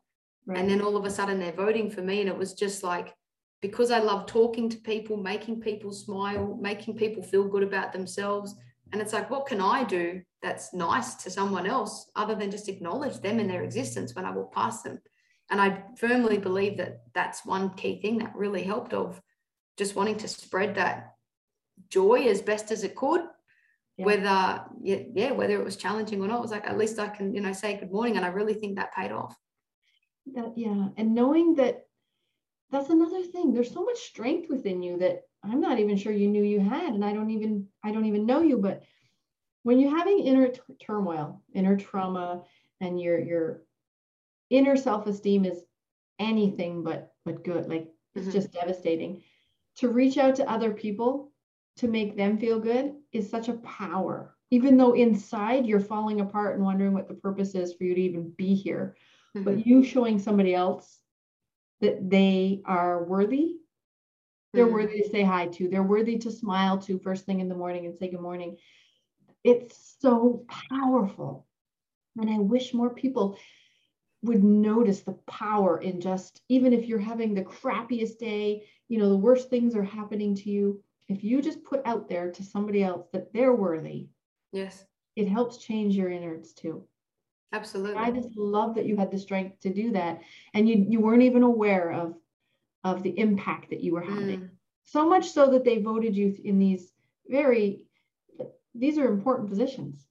Right. 0.46 0.58
And 0.58 0.68
then 0.70 0.82
all 0.82 0.96
of 0.96 1.04
a 1.06 1.10
sudden 1.10 1.40
they're 1.40 1.52
voting 1.52 1.90
for 1.90 2.02
me, 2.02 2.20
and 2.20 2.28
it 2.28 2.36
was 2.36 2.52
just 2.52 2.84
like 2.84 3.14
because 3.62 3.90
I 3.90 3.98
love 3.98 4.26
talking 4.26 4.68
to 4.70 4.76
people, 4.78 5.16
making 5.16 5.60
people 5.60 5.92
smile, 5.92 6.56
making 6.60 6.96
people 6.96 7.22
feel 7.22 7.48
good 7.48 7.62
about 7.62 7.92
themselves. 7.92 8.54
And 8.92 9.00
it's 9.00 9.12
like, 9.12 9.30
what 9.30 9.46
can 9.46 9.60
I 9.60 9.84
do 9.84 10.22
that's 10.42 10.72
nice 10.74 11.14
to 11.16 11.30
someone 11.30 11.66
else 11.66 12.10
other 12.16 12.34
than 12.34 12.50
just 12.50 12.68
acknowledge 12.68 13.20
them 13.20 13.38
in 13.38 13.46
their 13.46 13.62
existence 13.62 14.14
when 14.14 14.24
I 14.24 14.32
walk 14.32 14.52
past 14.52 14.84
them? 14.84 15.00
And 15.50 15.60
I 15.60 15.82
firmly 15.96 16.38
believe 16.38 16.76
that 16.78 17.02
that's 17.14 17.44
one 17.44 17.70
key 17.74 18.00
thing 18.00 18.18
that 18.18 18.34
really 18.36 18.62
helped 18.62 18.94
of 18.94 19.20
just 19.76 19.96
wanting 19.96 20.16
to 20.18 20.28
spread 20.28 20.74
that 20.76 21.14
joy 21.88 22.26
as 22.28 22.42
best 22.42 22.70
as 22.70 22.84
it 22.84 22.94
could 22.94 23.22
Yeah. 23.96 24.04
whether 24.04 24.64
yeah, 24.82 25.02
yeah 25.14 25.32
whether 25.32 25.54
it 25.54 25.64
was 25.64 25.76
challenging 25.76 26.20
or 26.22 26.28
not 26.28 26.38
it 26.38 26.42
was 26.42 26.50
like 26.50 26.66
at 26.66 26.78
least 26.78 26.98
i 26.98 27.08
can 27.08 27.34
you 27.34 27.40
know 27.40 27.52
say 27.52 27.78
good 27.78 27.90
morning 27.90 28.16
and 28.16 28.24
i 28.24 28.28
really 28.28 28.54
think 28.54 28.76
that 28.76 28.94
paid 28.94 29.12
off 29.12 29.34
that 30.34 30.52
yeah 30.56 30.88
and 30.96 31.14
knowing 31.14 31.54
that 31.54 31.86
that's 32.70 32.90
another 32.90 33.22
thing 33.22 33.52
there's 33.52 33.72
so 33.72 33.84
much 33.84 33.98
strength 33.98 34.48
within 34.48 34.82
you 34.82 34.98
that 34.98 35.22
i'm 35.44 35.60
not 35.60 35.78
even 35.78 35.96
sure 35.96 36.12
you 36.12 36.28
knew 36.28 36.42
you 36.42 36.60
had 36.60 36.92
and 36.94 37.04
i 37.04 37.12
don't 37.12 37.30
even 37.30 37.66
i 37.84 37.90
don't 37.92 38.06
even 38.06 38.26
know 38.26 38.40
you 38.42 38.58
but 38.58 38.82
when 39.62 39.78
you're 39.78 39.96
having 39.96 40.18
inner 40.20 40.48
t- 40.48 40.60
turmoil 40.80 41.42
inner 41.54 41.76
trauma 41.76 42.42
and 42.80 43.00
your 43.00 43.18
your 43.18 43.62
inner 44.50 44.76
self-esteem 44.76 45.44
is 45.44 45.64
anything 46.18 46.82
but 46.82 47.14
but 47.24 47.44
good 47.44 47.68
like 47.68 47.88
it's 48.14 48.28
Mhm. 48.28 48.32
just 48.32 48.52
devastating 48.52 49.22
to 49.76 49.88
reach 49.88 50.18
out 50.18 50.34
to 50.36 50.50
other 50.50 50.72
people 50.72 51.32
to 51.76 51.88
make 51.88 52.16
them 52.16 52.36
feel 52.36 52.58
good 52.60 52.94
is 53.12 53.28
such 53.30 53.48
a 53.48 53.54
power 53.58 54.36
even 54.50 54.76
though 54.76 54.92
inside 54.94 55.66
you're 55.66 55.80
falling 55.80 56.20
apart 56.20 56.56
and 56.56 56.64
wondering 56.64 56.92
what 56.92 57.08
the 57.08 57.14
purpose 57.14 57.54
is 57.54 57.72
for 57.74 57.84
you 57.84 57.94
to 57.94 58.00
even 58.00 58.30
be 58.30 58.54
here 58.54 58.96
Mhm. 59.36 59.44
but 59.44 59.66
you 59.66 59.82
showing 59.82 60.18
somebody 60.18 60.54
else 60.54 61.00
that 61.80 62.10
they 62.10 62.60
are 62.66 63.04
worthy 63.04 63.59
they're 64.52 64.66
Mhm. 64.66 64.72
worthy 64.72 65.02
to 65.02 65.08
say 65.08 65.22
hi 65.22 65.46
to. 65.48 65.68
They're 65.68 65.82
worthy 65.82 66.18
to 66.18 66.30
smile 66.30 66.78
to 66.78 66.98
first 66.98 67.26
thing 67.26 67.40
in 67.40 67.48
the 67.48 67.54
morning 67.56 67.86
and 67.86 67.96
say 67.96 68.08
good 68.10 68.20
morning. 68.20 68.58
It's 69.44 69.96
so 70.00 70.44
powerful. 70.70 71.46
And 72.18 72.30
i 72.30 72.38
wish 72.38 72.74
more 72.74 72.90
people 72.94 73.38
would 74.22 74.44
notice 74.44 75.02
the 75.02 75.14
power 75.26 75.78
in 75.80 76.00
just 76.00 76.42
even 76.48 76.72
if 76.72 76.86
you're 76.86 76.98
having 76.98 77.34
the 77.34 77.42
crappiest 77.44 78.18
day 78.18 78.66
you 78.88 78.98
know 78.98 79.08
the 79.08 79.16
worst 79.16 79.48
things 79.50 79.74
are 79.76 79.82
happening 79.84 80.34
to 80.34 80.50
you 80.50 80.82
if 81.08 81.24
you 81.24 81.40
just 81.42 81.64
put 81.64 81.80
out 81.86 82.08
there 82.08 82.30
to 82.32 82.42
somebody 82.42 82.82
else 82.82 83.06
that 83.12 83.32
they're 83.32 83.54
worthy 83.54 84.08
yes. 84.52 84.86
it 85.16 85.28
helps 85.28 85.58
change 85.58 85.96
your 85.96 86.10
innards 86.10 86.52
too. 86.52 86.86
Absolutely. 87.52 87.96
I 87.96 88.10
just 88.12 88.36
love 88.36 88.74
that 88.76 88.86
you 88.86 88.96
had 88.96 89.10
the 89.10 89.18
strength 89.18 89.60
to 89.60 89.72
do 89.72 89.92
that, 89.92 90.20
and 90.54 90.68
you 90.68 90.76
you 90.88 91.00
weren't 91.00 91.22
even 91.22 91.42
aware 91.42 91.92
of 91.92 92.14
of 92.84 93.02
the 93.02 93.18
impact 93.18 93.70
that 93.70 93.80
you 93.82 93.92
were 93.92 94.00
having. 94.02 94.40
Mm, 94.40 94.48
So 94.84 95.08
much 95.08 95.28
so 95.30 95.50
that 95.50 95.64
they 95.64 95.78
voted 95.82 96.16
you 96.16 96.36
in 96.44 96.58
these 96.58 96.92
very 97.28 97.86
these 98.74 98.98
are 98.98 99.06
important 99.08 99.48
positions. 99.50 100.06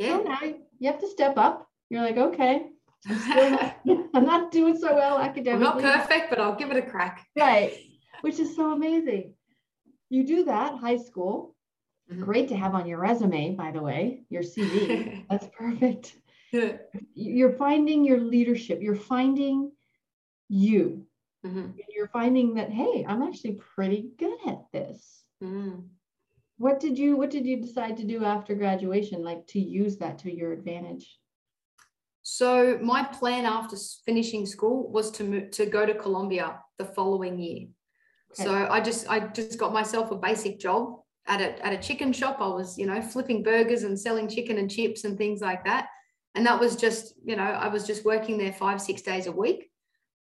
So 0.00 0.06
yeah 0.06 0.22
now 0.22 0.42
you 0.78 0.90
have 0.90 1.00
to 1.00 1.08
step 1.08 1.36
up. 1.36 1.66
You're 1.90 2.02
like, 2.02 2.16
okay, 2.16 2.66
I'm 3.08 3.18
still 3.18 3.50
not, 3.56 3.76
I'm 4.14 4.24
not 4.26 4.50
doing 4.50 4.76
so 4.76 4.94
well 4.94 5.16
i'm 5.18 5.28
academically. 5.30 5.82
not 5.82 6.00
perfect 6.08 6.30
but 6.30 6.40
i'll 6.40 6.54
give 6.56 6.70
it 6.70 6.76
a 6.76 6.82
crack 6.90 7.26
Right, 7.36 7.72
which 8.22 8.38
is 8.38 8.54
so 8.56 8.72
amazing. 8.72 9.34
You 10.10 10.24
do 10.24 10.44
that 10.44 10.74
high 10.78 10.96
school. 10.98 11.54
Mhm. 12.10 12.24
Great 12.24 12.48
to 12.48 12.56
have 12.56 12.74
on 12.74 12.86
your 12.86 12.98
resume, 12.98 13.54
by 13.54 13.70
the 13.70 13.82
way, 13.82 14.24
your 14.30 14.42
CV. 14.42 15.26
That's 15.28 15.46
perfect. 15.54 16.16
You're 17.14 17.52
finding 17.52 18.04
your 18.04 18.18
leadership 18.20 18.80
you're 18.80 18.96
finding 19.14 19.70
you 20.48 21.06
Mhm. 21.48 21.74
you're 21.94 22.08
finding 22.08 22.54
that 22.54 22.70
hey 22.70 23.04
i'm 23.08 23.22
actually 23.22 23.54
pretty 23.74 24.10
good 24.18 24.38
at 24.46 24.60
this 24.72 25.24
Mm. 25.42 25.88
what 26.58 26.80
did 26.80 26.98
you 26.98 27.16
what 27.16 27.30
did 27.30 27.46
you 27.46 27.56
decide 27.60 27.96
to 27.98 28.04
do 28.04 28.24
after 28.24 28.54
graduation 28.54 29.22
like 29.22 29.46
to 29.48 29.60
use 29.60 29.96
that 29.98 30.18
to 30.18 30.28
your 30.40 30.52
advantage 30.52 31.06
So 32.22 32.78
my 32.82 33.02
plan 33.04 33.46
after 33.46 33.76
finishing 34.04 34.44
school 34.46 34.90
was 34.92 35.10
to 35.12 35.24
move, 35.24 35.50
to 35.52 35.64
go 35.66 35.86
to 35.86 35.94
Colombia 35.94 36.60
the 36.76 36.84
following 36.84 37.38
year. 37.38 37.68
Okay. 38.32 38.44
So 38.44 38.50
I 38.68 38.80
just 38.80 39.08
I 39.08 39.18
just 39.20 39.58
got 39.58 39.72
myself 39.72 40.10
a 40.10 40.16
basic 40.16 40.58
job 40.60 41.00
at 41.26 41.40
a 41.40 41.66
at 41.66 41.72
a 41.72 41.78
chicken 41.78 42.12
shop. 42.12 42.36
I 42.40 42.48
was 42.48 42.76
you 42.76 42.86
know 42.86 43.00
flipping 43.00 43.42
burgers 43.42 43.82
and 43.84 43.98
selling 43.98 44.28
chicken 44.28 44.58
and 44.58 44.70
chips 44.70 45.04
and 45.04 45.16
things 45.16 45.40
like 45.40 45.64
that. 45.64 45.86
And 46.34 46.44
that 46.46 46.60
was 46.60 46.76
just 46.76 47.14
you 47.24 47.36
know 47.36 47.50
I 47.64 47.68
was 47.68 47.86
just 47.86 48.04
working 48.04 48.36
there 48.38 48.52
five 48.52 48.80
six 48.80 49.00
days 49.02 49.26
a 49.26 49.32
week. 49.32 49.67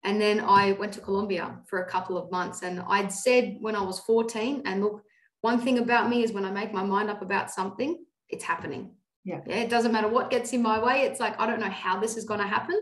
And 0.06 0.22
then 0.22 0.39
I 0.39 0.74
went 0.74 0.94
to 0.94 1.02
Colombia 1.02 1.58
for 1.68 1.82
a 1.82 1.89
couple 1.89 2.18
of 2.18 2.32
months. 2.32 2.62
And 2.62 2.80
I'd 2.88 3.12
said 3.12 3.58
when 3.60 3.76
I 3.76 3.82
was 3.82 4.00
14, 4.02 4.62
and 4.65 4.82
look, 4.84 5.02
one 5.41 5.60
thing 5.60 5.80
about 5.80 6.10
me 6.10 6.24
is 6.24 6.32
when 6.32 6.46
I 6.46 6.52
make 6.52 6.72
my 6.72 6.84
mind 6.84 7.10
up 7.10 7.22
about 7.22 7.52
something, 7.52 8.04
it's 8.30 8.44
happening. 8.44 8.91
Yeah. 9.24 9.41
Yeah. 9.48 9.58
It 9.58 9.70
doesn't 9.70 9.91
matter 9.91 10.08
what 10.08 10.30
gets 10.30 10.54
in 10.54 10.62
my 10.62 10.78
way. 10.80 11.02
It's 11.02 11.20
like, 11.20 11.39
I 11.39 11.48
don't 11.48 11.60
know 11.60 11.70
how 11.70 11.99
this 11.99 12.18
is 12.18 12.26
going 12.26 12.39
to 12.39 12.47
happen, 12.47 12.80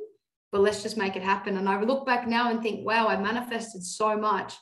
but 0.51 0.61
let's 0.61 0.83
just 0.83 0.97
make 0.97 1.15
it 1.15 1.23
happen. 1.23 1.57
And 1.57 1.67
I 1.67 1.81
look 1.81 2.05
back 2.05 2.27
now 2.27 2.51
and 2.51 2.61
think, 2.61 2.85
wow, 2.85 3.07
I 3.07 3.15
manifested 3.17 3.83
so 3.83 4.17
much 4.17 4.53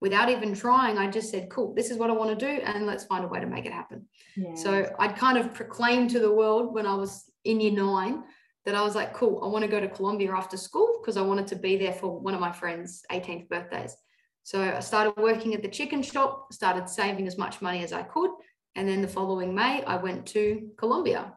without 0.00 0.28
even 0.28 0.54
trying. 0.54 0.98
I 0.98 1.10
just 1.10 1.30
said, 1.30 1.48
cool, 1.50 1.74
this 1.74 1.90
is 1.90 1.96
what 1.96 2.10
I 2.10 2.12
want 2.12 2.38
to 2.38 2.46
do. 2.46 2.62
And 2.62 2.86
let's 2.86 3.04
find 3.04 3.24
a 3.24 3.28
way 3.28 3.40
to 3.40 3.46
make 3.46 3.66
it 3.66 3.72
happen. 3.72 4.06
yeah 4.36 4.54
So 4.54 4.88
I'd 5.00 5.16
kind 5.16 5.36
of 5.36 5.52
proclaimed 5.52 6.10
to 6.10 6.20
the 6.20 6.32
world 6.32 6.74
when 6.74 6.86
I 6.86 6.94
was 6.94 7.24
in 7.44 7.60
year 7.60 7.72
nine 7.72 8.22
that 8.64 8.74
I 8.74 8.82
was 8.82 8.94
like, 8.94 9.12
cool, 9.12 9.40
I 9.44 9.48
want 9.48 9.62
to 9.62 9.70
go 9.70 9.80
to 9.80 9.88
Colombia 9.88 10.32
after 10.32 10.56
school 10.56 10.98
because 11.00 11.16
I 11.16 11.22
wanted 11.22 11.46
to 11.48 11.56
be 11.56 11.76
there 11.76 11.92
for 11.92 12.18
one 12.18 12.34
of 12.34 12.40
my 12.40 12.52
friends' 12.52 13.02
18th 13.12 13.48
birthdays. 13.48 13.96
So 14.42 14.62
I 14.62 14.80
started 14.80 15.14
working 15.16 15.54
at 15.54 15.62
the 15.62 15.68
chicken 15.68 16.02
shop, 16.02 16.52
started 16.52 16.88
saving 16.88 17.26
as 17.26 17.38
much 17.38 17.62
money 17.62 17.82
as 17.82 17.92
I 17.92 18.02
could. 18.02 18.30
And 18.74 18.88
then 18.88 19.02
the 19.02 19.08
following 19.08 19.54
May, 19.54 19.82
I 19.84 19.96
went 19.96 20.26
to 20.28 20.68
Colombia. 20.76 21.32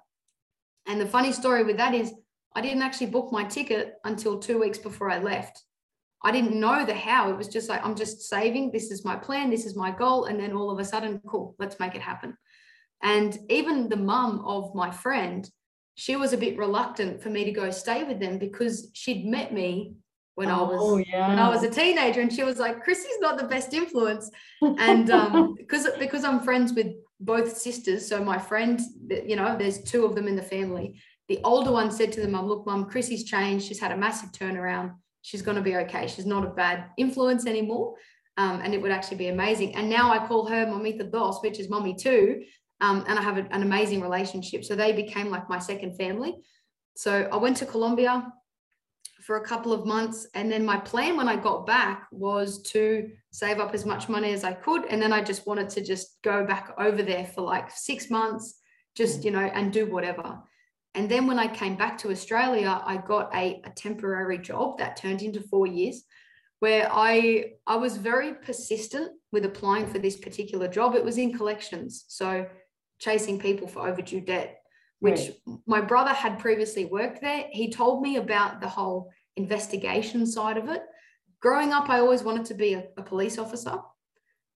And 0.88 1.00
the 1.00 1.06
funny 1.06 1.32
story 1.32 1.64
with 1.64 1.78
that 1.78 1.94
is, 1.94 2.14
I 2.56 2.62
didn't 2.62 2.82
actually 2.82 3.08
book 3.08 3.32
my 3.32 3.44
ticket 3.44 3.96
until 4.04 4.40
two 4.40 4.60
weeks 4.60 4.78
before 4.78 5.10
I 5.12 5.20
left. 5.20 5.64
I 6.24 6.32
didn't 6.32 6.60
know 6.60 6.86
the 6.86 6.96
how. 6.96 7.30
It 7.30 7.38
was 7.38 7.48
just 7.48 7.70
like, 7.70 7.86
I'm 7.86 7.96
just 7.96 8.22
saving. 8.22 8.72
This 8.72 8.90
is 8.90 9.06
my 9.06 9.16
plan. 9.16 9.50
This 9.50 9.66
is 9.66 9.76
my 9.76 9.92
goal. 9.92 10.26
And 10.26 10.40
then 10.40 10.54
all 10.54 10.72
of 10.72 10.80
a 10.80 10.86
sudden, 10.86 11.22
cool, 11.28 11.56
let's 11.60 11.80
make 11.80 11.94
it 11.94 12.02
happen. 12.02 12.36
And 13.04 13.38
even 13.50 13.90
the 13.90 13.98
mum 13.98 14.44
of 14.46 14.74
my 14.74 14.90
friend, 14.90 15.48
she 15.98 16.16
was 16.16 16.32
a 16.32 16.38
bit 16.38 16.58
reluctant 16.58 17.24
for 17.24 17.32
me 17.32 17.44
to 17.44 17.52
go 17.52 17.72
stay 17.72 18.04
with 18.04 18.20
them 18.20 18.38
because 18.38 18.90
she'd 18.94 19.26
met 19.26 19.52
me 19.52 19.96
when 20.36 20.48
oh, 20.48 20.54
I 20.54 20.62
was 20.62 20.80
oh, 20.80 20.98
yeah. 20.98 21.28
when 21.28 21.40
I 21.40 21.50
was 21.50 21.64
a 21.64 21.70
teenager, 21.72 22.22
and 22.22 22.32
she 22.32 22.44
was 22.44 22.60
like, 22.60 22.84
"Chrissy's 22.84 23.20
not 23.20 23.40
the 23.40 23.48
best 23.48 23.74
influence," 23.74 24.30
and 24.62 25.10
um, 25.10 25.56
because 25.58 25.88
because 25.98 26.24
I'm 26.24 26.42
friends 26.42 26.74
with 26.74 26.94
both 27.20 27.58
sisters, 27.58 28.08
so 28.08 28.24
my 28.24 28.38
friend, 28.38 28.80
you 29.10 29.36
know, 29.36 29.58
there's 29.58 29.82
two 29.82 30.06
of 30.06 30.14
them 30.14 30.28
in 30.28 30.36
the 30.36 30.44
family. 30.44 31.02
The 31.30 31.40
older 31.44 31.72
one 31.72 31.90
said 31.90 32.12
to 32.12 32.22
the 32.22 32.28
mum, 32.28 32.48
"Look, 32.48 32.68
mum, 32.68 32.86
Chrissy's 32.86 33.24
changed. 33.24 33.66
She's 33.66 33.80
had 33.80 33.92
a 33.92 33.98
massive 33.98 34.32
turnaround. 34.32 34.94
She's 35.24 35.42
going 35.42 35.58
to 35.58 35.64
be 35.64 35.76
okay. 35.78 36.06
She's 36.08 36.28
not 36.28 36.46
a 36.46 36.50
bad 36.50 36.92
influence 36.98 37.48
anymore." 37.48 37.96
Um, 38.38 38.62
and 38.62 38.76
it 38.76 38.82
would 38.84 38.92
actually 38.92 39.18
be 39.18 39.30
amazing. 39.30 39.74
And 39.76 39.90
now 39.90 40.12
I 40.12 40.28
call 40.28 40.46
her 40.46 40.68
Mamita 40.68 41.12
Dos, 41.12 41.42
which 41.42 41.60
is 41.60 41.72
mommy 41.72 41.96
too, 41.96 42.44
um, 42.82 43.04
and 43.08 43.18
I 43.18 43.22
have 43.22 43.38
a, 43.38 43.48
an 43.52 43.64
amazing 43.64 44.02
relationship. 44.02 44.64
So 44.64 44.76
they 44.76 44.92
became 44.92 45.30
like 45.30 45.50
my 45.50 45.60
second 45.60 45.98
family. 45.98 46.36
So 46.96 47.28
I 47.32 47.38
went 47.38 47.58
to 47.58 47.66
Colombia 47.66 48.32
for 49.22 49.38
a 49.38 49.46
couple 49.46 49.74
of 49.74 49.86
months. 49.86 50.28
And 50.36 50.52
then 50.52 50.66
my 50.66 50.78
plan 50.78 51.18
when 51.18 51.28
I 51.28 51.36
got 51.36 51.66
back 51.66 52.08
was 52.12 52.62
to 52.74 53.10
save 53.32 53.60
up 53.60 53.74
as 53.74 53.86
much 53.86 54.10
money 54.10 54.32
as 54.32 54.44
I 54.44 54.54
could. 54.54 54.86
And 54.86 55.02
then 55.02 55.12
I 55.12 55.22
just 55.22 55.46
wanted 55.46 55.70
to 55.72 55.84
just 55.84 56.18
go 56.24 56.46
back 56.46 56.74
over 56.78 57.02
there 57.02 57.26
for 57.26 57.42
like 57.42 57.70
six 57.72 58.10
months, 58.10 58.60
just, 58.96 59.26
you 59.26 59.32
know, 59.32 59.40
and 59.40 59.74
do 59.74 59.86
whatever. 59.86 60.40
And 60.96 61.10
then 61.10 61.28
when 61.28 61.38
I 61.38 61.48
came 61.48 61.76
back 61.76 61.98
to 62.00 62.12
Australia, 62.12 62.82
I 62.84 62.98
got 62.98 63.34
a, 63.36 63.62
a 63.66 63.70
temporary 63.72 64.40
job 64.40 64.80
that 64.80 64.98
turned 64.98 65.22
into 65.22 65.42
four 65.42 65.68
years 65.68 66.04
where 66.60 66.90
I 66.92 67.52
I 67.68 67.76
was 67.76 67.98
very 67.98 68.34
persistent 68.34 69.12
with 69.32 69.46
applying 69.46 69.88
for 69.88 70.00
this 70.00 70.18
particular 70.18 70.68
job. 70.68 70.96
It 70.96 71.06
was 71.06 71.18
in 71.18 71.38
collections. 71.38 72.06
So 72.08 72.48
chasing 73.00 73.40
people 73.40 73.68
for 73.68 73.88
overdue 73.88 74.22
debt, 74.22 74.62
which 75.00 75.32
right. 75.48 75.58
my 75.66 75.82
brother 75.82 76.14
had 76.14 76.40
previously 76.40 76.86
worked 76.86 77.22
there. 77.22 77.46
He 77.52 77.72
told 77.72 78.02
me 78.02 78.18
about 78.18 78.62
the 78.62 78.68
whole 78.68 79.10
investigation 79.36 80.26
side 80.26 80.58
of 80.58 80.70
it. 80.70 80.82
Growing 81.42 81.72
up, 81.72 81.90
I 81.90 82.00
always 82.00 82.24
wanted 82.24 82.46
to 82.46 82.56
be 82.56 82.74
a, 82.74 82.86
a 82.98 83.04
police 83.04 83.38
officer. 83.38 83.78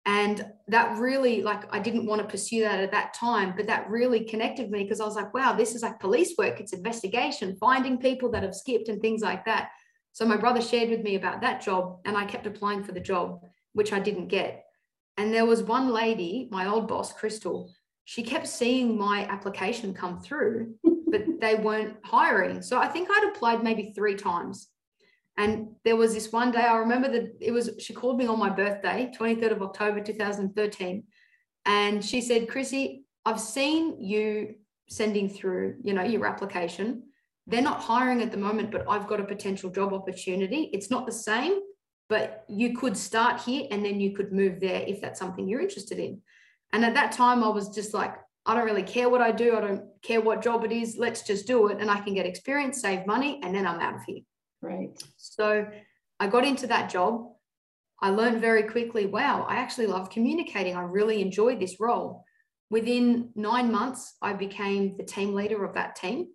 And 0.07 0.47
that 0.69 0.97
really, 0.99 1.43
like, 1.43 1.65
I 1.75 1.81
didn't 1.81 2.07
want 2.07 2.23
to 2.23 2.29
pursue 2.29 2.63
that 2.63 2.81
at 2.81 2.93
that 2.93 3.13
time, 3.13 3.53
but 3.55 3.67
that 3.67 3.91
really 3.91 4.25
connected 4.25 4.71
me 4.71 4.85
because 4.85 5.01
I 5.01 5.05
was 5.05 5.17
like, 5.17 5.35
wow, 5.35 5.53
this 5.53 5.75
is 5.75 5.83
like 5.83 6.01
police 6.01 6.35
work. 6.39 6.61
It's 6.61 6.73
investigation, 6.73 7.59
finding 7.61 7.99
people 7.99 8.31
that 8.31 8.43
have 8.43 8.55
skipped 8.55 8.89
and 8.89 9.03
things 9.03 9.21
like 9.21 9.45
that. 9.45 9.69
So 10.13 10.25
my 10.25 10.37
brother 10.37 10.63
shared 10.63 10.89
with 10.89 11.03
me 11.03 11.17
about 11.17 11.43
that 11.43 11.61
job, 11.61 11.99
and 12.07 12.17
I 12.17 12.25
kept 12.25 12.47
applying 12.47 12.85
for 12.85 12.93
the 12.93 13.01
job, 13.01 13.41
which 13.75 13.93
I 13.93 14.01
didn't 14.01 14.29
get. 14.29 14.65
And 15.19 15.35
there 15.35 15.47
was 15.47 15.63
one 15.63 15.91
lady, 15.91 16.49
my 16.51 16.67
old 16.67 16.89
boss, 16.89 17.13
Crystal, 17.13 17.71
she 18.09 18.23
kept 18.23 18.49
seeing 18.49 18.97
my 18.97 19.27
application 19.27 19.93
come 19.93 20.19
through, 20.19 20.75
but 21.09 21.25
they 21.43 21.57
weren't 21.57 21.95
hiring. 22.03 22.63
So 22.63 22.79
I 22.79 22.89
think 22.89 23.11
I'd 23.11 23.29
applied 23.29 23.63
maybe 23.63 23.93
three 23.95 24.15
times. 24.15 24.69
And 25.37 25.73
there 25.85 25.95
was 25.95 26.15
this 26.15 26.33
one 26.33 26.51
day, 26.51 26.63
I 26.63 26.79
remember 26.79 27.11
that 27.11 27.37
it 27.39 27.53
was, 27.53 27.69
she 27.79 27.93
called 27.93 28.17
me 28.17 28.27
on 28.27 28.39
my 28.39 28.49
birthday, 28.49 29.13
23rd 29.15 29.53
of 29.53 29.63
October, 29.63 30.01
2013. 30.01 31.05
And 31.67 32.03
she 32.03 32.23
said, 32.23 32.49
Chrissy, 32.49 33.05
I've 33.27 33.39
seen 33.39 34.03
you 34.03 34.55
sending 34.89 35.29
through, 35.29 35.75
you 35.85 35.93
know, 35.93 36.03
your 36.03 36.25
application. 36.25 37.03
They're 37.47 37.61
not 37.61 37.83
hiring 37.83 38.23
at 38.23 38.31
the 38.31 38.39
moment, 38.39 38.71
but 38.71 38.87
I've 38.89 39.07
got 39.07 39.21
a 39.21 39.25
potential 39.25 39.69
job 39.69 39.93
opportunity. 39.93 40.71
It's 40.73 40.91
not 40.91 41.05
the 41.05 41.13
same, 41.13 41.61
but 42.09 42.47
you 42.49 42.75
could 42.75 42.97
start 42.97 43.43
here 43.43 43.67
and 43.71 43.85
then 43.85 44.01
you 44.01 44.17
could 44.17 44.33
move 44.33 44.61
there 44.61 44.83
if 44.87 45.03
that's 45.03 45.21
something 45.21 45.47
you're 45.47 45.61
interested 45.61 45.99
in. 45.99 46.23
And 46.73 46.85
at 46.85 46.95
that 46.95 47.13
time, 47.13 47.43
I 47.43 47.49
was 47.49 47.75
just 47.75 47.95
like, 47.95 48.15
I 48.47 48.55
don't 48.55 48.65
really 48.65 48.83
care 48.83 49.09
what 49.09 49.21
I 49.21 49.33
do. 49.33 49.57
I 49.57 49.61
don't 49.61 49.85
care 50.03 50.21
what 50.21 50.43
job 50.43 50.65
it 50.65 50.73
is. 50.73 50.97
Let's 50.97 51.23
just 51.23 51.47
do 51.47 51.69
it. 51.69 51.79
And 51.81 51.91
I 51.91 52.01
can 52.01 52.15
get 52.15 52.27
experience, 52.27 52.81
save 52.81 53.07
money, 53.07 53.41
and 53.43 53.55
then 53.55 53.67
I'm 53.67 53.81
out 53.81 53.97
of 53.97 54.01
here. 54.07 54.21
Right. 54.63 54.91
So 55.17 55.67
I 56.19 56.27
got 56.27 56.45
into 56.45 56.67
that 56.67 56.91
job. 56.91 57.29
I 58.01 58.11
learned 58.11 58.41
very 58.41 58.63
quickly 58.63 59.07
wow, 59.07 59.45
I 59.49 59.57
actually 59.57 59.89
love 59.89 60.09
communicating. 60.11 60.77
I 60.77 60.83
really 60.83 61.21
enjoy 61.21 61.57
this 61.57 61.81
role. 61.81 62.25
Within 62.71 63.31
nine 63.35 63.73
months, 63.73 64.15
I 64.23 64.35
became 64.35 64.97
the 64.97 65.03
team 65.03 65.35
leader 65.35 65.65
of 65.65 65.75
that 65.75 65.97
team. 65.97 66.29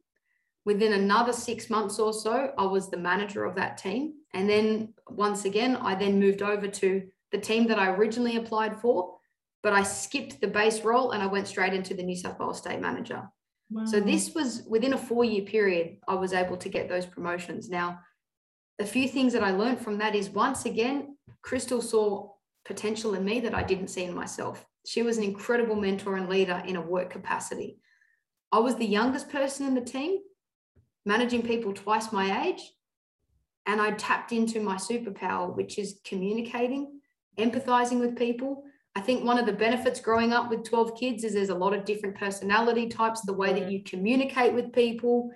Within 0.66 0.94
another 0.94 1.34
six 1.34 1.70
months 1.70 2.00
or 2.00 2.14
so, 2.14 2.52
I 2.58 2.66
was 2.66 2.90
the 2.90 2.98
manager 2.98 3.46
of 3.46 3.56
that 3.56 3.78
team. 3.78 4.14
And 4.34 4.50
then 4.50 4.94
once 5.10 5.46
again, 5.46 5.76
I 5.76 5.96
then 5.96 6.20
moved 6.20 6.42
over 6.42 6.68
to 6.68 7.04
the 7.32 7.38
team 7.38 7.68
that 7.68 7.80
I 7.80 7.90
originally 7.92 8.38
applied 8.38 8.80
for 8.80 9.16
but 9.64 9.74
I 9.74 9.82
skipped 9.82 10.42
the 10.42 10.48
base 10.48 10.82
role 10.82 11.12
and 11.12 11.24
I 11.24 11.28
went 11.28 11.48
straight 11.48 11.74
into 11.74 11.94
the 11.94 12.04
New 12.04 12.18
South 12.18 12.38
Wales 12.38 12.60
State 12.60 12.82
Manager. 12.82 13.24
Wow. 13.72 13.86
So 13.86 14.00
this 14.02 14.36
was 14.36 14.64
within 14.68 14.94
a 14.94 14.98
four 14.98 15.24
year 15.24 15.44
period, 15.44 15.98
I 16.08 16.16
was 16.16 16.34
able 16.34 16.58
to 16.58 16.70
get 16.70 16.90
those 16.90 17.06
promotions. 17.06 17.70
Now, 17.70 18.00
a 18.80 18.86
few 18.86 19.08
things 19.08 19.34
that 19.34 19.44
I 19.44 19.52
learned 19.52 19.80
from 19.80 19.98
that 20.00 20.16
is 20.16 20.30
once 20.30 20.66
again, 20.66 21.18
Crystal 21.42 21.82
saw 21.82 22.34
potential 22.66 23.14
in 23.16 23.24
me 23.24 23.40
that 23.40 23.56
I 23.56 23.64
didn't 23.64 23.88
see 23.88 24.04
in 24.04 24.14
myself. 24.14 24.66
She 24.86 25.02
was 25.02 25.18
an 25.18 25.24
incredible 25.24 25.76
mentor 25.76 26.18
and 26.18 26.30
leader 26.30 26.62
in 26.68 26.76
a 26.76 26.82
work 26.82 27.10
capacity. 27.10 27.78
I 28.52 28.60
was 28.60 28.76
the 28.76 28.86
youngest 28.86 29.30
person 29.30 29.66
in 29.66 29.76
the 29.76 29.82
team, 29.82 30.20
managing 31.06 31.42
people 31.42 31.74
twice 31.74 32.12
my 32.12 32.48
age. 32.48 32.62
And 33.66 33.80
I 33.80 33.92
tapped 33.92 34.34
into 34.34 34.60
my 34.60 34.76
superpower, 34.76 35.56
which 35.56 35.80
is 35.80 36.02
communicating, 36.04 37.00
empathizing 37.40 38.00
with 38.00 38.18
people, 38.18 38.66
I 38.96 39.02
think 39.02 39.24
one 39.24 39.40
of 39.40 39.46
the 39.46 39.54
benefits 39.54 40.00
growing 40.00 40.34
up 40.34 40.50
with 40.50 40.64
12 40.64 40.98
kids 40.98 41.24
is 41.24 41.34
there's 41.34 41.50
a 41.50 41.56
lot 41.56 41.74
of 41.74 41.86
different 41.86 42.16
personality 42.16 42.88
types, 42.88 43.22
the 43.22 43.34
way 43.34 43.52
that 43.54 43.64
mm. 43.64 43.72
you 43.72 43.84
communicate 43.84 44.54
with 44.54 44.72
people. 44.72 45.32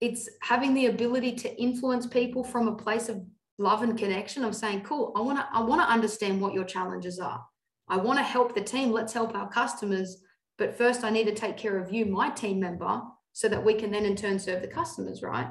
It's 0.00 0.28
having 0.42 0.74
the 0.74 0.86
ability 0.86 1.32
to 1.36 1.60
influence 1.60 2.06
people 2.06 2.44
from 2.44 2.68
a 2.68 2.76
place 2.76 3.08
of 3.08 3.22
love 3.58 3.82
and 3.82 3.98
connection 3.98 4.44
of 4.44 4.54
saying, 4.54 4.82
cool, 4.82 5.12
I 5.16 5.20
want 5.20 5.38
to 5.38 5.46
I 5.52 5.62
want 5.62 5.80
to 5.80 5.88
understand 5.88 6.40
what 6.40 6.54
your 6.54 6.64
challenges 6.64 7.18
are. 7.18 7.44
I 7.88 7.96
want 7.96 8.18
to 8.18 8.24
help 8.24 8.54
the 8.54 8.60
team. 8.60 8.92
Let's 8.92 9.12
help 9.12 9.34
our 9.34 9.48
customers. 9.48 10.22
But 10.56 10.76
first, 10.78 11.04
I 11.04 11.10
need 11.10 11.26
to 11.26 11.34
take 11.34 11.56
care 11.56 11.78
of 11.78 11.92
you, 11.92 12.06
my 12.06 12.30
team 12.30 12.60
member, 12.60 13.02
so 13.32 13.48
that 13.48 13.64
we 13.64 13.74
can 13.74 13.90
then 13.90 14.04
in 14.04 14.14
turn 14.14 14.38
serve 14.38 14.62
the 14.62 14.68
customers, 14.68 15.22
right? 15.22 15.50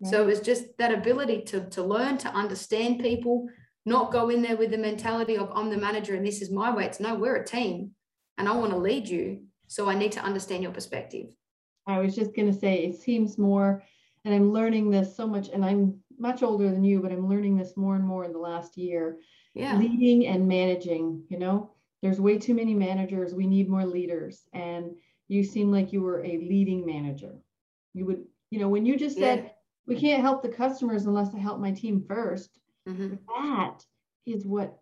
right. 0.00 0.10
So 0.10 0.22
it 0.22 0.26
was 0.26 0.40
just 0.40 0.64
that 0.78 0.92
ability 0.92 1.42
to, 1.42 1.68
to 1.70 1.82
learn, 1.82 2.18
to 2.18 2.28
understand 2.28 3.00
people, 3.00 3.48
not 3.86 4.12
go 4.12 4.30
in 4.30 4.42
there 4.42 4.56
with 4.56 4.70
the 4.70 4.78
mentality 4.78 5.36
of 5.36 5.50
I'm 5.54 5.70
the 5.70 5.76
manager 5.76 6.14
and 6.14 6.26
this 6.26 6.42
is 6.42 6.50
my 6.50 6.74
way. 6.74 6.84
It's 6.86 7.00
no, 7.00 7.14
we're 7.14 7.36
a 7.36 7.46
team 7.46 7.92
and 8.38 8.48
I 8.48 8.52
want 8.52 8.72
to 8.72 8.78
lead 8.78 9.08
you. 9.08 9.42
So 9.68 9.88
I 9.88 9.94
need 9.94 10.12
to 10.12 10.20
understand 10.20 10.62
your 10.62 10.72
perspective. 10.72 11.26
I 11.86 11.98
was 11.98 12.14
just 12.14 12.34
going 12.34 12.52
to 12.52 12.58
say, 12.58 12.84
it 12.84 13.00
seems 13.00 13.38
more, 13.38 13.82
and 14.24 14.34
I'm 14.34 14.52
learning 14.52 14.90
this 14.90 15.16
so 15.16 15.26
much, 15.26 15.48
and 15.48 15.64
I'm 15.64 15.98
much 16.18 16.42
older 16.42 16.70
than 16.70 16.84
you, 16.84 17.00
but 17.00 17.12
I'm 17.12 17.28
learning 17.28 17.56
this 17.56 17.76
more 17.76 17.96
and 17.96 18.04
more 18.04 18.24
in 18.24 18.32
the 18.32 18.38
last 18.38 18.76
year. 18.76 19.18
Yeah. 19.54 19.76
Leading 19.76 20.26
and 20.26 20.46
managing, 20.46 21.24
you 21.28 21.38
know, 21.38 21.72
there's 22.02 22.20
way 22.20 22.38
too 22.38 22.54
many 22.54 22.74
managers. 22.74 23.34
We 23.34 23.46
need 23.46 23.68
more 23.68 23.84
leaders. 23.84 24.42
And 24.52 24.92
you 25.28 25.42
seem 25.42 25.70
like 25.70 25.92
you 25.92 26.02
were 26.02 26.24
a 26.24 26.38
leading 26.38 26.86
manager. 26.86 27.34
You 27.94 28.06
would, 28.06 28.24
you 28.50 28.60
know, 28.60 28.68
when 28.68 28.86
you 28.86 28.96
just 28.96 29.16
said, 29.16 29.44
yeah. 29.44 29.50
we 29.86 30.00
can't 30.00 30.22
help 30.22 30.42
the 30.42 30.48
customers 30.48 31.06
unless 31.06 31.34
I 31.34 31.38
help 31.38 31.60
my 31.60 31.72
team 31.72 32.04
first 32.06 32.58
Mm-hmm. 32.88 33.14
That 33.28 33.84
is 34.26 34.46
what 34.46 34.78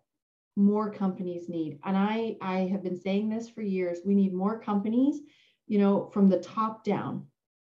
more 0.55 0.91
companies 0.91 1.49
need. 1.49 1.79
And 1.85 1.97
I, 1.97 2.35
I 2.41 2.59
have 2.71 2.83
been 2.83 2.99
saying 2.99 3.29
this 3.29 3.49
for 3.49 3.61
years. 3.61 3.99
We 4.05 4.13
need 4.13 4.33
more 4.33 4.59
companies, 4.59 5.21
you 5.67 5.79
know, 5.79 6.09
from 6.13 6.29
the 6.29 6.39
top 6.39 6.83
down, 6.83 7.25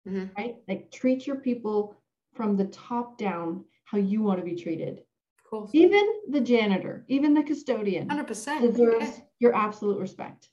mm-hmm. 0.07 0.25
right? 0.37 0.55
Like 0.67 0.91
treat 0.91 1.27
your 1.27 1.37
people 1.37 1.95
from 2.33 2.57
the 2.57 2.65
top 2.65 3.17
down 3.17 3.65
how 3.85 3.97
you 3.97 4.21
want 4.21 4.39
to 4.39 4.45
be 4.45 4.55
treated. 4.55 4.99
Of 5.39 5.49
course. 5.49 5.69
Even 5.73 6.07
the 6.29 6.41
janitor, 6.41 7.05
even 7.07 7.33
the 7.33 7.43
custodian 7.43 8.07
100% 8.07 8.61
deserves 8.61 9.21
your 9.39 9.55
absolute 9.55 9.99
respect. 9.99 10.49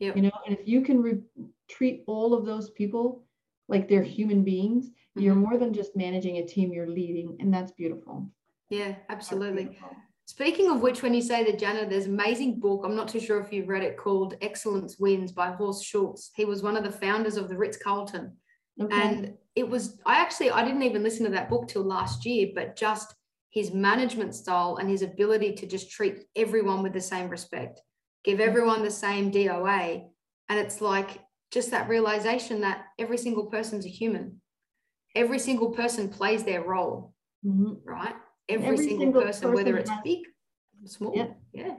Yep. 0.00 0.16
You 0.16 0.22
know, 0.22 0.32
and 0.46 0.58
if 0.58 0.66
you 0.66 0.82
can 0.82 1.02
re- 1.02 1.22
treat 1.68 2.04
all 2.06 2.34
of 2.34 2.44
those 2.44 2.70
people 2.70 3.24
like 3.68 3.88
they're 3.88 4.02
human 4.02 4.44
beings, 4.44 4.88
mm-hmm. 4.88 5.22
you're 5.22 5.34
more 5.34 5.56
than 5.56 5.72
just 5.72 5.96
managing 5.96 6.38
a 6.38 6.46
team, 6.46 6.72
you're 6.72 6.88
leading. 6.88 7.36
And 7.40 7.52
that's 7.52 7.72
beautiful. 7.72 8.30
Yeah, 8.70 8.96
absolutely. 9.08 9.78
Speaking 10.26 10.70
of 10.70 10.80
which, 10.80 11.02
when 11.02 11.12
you 11.12 11.20
say 11.20 11.44
the 11.44 11.56
Jana, 11.56 11.86
there's 11.88 12.06
an 12.06 12.14
amazing 12.14 12.58
book. 12.58 12.82
I'm 12.84 12.96
not 12.96 13.08
too 13.08 13.20
sure 13.20 13.40
if 13.40 13.52
you've 13.52 13.68
read 13.68 13.82
it 13.82 13.98
called 13.98 14.36
Excellence 14.40 14.98
Wins 14.98 15.32
by 15.32 15.50
Horst 15.50 15.84
Schulze. 15.84 16.30
He 16.34 16.46
was 16.46 16.62
one 16.62 16.76
of 16.76 16.84
the 16.84 16.90
founders 16.90 17.36
of 17.36 17.48
the 17.48 17.56
Ritz 17.56 17.76
Carlton. 17.76 18.32
Okay. 18.80 18.96
And 18.96 19.34
it 19.54 19.68
was, 19.68 19.98
I 20.06 20.16
actually, 20.16 20.50
I 20.50 20.64
didn't 20.64 20.82
even 20.82 21.02
listen 21.02 21.24
to 21.24 21.32
that 21.32 21.50
book 21.50 21.68
till 21.68 21.84
last 21.84 22.24
year, 22.24 22.48
but 22.54 22.74
just 22.74 23.14
his 23.50 23.72
management 23.72 24.34
style 24.34 24.78
and 24.80 24.88
his 24.88 25.02
ability 25.02 25.52
to 25.54 25.66
just 25.66 25.90
treat 25.90 26.24
everyone 26.34 26.82
with 26.82 26.92
the 26.92 27.00
same 27.00 27.28
respect, 27.28 27.80
give 28.24 28.40
everyone 28.40 28.82
the 28.82 28.90
same 28.90 29.30
DOA. 29.30 30.06
And 30.48 30.58
it's 30.58 30.80
like 30.80 31.20
just 31.52 31.70
that 31.70 31.88
realization 31.88 32.62
that 32.62 32.86
every 32.98 33.18
single 33.18 33.46
person's 33.46 33.86
a 33.86 33.90
human. 33.90 34.40
Every 35.14 35.38
single 35.38 35.70
person 35.70 36.08
plays 36.08 36.42
their 36.42 36.64
role, 36.64 37.14
mm-hmm. 37.46 37.74
right? 37.84 38.16
Every, 38.48 38.66
every 38.66 38.76
single, 38.78 38.98
single, 38.98 39.22
person, 39.22 39.42
person 39.42 39.54
whether 39.54 39.76
it's 39.78 39.90
has, 39.90 40.00
big 40.04 40.20
small 40.86 41.12
yeah. 41.14 41.28
yeah. 41.52 41.74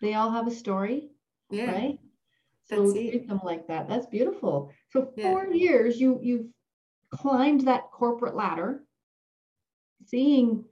They 0.00 0.14
all 0.14 0.30
have 0.30 0.46
a 0.46 0.50
story 0.50 1.10
yeah. 1.50 1.70
right? 1.70 1.98
So 2.64 2.92
treat 2.92 3.28
them 3.28 3.40
like 3.44 3.68
that. 3.68 3.88
That's 3.88 4.06
beautiful. 4.06 4.72
So 4.90 5.12
four 5.20 5.46
yeah. 5.46 5.54
years 5.54 6.00
you 6.00 6.18
you've 6.22 6.46
climbed 7.10 7.62
that 7.62 7.90
corporate 7.92 8.34
ladder 8.34 8.82
seeing 10.06 10.64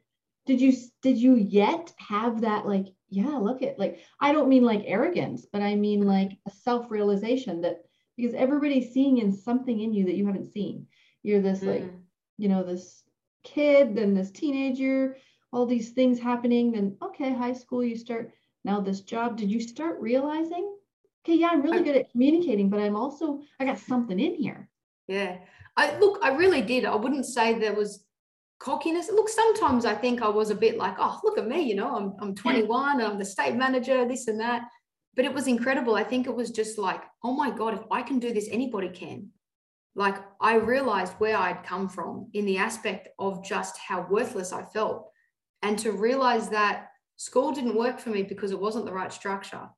did 0.46 0.60
you 0.60 0.72
did 1.02 1.16
you 1.16 1.36
yet 1.36 1.92
have 1.98 2.42
that 2.42 2.66
like 2.66 2.86
yeah 3.08 3.38
look 3.38 3.62
at 3.62 3.78
like 3.78 4.00
i 4.20 4.32
don't 4.32 4.48
mean 4.48 4.64
like 4.64 4.82
arrogance 4.84 5.46
but 5.50 5.62
i 5.62 5.74
mean 5.74 6.02
like 6.02 6.32
a 6.46 6.50
self-realization 6.50 7.60
that 7.62 7.84
because 8.16 8.34
everybody's 8.34 8.92
seeing 8.92 9.18
in 9.18 9.32
something 9.32 9.80
in 9.80 9.92
you 9.92 10.04
that 10.06 10.14
you 10.14 10.26
haven't 10.26 10.52
seen. 10.52 10.86
You're 11.22 11.40
this 11.40 11.60
mm. 11.60 11.68
like 11.68 11.92
you 12.38 12.48
know 12.48 12.62
this 12.62 13.02
kid 13.42 13.94
then 13.94 14.14
this 14.14 14.30
teenager 14.30 15.16
all 15.54 15.66
these 15.66 15.90
things 15.90 16.18
happening 16.18 16.72
then 16.72 16.96
okay 17.00 17.32
high 17.32 17.52
school 17.52 17.82
you 17.84 17.96
start 17.96 18.32
now 18.64 18.80
this 18.80 19.00
job. 19.00 19.36
Did 19.36 19.50
you 19.50 19.60
start 19.60 20.00
realizing 20.00 20.74
okay 21.24 21.38
yeah 21.38 21.48
i'm 21.52 21.62
really 21.62 21.82
good 21.82 21.96
at 21.96 22.10
communicating 22.10 22.68
but 22.68 22.80
i'm 22.80 22.96
also 22.96 23.40
i 23.60 23.64
got 23.64 23.78
something 23.78 24.18
in 24.18 24.34
here. 24.34 24.68
Yeah. 25.06 25.38
I 25.76 25.98
look 25.98 26.18
i 26.22 26.30
really 26.34 26.62
did. 26.62 26.84
I 26.84 26.96
wouldn't 26.96 27.26
say 27.26 27.58
there 27.58 27.74
was 27.74 28.04
cockiness. 28.58 29.10
Look 29.10 29.28
sometimes 29.28 29.84
i 29.84 29.94
think 29.94 30.22
i 30.22 30.28
was 30.28 30.50
a 30.50 30.54
bit 30.54 30.76
like 30.76 30.96
oh 30.98 31.20
look 31.24 31.38
at 31.38 31.46
me 31.46 31.60
you 31.62 31.76
know 31.76 31.94
i'm, 31.96 32.14
I'm 32.20 32.34
21 32.34 33.00
and 33.00 33.02
i'm 33.02 33.18
the 33.18 33.24
state 33.24 33.54
manager 33.54 34.06
this 34.06 34.28
and 34.28 34.40
that. 34.40 34.62
But 35.16 35.24
it 35.24 35.32
was 35.32 35.46
incredible. 35.46 35.94
I 35.94 36.02
think 36.02 36.26
it 36.26 36.34
was 36.34 36.50
just 36.50 36.78
like 36.78 37.02
oh 37.22 37.34
my 37.34 37.50
god 37.50 37.74
if 37.74 37.84
i 37.90 38.02
can 38.02 38.18
do 38.18 38.32
this 38.32 38.48
anybody 38.50 38.88
can. 38.88 39.28
Like 39.94 40.16
i 40.40 40.54
realized 40.56 41.14
where 41.18 41.36
i'd 41.36 41.62
come 41.64 41.88
from 41.88 42.28
in 42.32 42.44
the 42.46 42.58
aspect 42.58 43.08
of 43.18 43.44
just 43.44 43.78
how 43.78 44.06
worthless 44.10 44.52
i 44.52 44.62
felt 44.62 45.10
and 45.64 45.78
to 45.78 45.92
realize 45.92 46.50
that 46.50 46.88
school 47.16 47.52
didn't 47.52 47.76
work 47.76 47.98
for 47.98 48.10
me 48.10 48.22
because 48.22 48.52
it 48.52 48.60
wasn't 48.60 48.84
the 48.84 48.92
right 48.92 49.12
structure. 49.12 49.68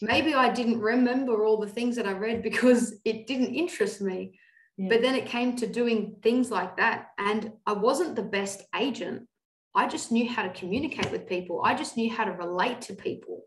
Maybe 0.00 0.34
i 0.34 0.48
didn't 0.50 0.80
remember 0.80 1.44
all 1.44 1.58
the 1.58 1.68
things 1.68 1.96
that 1.96 2.06
i 2.06 2.12
read 2.12 2.42
because 2.50 2.98
it 3.04 3.26
didn't 3.26 3.54
interest 3.54 4.00
me 4.00 4.38
yeah. 4.78 4.88
but 4.90 5.02
then 5.02 5.14
it 5.14 5.26
came 5.26 5.54
to 5.56 5.66
doing 5.66 6.16
things 6.22 6.50
like 6.50 6.76
that 6.78 7.08
and 7.18 7.52
i 7.66 7.72
wasn't 7.72 8.16
the 8.16 8.22
best 8.22 8.62
agent. 8.74 9.26
I 9.74 9.86
just 9.86 10.10
knew 10.10 10.26
how 10.26 10.42
to 10.42 10.58
communicate 10.60 11.12
with 11.12 11.28
people. 11.28 11.60
I 11.62 11.74
just 11.74 11.98
knew 11.98 12.10
how 12.10 12.24
to 12.24 12.32
relate 12.32 12.80
to 12.82 12.94
people 12.94 13.42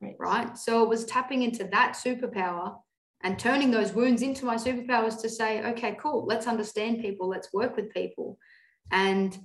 right, 0.00 0.14
right? 0.18 0.56
so 0.56 0.82
it 0.84 0.88
was 0.88 1.04
tapping 1.04 1.42
into 1.42 1.64
that 1.64 1.94
superpower 1.94 2.76
and 3.24 3.38
turning 3.38 3.72
those 3.72 3.92
wounds 3.92 4.22
into 4.22 4.44
my 4.44 4.56
superpowers 4.56 5.20
to 5.22 5.28
say 5.28 5.64
okay 5.70 5.96
cool 6.00 6.24
let's 6.26 6.46
understand 6.46 7.00
people 7.00 7.28
let's 7.28 7.52
work 7.52 7.76
with 7.76 7.92
people. 7.92 8.38
And 8.92 9.36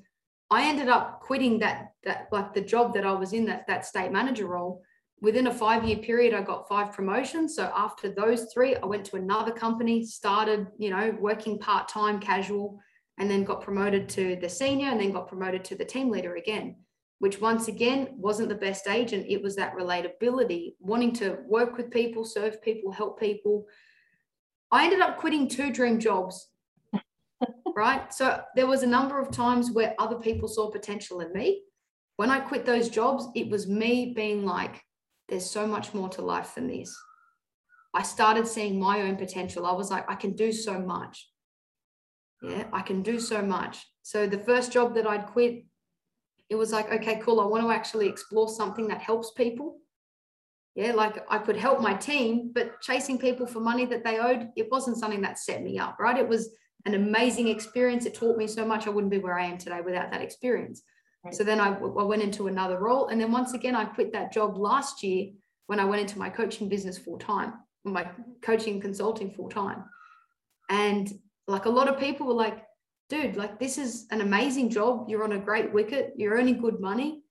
I 0.49 0.67
ended 0.67 0.87
up 0.87 1.21
quitting 1.21 1.59
that 1.59 1.91
that 2.03 2.29
like 2.31 2.53
the 2.53 2.61
job 2.61 2.93
that 2.93 3.05
I 3.05 3.11
was 3.13 3.33
in 3.33 3.45
that 3.45 3.67
that 3.67 3.85
state 3.85 4.11
manager 4.11 4.47
role. 4.47 4.81
Within 5.19 5.47
a 5.47 5.53
five 5.53 5.83
year 5.83 5.97
period, 5.97 6.33
I 6.33 6.41
got 6.41 6.69
five 6.69 6.93
promotions. 6.93 7.55
So 7.55 7.71
after 7.75 8.09
those 8.09 8.53
three, 8.53 8.75
I 8.75 8.85
went 8.85 9.03
to 9.05 9.15
another 9.15 9.51
company, 9.51 10.05
started 10.05 10.67
you 10.77 10.89
know 10.89 11.15
working 11.19 11.59
part 11.59 11.89
time, 11.89 12.19
casual, 12.19 12.79
and 13.17 13.29
then 13.29 13.43
got 13.43 13.61
promoted 13.61 14.07
to 14.09 14.37
the 14.37 14.49
senior, 14.49 14.89
and 14.89 14.99
then 14.99 15.11
got 15.11 15.27
promoted 15.27 15.65
to 15.65 15.75
the 15.75 15.85
team 15.85 16.09
leader 16.09 16.35
again. 16.35 16.77
Which 17.19 17.41
once 17.41 17.67
again 17.67 18.09
wasn't 18.15 18.49
the 18.49 18.55
best 18.55 18.87
agent. 18.87 19.25
It 19.27 19.41
was 19.41 19.55
that 19.55 19.75
relatability, 19.75 20.75
wanting 20.79 21.13
to 21.13 21.39
work 21.47 21.75
with 21.75 21.89
people, 21.89 22.23
serve 22.23 22.61
people, 22.61 22.91
help 22.91 23.19
people. 23.19 23.65
I 24.71 24.85
ended 24.85 24.99
up 24.99 25.17
quitting 25.17 25.47
two 25.47 25.73
dream 25.73 25.99
jobs 25.99 26.47
right? 27.77 28.11
So 28.11 28.41
there 28.55 28.65
was 28.65 28.81
a 28.81 28.87
number 28.87 29.19
of 29.19 29.29
times 29.29 29.69
where 29.71 29.93
other 29.99 30.15
people 30.15 30.47
saw 30.47 30.71
potential 30.71 31.21
in 31.21 31.31
me. 31.31 31.61
When 32.15 32.31
I 32.31 32.39
quit 32.39 32.65
those 32.65 32.89
jobs, 32.89 33.27
it 33.35 33.49
was 33.49 33.67
me 33.67 34.13
being 34.15 34.43
like, 34.43 34.81
there's 35.29 35.47
so 35.47 35.67
much 35.67 35.93
more 35.93 36.09
to 36.09 36.23
life 36.23 36.55
than 36.55 36.67
this. 36.67 36.97
I 37.93 38.01
started 38.01 38.47
seeing 38.47 38.79
my 38.79 39.01
own 39.01 39.15
potential. 39.15 39.67
I 39.67 39.73
was 39.73 39.91
like, 39.91 40.09
I 40.09 40.15
can 40.15 40.31
do 40.31 40.51
so 40.51 40.79
much. 40.79 41.29
Yeah, 42.41 42.65
I 42.73 42.81
can 42.81 43.03
do 43.03 43.19
so 43.19 43.43
much. 43.43 43.85
So 44.01 44.25
the 44.25 44.39
first 44.39 44.71
job 44.71 44.95
that 44.95 45.05
I'd 45.05 45.27
quit, 45.27 45.63
it 46.49 46.55
was 46.55 46.71
like, 46.71 46.91
okay, 46.91 47.19
cool. 47.23 47.39
I 47.39 47.45
want 47.45 47.63
to 47.63 47.71
actually 47.71 48.07
explore 48.07 48.49
something 48.49 48.87
that 48.87 49.01
helps 49.01 49.31
people. 49.33 49.77
Yeah, 50.73 50.93
like 50.93 51.23
I 51.29 51.37
could 51.37 51.57
help 51.57 51.81
my 51.81 51.93
team, 51.93 52.51
but 52.55 52.81
chasing 52.81 53.19
people 53.19 53.45
for 53.45 53.59
money 53.59 53.85
that 53.85 54.03
they 54.03 54.17
owed, 54.17 54.49
it 54.55 54.71
wasn't 54.71 54.97
something 54.97 55.21
that 55.21 55.37
set 55.37 55.61
me 55.61 55.77
up, 55.77 55.97
right? 55.99 56.17
It 56.17 56.27
was 56.27 56.49
an 56.87 56.93
amazing 56.93 57.49
experience. 57.49 58.05
It 58.05 58.15
taught 58.15 58.37
me 58.37 58.47
so 58.47 58.65
much. 58.65 58.87
I 58.87 58.91
wouldn't 58.91 59.11
be 59.11 59.19
where 59.19 59.37
I 59.37 59.45
am 59.45 59.57
today 59.57 59.81
without 59.81 60.09
that 60.11 60.21
experience. 60.21 60.81
Right. 61.23 61.35
So 61.35 61.43
then 61.43 61.59
I, 61.59 61.77
I 61.77 62.03
went 62.03 62.21
into 62.21 62.47
another 62.47 62.79
role. 62.79 63.09
And 63.09 63.19
then 63.19 63.31
once 63.31 63.53
again, 63.53 63.75
I 63.75 63.83
quit 63.83 64.13
that 64.13 64.31
job 64.31 64.57
last 64.57 65.03
year 65.03 65.31
when 65.65 65.81
I 65.81 65.85
went 65.85 66.01
into 66.01 66.17
my 66.17 66.29
coaching 66.29 66.69
business 66.69 66.97
full 66.97 67.19
time, 67.19 67.53
my 67.83 68.07
coaching 68.41 68.79
consulting 68.79 69.31
full 69.31 69.49
time. 69.49 69.83
And 70.69 71.11
like 71.45 71.65
a 71.65 71.69
lot 71.69 71.89
of 71.89 71.99
people 71.99 72.25
were 72.25 72.33
like, 72.33 72.63
dude, 73.09 73.35
like 73.35 73.59
this 73.59 73.77
is 73.77 74.05
an 74.11 74.21
amazing 74.21 74.69
job. 74.69 75.09
You're 75.09 75.25
on 75.25 75.33
a 75.33 75.39
great 75.39 75.73
wicket. 75.73 76.13
You're 76.15 76.35
earning 76.35 76.61
good 76.61 76.79
money. 76.79 77.21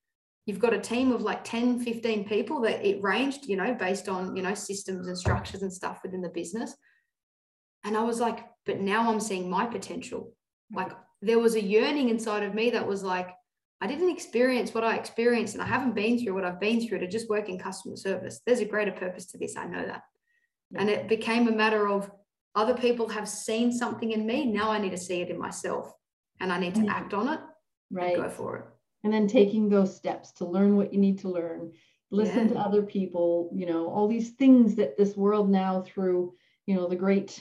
You've 0.45 0.59
got 0.59 0.75
a 0.75 0.79
team 0.79 1.13
of 1.13 1.23
like 1.23 1.45
10, 1.45 1.81
15 1.81 2.29
people 2.29 2.61
that 2.61 2.87
it 2.87 3.03
ranged, 3.03 3.47
you 3.47 3.57
know, 3.57 3.75
based 3.75 4.07
on, 4.09 4.37
you 4.37 4.43
know, 4.43 4.55
systems 4.55 5.09
and 5.09 5.17
structures 5.17 5.63
and 5.63 5.73
stuff 5.73 6.01
within 6.03 6.21
the 6.21 6.29
business. 6.29 6.75
And 7.85 7.97
I 7.97 8.03
was 8.03 8.21
like, 8.21 8.41
but 8.67 8.81
now 8.81 9.11
I'm 9.11 9.21
seeing 9.21 9.49
my 9.49 9.65
potential. 9.65 10.33
Mm-hmm. 10.73 10.77
Like 10.77 10.93
there 11.23 11.39
was 11.39 11.55
a 11.55 11.63
yearning 11.63 12.11
inside 12.11 12.43
of 12.43 12.55
me 12.55 12.71
that 12.71 12.87
was 12.87 13.03
like, 13.03 13.31
I 13.81 13.87
didn't 13.87 14.11
experience 14.11 14.75
what 14.75 14.85
I 14.85 14.97
experienced 14.97 15.55
and 15.55 15.63
I 15.63 15.67
haven't 15.67 15.95
been 15.95 16.19
through 16.19 16.35
what 16.35 16.45
I've 16.45 16.61
been 16.61 16.87
through 16.87 16.99
to 17.01 17.07
just 17.07 17.29
work 17.29 17.49
in 17.49 17.59
customer 17.59 17.97
service. 17.97 18.41
There's 18.45 18.61
a 18.61 18.65
greater 18.65 18.93
purpose 18.93 19.27
to 19.27 19.39
this. 19.39 19.57
I 19.57 19.67
know 19.67 19.85
that. 19.85 20.03
Yeah. 20.71 20.81
And 20.81 20.91
it 20.91 21.09
became 21.09 21.47
a 21.47 21.53
matter 21.53 21.89
of 21.89 22.11
other 22.55 22.75
people 22.75 23.09
have 23.11 23.29
seen 23.29 23.71
something 23.71 24.13
in 24.13 24.27
me. 24.27 24.47
Now 24.47 24.71
I 24.71 24.79
need 24.79 24.91
to 24.91 24.99
see 24.99 25.21
it 25.21 25.31
in 25.31 25.39
myself 25.39 25.93
and 26.41 26.53
I 26.53 26.59
need 26.59 26.75
to 26.77 26.81
mm-hmm. 26.81 26.91
act 26.91 27.15
on 27.15 27.29
it. 27.29 27.41
Right. 27.91 28.17
go 28.17 28.29
for 28.29 28.57
it. 28.57 28.65
And 29.05 29.13
then 29.13 29.29
taking 29.29 29.69
those 29.69 29.95
steps 29.95 30.33
to 30.33 30.47
learn 30.47 30.77
what 30.77 30.93
you 30.93 30.99
need 30.99 31.21
to 31.21 31.29
learn, 31.29 31.73
listen 32.11 32.49
yeah. 32.49 32.55
to 32.55 32.59
other 32.59 32.83
people, 32.83 33.51
you 33.55 33.67
know, 33.67 33.89
all 33.89 34.09
these 34.09 34.31
things 34.31 34.75
that 34.77 34.97
this 34.97 35.17
world 35.17 35.49
now 35.49 35.83
through, 35.83 36.35
you 36.67 36.75
know, 36.75 36.89
the 36.89 36.97
great 36.97 37.41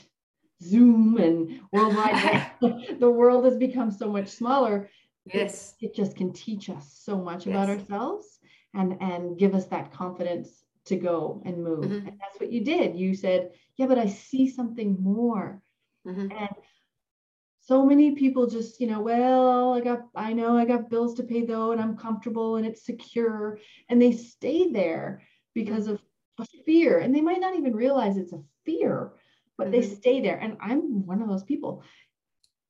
Zoom 0.62 1.18
and 1.18 1.60
worldwide, 1.72 2.50
the 3.00 3.10
world 3.10 3.44
has 3.44 3.56
become 3.56 3.90
so 3.90 4.10
much 4.10 4.28
smaller. 4.28 4.90
Yes. 5.32 5.74
It, 5.80 5.86
it 5.86 5.94
just 5.94 6.16
can 6.16 6.32
teach 6.32 6.70
us 6.70 7.00
so 7.02 7.18
much 7.18 7.46
yes. 7.46 7.54
about 7.54 7.68
ourselves 7.68 8.38
and 8.74 8.96
and 9.00 9.38
give 9.38 9.54
us 9.54 9.66
that 9.66 9.92
confidence 9.92 10.64
to 10.86 10.96
go 10.96 11.42
and 11.44 11.62
move. 11.62 11.84
Mm-hmm. 11.84 12.08
And 12.08 12.20
that's 12.20 12.40
what 12.40 12.52
you 12.52 12.64
did. 12.64 12.96
You 12.96 13.14
said, 13.14 13.50
Yeah, 13.76 13.86
but 13.86 13.98
I 13.98 14.06
see 14.06 14.48
something 14.48 14.96
more. 15.00 15.60
Mm-hmm. 16.06 16.30
And 16.32 16.50
so 17.60 17.84
many 17.84 18.12
people 18.12 18.46
just, 18.46 18.80
you 18.80 18.86
know, 18.86 19.00
well, 19.00 19.74
I 19.74 19.80
got, 19.80 20.02
I 20.14 20.32
know 20.32 20.56
I 20.56 20.64
got 20.64 20.88
bills 20.88 21.14
to 21.14 21.24
pay 21.24 21.44
though, 21.44 21.72
and 21.72 21.80
I'm 21.80 21.96
comfortable 21.96 22.56
and 22.56 22.66
it's 22.66 22.86
secure. 22.86 23.58
And 23.88 24.00
they 24.00 24.12
stay 24.12 24.70
there 24.70 25.22
because 25.54 25.88
of 25.88 26.00
a 26.38 26.46
fear. 26.64 26.98
And 26.98 27.14
they 27.14 27.20
might 27.20 27.40
not 27.40 27.56
even 27.56 27.74
realize 27.74 28.16
it's 28.16 28.32
a 28.32 28.42
fear 28.64 29.12
but 29.58 29.68
mm-hmm. 29.68 29.80
they 29.80 29.82
stay 29.82 30.20
there. 30.20 30.36
And 30.36 30.56
I'm 30.60 31.06
one 31.06 31.22
of 31.22 31.28
those 31.28 31.44
people 31.44 31.82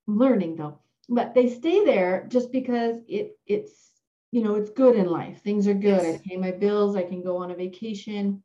learning 0.07 0.57
though, 0.57 0.79
but 1.09 1.35
they 1.35 1.49
stay 1.49 1.85
there 1.85 2.27
just 2.29 2.53
because 2.53 2.97
it 3.09 3.39
it's 3.47 3.91
you 4.33 4.43
know 4.43 4.55
it's 4.55 4.71
good 4.71 4.97
in 4.97 5.07
life. 5.07 5.43
Things 5.43 5.67
are 5.67 5.75
good. 5.75 6.03
Yes. 6.03 6.21
I 6.21 6.29
pay 6.29 6.37
my 6.37 6.53
bills. 6.53 6.97
I 6.97 7.03
can 7.03 7.23
go 7.23 7.39
on 7.39 7.51
a 7.51 7.55
vacation. 7.55 8.43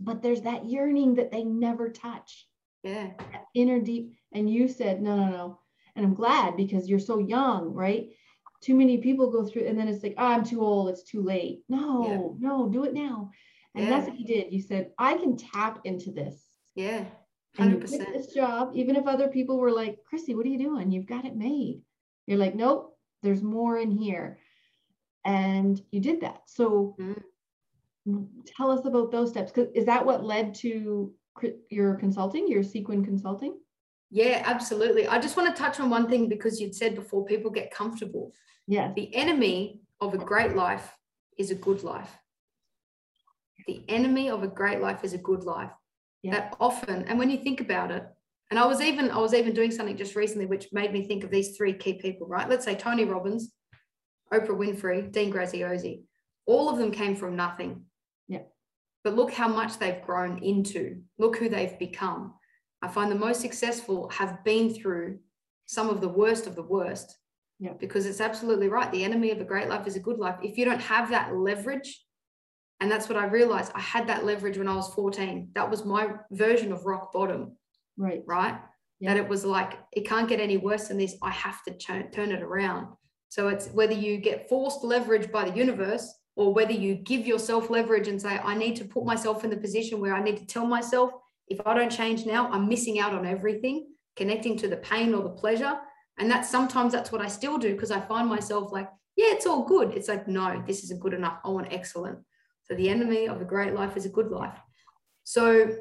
But 0.00 0.20
there's 0.20 0.42
that 0.42 0.66
yearning 0.66 1.14
that 1.14 1.30
they 1.30 1.44
never 1.44 1.88
touch. 1.88 2.48
Yeah. 2.82 3.10
inner 3.54 3.80
deep. 3.80 4.14
And 4.32 4.50
you 4.50 4.68
said, 4.68 5.00
no, 5.00 5.16
no, 5.16 5.28
no. 5.28 5.58
And 5.94 6.04
I'm 6.04 6.14
glad 6.14 6.56
because 6.56 6.88
you're 6.88 6.98
so 6.98 7.18
young, 7.18 7.72
right? 7.72 8.10
Too 8.60 8.74
many 8.74 8.98
people 8.98 9.30
go 9.30 9.44
through, 9.44 9.66
and 9.66 9.78
then 9.78 9.88
it's 9.88 10.02
like, 10.02 10.14
oh, 10.18 10.26
I'm 10.26 10.44
too 10.44 10.62
old, 10.62 10.88
it's 10.88 11.02
too 11.02 11.22
late. 11.22 11.62
No, 11.68 12.06
yeah. 12.40 12.48
no, 12.48 12.68
do 12.68 12.84
it 12.84 12.94
now. 12.94 13.30
And 13.74 13.84
yeah. 13.84 13.90
that's 13.90 14.08
what 14.08 14.18
you 14.18 14.26
did. 14.26 14.52
You 14.52 14.62
said, 14.62 14.90
I 14.98 15.14
can 15.14 15.36
tap 15.36 15.80
into 15.84 16.10
this. 16.10 16.42
Yeah. 16.74 17.04
100%. 17.58 18.12
this 18.12 18.28
job, 18.28 18.72
even 18.74 18.96
if 18.96 19.06
other 19.06 19.28
people 19.28 19.58
were 19.58 19.70
like, 19.70 19.98
Chrissy, 20.04 20.34
what 20.34 20.46
are 20.46 20.50
you 20.50 20.58
doing? 20.58 20.90
You've 20.90 21.06
got 21.06 21.24
it 21.24 21.36
made. 21.36 21.82
You're 22.26 22.38
like, 22.38 22.54
nope, 22.54 22.96
there's 23.22 23.42
more 23.42 23.78
in 23.78 23.90
here. 23.90 24.38
And 25.24 25.80
you 25.90 26.00
did 26.00 26.22
that. 26.22 26.42
So 26.46 26.96
mm-hmm. 26.98 28.22
tell 28.46 28.70
us 28.70 28.84
about 28.86 29.12
those 29.12 29.30
steps. 29.30 29.52
Is 29.74 29.86
that 29.86 30.04
what 30.04 30.24
led 30.24 30.54
to 30.56 31.12
your 31.70 31.94
consulting, 31.96 32.48
your 32.48 32.62
Sequin 32.62 33.04
consulting? 33.04 33.58
Yeah, 34.10 34.42
absolutely. 34.44 35.06
I 35.06 35.18
just 35.18 35.36
want 35.36 35.54
to 35.54 35.62
touch 35.62 35.78
on 35.80 35.90
one 35.90 36.08
thing 36.08 36.28
because 36.28 36.60
you'd 36.60 36.74
said 36.74 36.94
before 36.94 37.24
people 37.24 37.50
get 37.50 37.70
comfortable. 37.72 38.32
Yeah. 38.66 38.92
The 38.94 39.14
enemy 39.14 39.80
of 40.00 40.14
a 40.14 40.18
great 40.18 40.54
life 40.54 40.96
is 41.38 41.50
a 41.50 41.54
good 41.54 41.82
life. 41.82 42.10
The 43.66 43.84
enemy 43.88 44.28
of 44.28 44.42
a 44.42 44.48
great 44.48 44.80
life 44.80 45.04
is 45.04 45.12
a 45.12 45.18
good 45.18 45.44
life 45.44 45.70
yeah. 46.22 46.32
that 46.32 46.56
often 46.60 47.04
and 47.04 47.18
when 47.18 47.30
you 47.30 47.38
think 47.38 47.60
about 47.60 47.90
it 47.90 48.04
and 48.50 48.58
i 48.58 48.66
was 48.66 48.80
even 48.80 49.10
i 49.10 49.18
was 49.18 49.34
even 49.34 49.52
doing 49.52 49.70
something 49.70 49.96
just 49.96 50.16
recently 50.16 50.46
which 50.46 50.68
made 50.72 50.92
me 50.92 51.04
think 51.06 51.24
of 51.24 51.30
these 51.30 51.56
three 51.56 51.72
key 51.72 51.94
people 51.94 52.26
right 52.26 52.48
let's 52.48 52.64
say 52.64 52.74
tony 52.74 53.04
robbins 53.04 53.52
Oprah 54.32 54.56
Winfrey, 54.56 55.12
Dean 55.12 55.32
Graziosi, 55.32 56.02
all 56.46 56.68
of 56.68 56.78
them 56.78 56.90
came 56.90 57.14
from 57.14 57.36
nothing. 57.36 57.84
Yeah. 58.28 58.42
But 59.04 59.14
look 59.14 59.32
how 59.32 59.48
much 59.48 59.78
they've 59.78 60.02
grown 60.02 60.38
into. 60.38 61.02
Look 61.18 61.36
who 61.36 61.48
they've 61.48 61.78
become. 61.78 62.34
I 62.80 62.88
find 62.88 63.10
the 63.10 63.16
most 63.16 63.40
successful 63.40 64.08
have 64.10 64.42
been 64.44 64.74
through 64.74 65.18
some 65.66 65.88
of 65.88 66.00
the 66.00 66.08
worst 66.08 66.46
of 66.46 66.56
the 66.56 66.62
worst. 66.62 67.16
Yeah. 67.58 67.74
Because 67.78 68.06
it's 68.06 68.20
absolutely 68.20 68.68
right. 68.68 68.90
The 68.90 69.04
enemy 69.04 69.30
of 69.30 69.40
a 69.40 69.44
great 69.44 69.68
life 69.68 69.86
is 69.86 69.96
a 69.96 70.00
good 70.00 70.18
life. 70.18 70.36
If 70.42 70.56
you 70.56 70.64
don't 70.64 70.80
have 70.80 71.10
that 71.10 71.34
leverage, 71.36 72.02
and 72.82 72.90
that's 72.90 73.08
what 73.08 73.16
I 73.16 73.26
realized, 73.26 73.70
I 73.76 73.80
had 73.80 74.08
that 74.08 74.24
leverage 74.24 74.58
when 74.58 74.66
I 74.66 74.74
was 74.74 74.92
14. 74.92 75.50
That 75.54 75.70
was 75.70 75.84
my 75.84 76.14
version 76.32 76.72
of 76.72 76.84
rock 76.84 77.12
bottom. 77.12 77.56
Right. 77.96 78.24
Right. 78.26 78.58
Yeah. 78.98 79.14
That 79.14 79.22
it 79.22 79.28
was 79.28 79.44
like, 79.44 79.78
it 79.92 80.04
can't 80.04 80.28
get 80.28 80.40
any 80.40 80.56
worse 80.56 80.88
than 80.88 80.98
this. 80.98 81.14
I 81.22 81.30
have 81.30 81.62
to 81.62 81.74
turn, 81.74 82.10
turn 82.10 82.32
it 82.32 82.42
around. 82.42 82.88
So 83.28 83.46
it's 83.46 83.68
whether 83.68 83.92
you 83.92 84.16
get 84.16 84.48
forced 84.48 84.82
leverage 84.82 85.30
by 85.30 85.48
the 85.48 85.56
universe 85.56 86.12
or 86.34 86.52
whether 86.52 86.72
you 86.72 86.96
give 86.96 87.24
yourself 87.24 87.70
leverage 87.70 88.08
and 88.08 88.20
say, 88.20 88.40
I 88.42 88.56
need 88.56 88.74
to 88.76 88.84
put 88.84 89.04
myself 89.04 89.44
in 89.44 89.50
the 89.50 89.56
position 89.56 90.00
where 90.00 90.16
I 90.16 90.22
need 90.22 90.38
to 90.38 90.46
tell 90.46 90.66
myself, 90.66 91.12
if 91.46 91.64
I 91.64 91.74
don't 91.74 91.88
change 91.88 92.26
now, 92.26 92.50
I'm 92.50 92.68
missing 92.68 92.98
out 92.98 93.14
on 93.14 93.24
everything, 93.24 93.86
connecting 94.16 94.56
to 94.58 94.66
the 94.66 94.78
pain 94.78 95.14
or 95.14 95.22
the 95.22 95.28
pleasure. 95.28 95.78
And 96.18 96.28
that's 96.28 96.50
sometimes 96.50 96.92
that's 96.92 97.12
what 97.12 97.22
I 97.22 97.28
still 97.28 97.58
do 97.58 97.74
because 97.74 97.92
I 97.92 98.00
find 98.00 98.28
myself 98.28 98.72
like, 98.72 98.88
yeah, 99.14 99.26
it's 99.28 99.46
all 99.46 99.64
good. 99.64 99.92
It's 99.92 100.08
like, 100.08 100.26
no, 100.26 100.64
this 100.66 100.82
isn't 100.82 101.00
good 101.00 101.14
enough. 101.14 101.38
I 101.44 101.50
want 101.50 101.72
excellent. 101.72 102.18
So 102.72 102.76
the 102.76 102.88
enemy 102.88 103.28
of 103.28 103.42
a 103.42 103.44
great 103.44 103.74
life 103.74 103.98
is 103.98 104.06
a 104.06 104.08
good 104.08 104.30
life. 104.30 104.58
So 105.24 105.76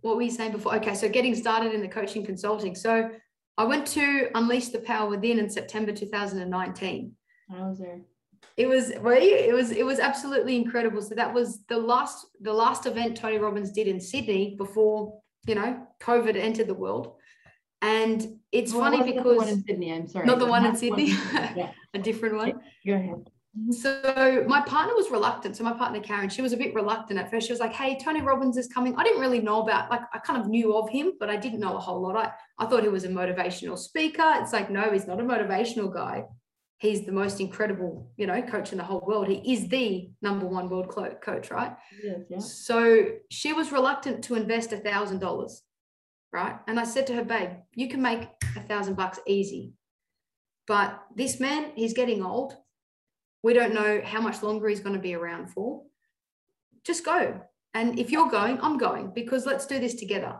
what 0.00 0.16
were 0.16 0.22
you 0.22 0.30
saying 0.32 0.50
before? 0.50 0.74
Okay, 0.74 0.94
so 0.94 1.08
getting 1.08 1.36
started 1.36 1.72
in 1.72 1.82
the 1.82 1.88
coaching 1.88 2.26
consulting. 2.26 2.74
So 2.74 3.10
I 3.56 3.64
went 3.64 3.86
to 3.88 4.28
Unleash 4.34 4.70
the 4.70 4.80
Power 4.80 5.08
Within 5.08 5.38
in 5.38 5.48
September 5.48 5.92
2019. 5.92 7.12
I 7.48 7.68
was 7.68 7.78
there 7.78 8.00
it 8.56 8.66
was 8.66 8.92
well, 9.00 9.16
it 9.16 9.54
was 9.54 9.70
it 9.70 9.86
was 9.86 9.98
absolutely 9.98 10.56
incredible 10.56 11.00
so 11.02 11.14
that 11.14 11.32
was 11.32 11.64
the 11.68 11.76
last 11.76 12.26
the 12.40 12.52
last 12.52 12.86
event 12.86 13.16
tony 13.16 13.38
robbins 13.38 13.72
did 13.72 13.88
in 13.88 14.00
sydney 14.00 14.54
before 14.56 15.20
you 15.46 15.54
know 15.54 15.86
covid 16.00 16.36
entered 16.36 16.66
the 16.66 16.74
world 16.74 17.14
and 17.82 18.38
it's 18.52 18.72
well, 18.72 18.82
funny 18.82 19.12
because 19.12 19.36
one 19.36 19.64
sydney 19.64 19.92
i'm 19.92 20.06
sorry 20.06 20.26
not 20.26 20.38
the 20.38 20.46
one 20.46 20.64
in 20.64 20.76
sydney 20.76 21.06
yeah. 21.56 21.70
a 21.94 21.98
different 21.98 22.36
one 22.36 22.52
go 22.86 22.94
ahead. 22.94 23.30
So 23.70 24.44
my 24.48 24.60
partner 24.62 24.94
was 24.94 25.10
reluctant 25.10 25.56
so 25.56 25.62
my 25.62 25.72
partner 25.72 26.00
karen 26.00 26.28
she 26.28 26.42
was 26.42 26.52
a 26.52 26.56
bit 26.56 26.74
reluctant 26.74 27.20
at 27.20 27.30
first 27.30 27.46
she 27.46 27.52
was 27.52 27.60
like 27.60 27.72
hey 27.72 27.96
tony 28.02 28.20
robbins 28.20 28.56
is 28.56 28.66
coming 28.66 28.94
i 28.96 29.04
didn't 29.04 29.20
really 29.20 29.40
know 29.40 29.62
about 29.62 29.88
like 29.90 30.00
i 30.12 30.18
kind 30.18 30.40
of 30.40 30.48
knew 30.48 30.76
of 30.76 30.90
him 30.90 31.12
but 31.20 31.30
i 31.30 31.36
didn't 31.36 31.60
know 31.60 31.76
a 31.76 31.80
whole 31.80 32.02
lot 32.02 32.16
i, 32.16 32.32
I 32.58 32.66
thought 32.66 32.82
he 32.82 32.88
was 32.88 33.04
a 33.04 33.08
motivational 33.08 33.78
speaker 33.78 34.24
it's 34.36 34.52
like 34.52 34.70
no 34.70 34.90
he's 34.90 35.06
not 35.06 35.20
a 35.20 35.22
motivational 35.22 35.92
guy 35.92 36.24
he's 36.84 37.06
the 37.06 37.12
most 37.12 37.40
incredible, 37.40 38.10
you 38.16 38.26
know, 38.26 38.42
coach 38.42 38.72
in 38.72 38.78
the 38.78 38.84
whole 38.84 39.02
world. 39.06 39.26
He 39.26 39.54
is 39.54 39.68
the 39.68 40.10
number 40.20 40.46
one 40.46 40.68
world 40.68 40.88
coach, 40.88 41.50
right? 41.50 41.74
Yes, 42.02 42.18
yeah. 42.28 42.38
So 42.38 43.06
she 43.30 43.52
was 43.52 43.72
reluctant 43.72 44.24
to 44.24 44.34
invest 44.34 44.72
a 44.72 44.76
thousand 44.76 45.20
dollars, 45.20 45.62
right? 46.32 46.56
And 46.66 46.78
I 46.78 46.84
said 46.84 47.06
to 47.08 47.14
her, 47.14 47.24
babe, 47.24 47.50
you 47.74 47.88
can 47.88 48.02
make 48.02 48.28
a 48.56 48.60
thousand 48.60 48.96
bucks 48.96 49.18
easy. 49.26 49.72
But 50.66 51.02
this 51.14 51.40
man, 51.40 51.72
he's 51.74 51.94
getting 51.94 52.22
old. 52.22 52.56
We 53.44 53.52
don't 53.52 53.74
know 53.74 54.00
how 54.02 54.22
much 54.22 54.42
longer 54.42 54.68
he's 54.68 54.80
going 54.80 54.96
to 54.96 55.02
be 55.02 55.14
around 55.14 55.50
for. 55.50 55.82
Just 56.82 57.04
go. 57.04 57.40
And 57.74 57.98
if 57.98 58.10
you're 58.10 58.30
going, 58.30 58.58
I'm 58.62 58.78
going 58.78 59.12
because 59.14 59.44
let's 59.44 59.66
do 59.66 59.78
this 59.78 59.94
together. 59.94 60.36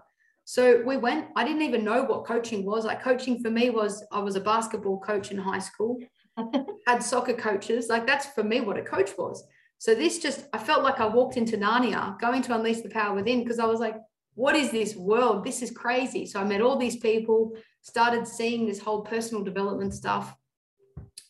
So 0.46 0.82
we 0.86 0.96
went. 0.96 1.26
I 1.36 1.44
didn't 1.44 1.62
even 1.62 1.84
know 1.84 2.04
what 2.04 2.24
coaching 2.24 2.64
was. 2.64 2.86
Like 2.86 3.02
coaching 3.02 3.42
for 3.42 3.50
me 3.50 3.68
was 3.68 4.02
I 4.10 4.20
was 4.20 4.36
a 4.36 4.40
basketball 4.40 5.00
coach 5.00 5.30
in 5.32 5.36
high 5.36 5.58
school 5.58 5.98
had 6.86 7.02
soccer 7.02 7.34
coaches. 7.34 7.90
Like 7.90 8.06
that's 8.06 8.24
for 8.26 8.42
me 8.42 8.62
what 8.62 8.78
a 8.78 8.82
coach 8.82 9.10
was. 9.18 9.44
So 9.76 9.94
this 9.94 10.18
just, 10.18 10.46
I 10.54 10.58
felt 10.58 10.82
like 10.82 10.98
I 10.98 11.06
walked 11.06 11.36
into 11.36 11.58
Narnia, 11.58 12.18
going 12.18 12.40
to 12.40 12.54
unleash 12.54 12.80
the 12.80 12.88
power 12.88 13.14
within, 13.14 13.42
because 13.42 13.58
I 13.58 13.66
was 13.66 13.80
like, 13.80 13.96
what 14.34 14.56
is 14.56 14.70
this 14.70 14.96
world? 14.96 15.44
This 15.44 15.60
is 15.60 15.70
crazy. 15.70 16.24
So 16.24 16.40
I 16.40 16.44
met 16.44 16.62
all 16.62 16.78
these 16.78 16.96
people, 16.96 17.52
started 17.82 18.26
seeing 18.26 18.66
this 18.66 18.80
whole 18.80 19.02
personal 19.02 19.44
development 19.44 19.92
stuff. 19.92 20.34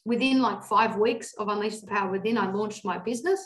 Within 0.04 0.42
like 0.42 0.62
five 0.62 0.96
weeks 0.96 1.34
of 1.34 1.48
Unleash 1.48 1.78
the 1.78 1.86
Power 1.86 2.10
Within, 2.10 2.36
I 2.36 2.50
launched 2.50 2.84
my 2.84 2.98
business. 2.98 3.44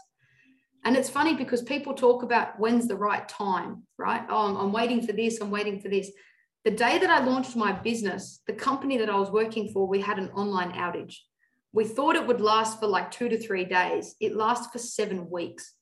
And 0.84 0.96
it's 0.96 1.10
funny 1.10 1.34
because 1.34 1.62
people 1.62 1.94
talk 1.94 2.22
about 2.22 2.58
when's 2.58 2.88
the 2.88 2.96
right 2.96 3.28
time, 3.28 3.82
right? 3.98 4.24
Oh, 4.28 4.46
I'm, 4.46 4.56
I'm 4.56 4.72
waiting 4.72 5.06
for 5.06 5.12
this, 5.12 5.40
I'm 5.40 5.50
waiting 5.50 5.80
for 5.80 5.88
this. 5.88 6.10
The 6.64 6.70
day 6.70 6.98
that 6.98 7.10
I 7.10 7.24
launched 7.24 7.56
my 7.56 7.72
business, 7.72 8.42
the 8.46 8.52
company 8.52 8.98
that 8.98 9.10
I 9.10 9.16
was 9.16 9.30
working 9.30 9.70
for, 9.72 9.86
we 9.86 10.00
had 10.00 10.18
an 10.18 10.30
online 10.30 10.72
outage. 10.72 11.16
We 11.72 11.84
thought 11.84 12.16
it 12.16 12.26
would 12.26 12.40
last 12.40 12.80
for 12.80 12.86
like 12.86 13.10
two 13.10 13.28
to 13.28 13.38
three 13.38 13.64
days. 13.64 14.14
It 14.20 14.36
lasted 14.36 14.72
for 14.72 14.78
seven 14.78 15.30
weeks. 15.30 15.74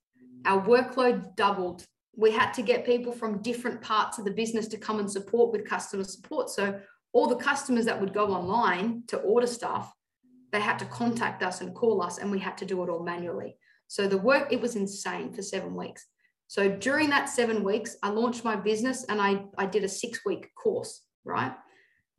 Our 0.45 0.61
workload 0.67 1.37
doubled. 1.37 1.85
We 2.17 2.31
had 2.31 2.53
to 2.53 2.63
get 2.63 2.87
people 2.87 3.13
from 3.13 3.43
different 3.43 3.81
parts 3.81 4.19
of 4.19 4.25
the 4.25 4.31
business 4.31 4.69
to 4.69 4.79
come 4.79 4.99
and 4.99 5.11
support 5.11 5.53
with 5.53 5.69
customer 5.69 6.05
support. 6.05 6.51
So 6.51 6.81
all 7.13 7.27
the 7.27 7.37
customers 7.37 7.85
that 7.87 8.01
would 8.01 8.13
go 8.13 8.33
online 8.33 9.05
to 9.09 9.19
order 9.19 9.47
stuff, 9.47 9.93
they 10.53 10.61
had 10.61 10.79
to 10.79 10.85
contact 10.87 11.43
us 11.43 11.61
and 11.61 11.75
call 11.75 12.03
us, 12.03 12.19
and 12.19 12.31
we 12.31 12.39
had 12.39 12.57
to 12.59 12.65
do 12.65 12.83
it 12.83 12.89
all 12.89 13.03
manually. 13.03 13.57
So 13.89 14.09
the 14.09 14.19
work, 14.19 14.53
it 14.53 14.61
was 14.61 14.77
insane 14.77 15.33
for 15.33 15.43
seven 15.43 15.75
weeks. 15.75 16.07
So 16.49 16.69
during 16.69 17.11
that 17.11 17.29
seven 17.29 17.65
weeks, 17.65 17.97
I 18.03 18.11
launched 18.11 18.45
my 18.45 18.57
business 18.57 19.05
and 19.05 19.21
I, 19.21 19.45
I 19.59 19.67
did 19.67 19.85
a 19.85 19.89
six 19.89 20.25
week 20.25 20.55
course, 20.55 21.03
right? 21.25 21.53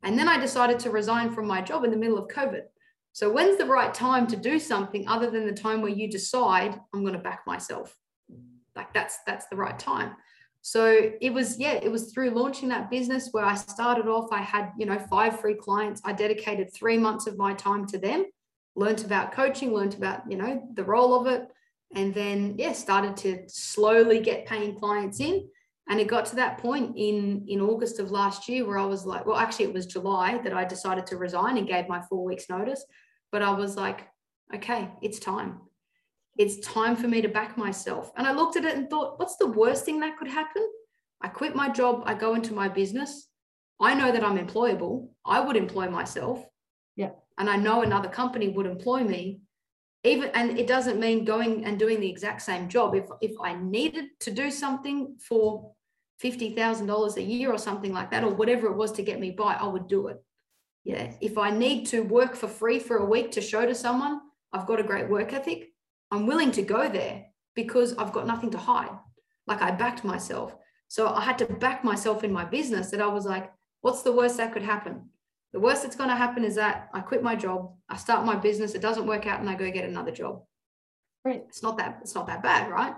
And 0.02 0.18
then 0.18 0.28
I 0.28 0.38
decided 0.38 0.78
to 0.80 0.90
resign 0.90 1.32
from 1.32 1.46
my 1.46 1.60
job 1.60 1.84
in 1.84 1.90
the 1.90 1.96
middle 1.96 2.18
of 2.18 2.28
COVID. 2.28 2.62
So 3.12 3.30
when's 3.30 3.58
the 3.58 3.66
right 3.66 3.92
time 3.92 4.26
to 4.28 4.36
do 4.36 4.58
something 4.58 5.08
other 5.08 5.30
than 5.30 5.46
the 5.46 5.52
time 5.52 5.80
where 5.80 5.90
you 5.90 6.10
decide 6.10 6.78
I'm 6.94 7.02
going 7.02 7.14
to 7.14 7.18
back 7.18 7.40
myself? 7.46 7.96
Like 8.76 8.92
that's 8.92 9.18
that's 9.26 9.46
the 9.48 9.56
right 9.56 9.78
time. 9.78 10.14
So 10.62 11.12
it 11.20 11.32
was 11.32 11.58
yeah, 11.58 11.74
it 11.74 11.90
was 11.90 12.12
through 12.12 12.30
launching 12.30 12.68
that 12.68 12.90
business 12.90 13.28
where 13.32 13.44
I 13.44 13.54
started 13.54 14.06
off. 14.06 14.28
I 14.32 14.42
had 14.42 14.72
you 14.78 14.86
know 14.86 14.98
five 14.98 15.40
free 15.40 15.54
clients. 15.54 16.00
I 16.04 16.12
dedicated 16.12 16.72
three 16.72 16.98
months 16.98 17.26
of 17.26 17.38
my 17.38 17.54
time 17.54 17.86
to 17.86 17.98
them, 17.98 18.26
learned 18.76 19.04
about 19.04 19.32
coaching, 19.32 19.72
learned 19.72 19.94
about 19.94 20.30
you 20.30 20.36
know 20.36 20.68
the 20.74 20.84
role 20.84 21.18
of 21.18 21.26
it, 21.26 21.48
and 21.94 22.12
then 22.14 22.56
yeah, 22.58 22.72
started 22.72 23.16
to 23.18 23.44
slowly 23.48 24.20
get 24.20 24.46
paying 24.46 24.74
clients 24.74 25.20
in. 25.20 25.48
And 25.90 25.98
it 25.98 26.06
got 26.06 26.26
to 26.26 26.36
that 26.36 26.58
point 26.58 26.94
in 26.96 27.44
in 27.48 27.60
August 27.60 27.98
of 27.98 28.10
last 28.10 28.48
year 28.48 28.66
where 28.66 28.78
I 28.78 28.84
was 28.84 29.06
like, 29.06 29.24
well, 29.24 29.38
actually 29.38 29.66
it 29.66 29.74
was 29.74 29.86
July 29.86 30.38
that 30.38 30.52
I 30.52 30.64
decided 30.64 31.06
to 31.06 31.16
resign 31.16 31.56
and 31.56 31.66
gave 31.66 31.88
my 31.88 32.02
four 32.02 32.24
weeks 32.24 32.50
notice. 32.50 32.84
But 33.32 33.42
I 33.42 33.52
was 33.52 33.76
like, 33.76 34.06
okay, 34.54 34.90
it's 35.02 35.18
time. 35.18 35.60
It's 36.38 36.60
time 36.60 36.94
for 36.94 37.08
me 37.08 37.20
to 37.20 37.28
back 37.28 37.58
myself. 37.58 38.12
And 38.16 38.26
I 38.26 38.32
looked 38.32 38.56
at 38.56 38.64
it 38.64 38.76
and 38.76 38.88
thought, 38.88 39.18
what's 39.18 39.36
the 39.36 39.48
worst 39.48 39.84
thing 39.84 40.00
that 40.00 40.16
could 40.16 40.28
happen? 40.28 40.66
I 41.20 41.28
quit 41.28 41.56
my 41.56 41.68
job, 41.68 42.04
I 42.06 42.14
go 42.14 42.34
into 42.34 42.54
my 42.54 42.68
business. 42.68 43.26
I 43.80 43.94
know 43.94 44.12
that 44.12 44.24
I'm 44.24 44.38
employable. 44.38 45.08
I 45.24 45.40
would 45.40 45.56
employ 45.56 45.90
myself. 45.90 46.44
Yeah. 46.96 47.10
And 47.38 47.50
I 47.50 47.56
know 47.56 47.82
another 47.82 48.08
company 48.08 48.48
would 48.48 48.66
employ 48.66 49.02
me. 49.02 49.40
Even 50.04 50.30
and 50.34 50.58
it 50.58 50.68
doesn't 50.68 51.00
mean 51.00 51.24
going 51.24 51.64
and 51.64 51.78
doing 51.78 52.00
the 52.00 52.08
exact 52.08 52.42
same 52.42 52.68
job. 52.68 52.94
If 52.94 53.06
if 53.20 53.32
I 53.40 53.54
needed 53.54 54.06
to 54.20 54.30
do 54.30 54.50
something 54.50 55.16
for 55.20 55.72
$50,000 56.22 57.16
a 57.16 57.22
year 57.22 57.52
or 57.52 57.58
something 57.58 57.92
like 57.92 58.10
that, 58.10 58.24
or 58.24 58.34
whatever 58.34 58.68
it 58.68 58.76
was 58.76 58.92
to 58.92 59.02
get 59.02 59.20
me 59.20 59.30
by, 59.30 59.54
I 59.54 59.66
would 59.66 59.88
do 59.88 60.08
it. 60.08 60.22
Yeah. 60.84 61.12
If 61.20 61.36
I 61.36 61.50
need 61.50 61.86
to 61.88 62.00
work 62.00 62.34
for 62.36 62.48
free 62.48 62.78
for 62.78 62.98
a 62.98 63.04
week 63.04 63.32
to 63.32 63.40
show 63.40 63.66
to 63.66 63.74
someone 63.74 64.20
I've 64.52 64.66
got 64.66 64.80
a 64.80 64.84
great 64.84 65.08
work 65.08 65.32
ethic, 65.32 65.67
I'm 66.10 66.26
willing 66.26 66.52
to 66.52 66.62
go 66.62 66.88
there 66.88 67.26
because 67.54 67.96
I've 67.96 68.12
got 68.12 68.26
nothing 68.26 68.50
to 68.50 68.58
hide. 68.58 68.96
Like 69.46 69.62
I 69.62 69.70
backed 69.70 70.04
myself. 70.04 70.54
So 70.88 71.08
I 71.08 71.20
had 71.20 71.38
to 71.38 71.46
back 71.46 71.84
myself 71.84 72.24
in 72.24 72.32
my 72.32 72.44
business 72.44 72.90
that 72.90 73.02
I 73.02 73.06
was 73.06 73.26
like, 73.26 73.52
what's 73.82 74.02
the 74.02 74.12
worst 74.12 74.38
that 74.38 74.52
could 74.52 74.62
happen? 74.62 75.10
The 75.52 75.60
worst 75.60 75.82
that's 75.82 75.96
going 75.96 76.10
to 76.10 76.16
happen 76.16 76.44
is 76.44 76.54
that 76.56 76.88
I 76.92 77.00
quit 77.00 77.22
my 77.22 77.34
job, 77.34 77.72
I 77.88 77.96
start 77.96 78.26
my 78.26 78.36
business, 78.36 78.74
it 78.74 78.82
doesn't 78.82 79.06
work 79.06 79.26
out, 79.26 79.40
and 79.40 79.48
I 79.48 79.54
go 79.54 79.70
get 79.70 79.88
another 79.88 80.10
job. 80.10 80.42
Right. 81.24 81.44
It's 81.48 81.62
not 81.62 81.78
that 81.78 81.98
it's 82.02 82.14
not 82.14 82.26
that 82.26 82.42
bad, 82.42 82.70
right? 82.70 82.94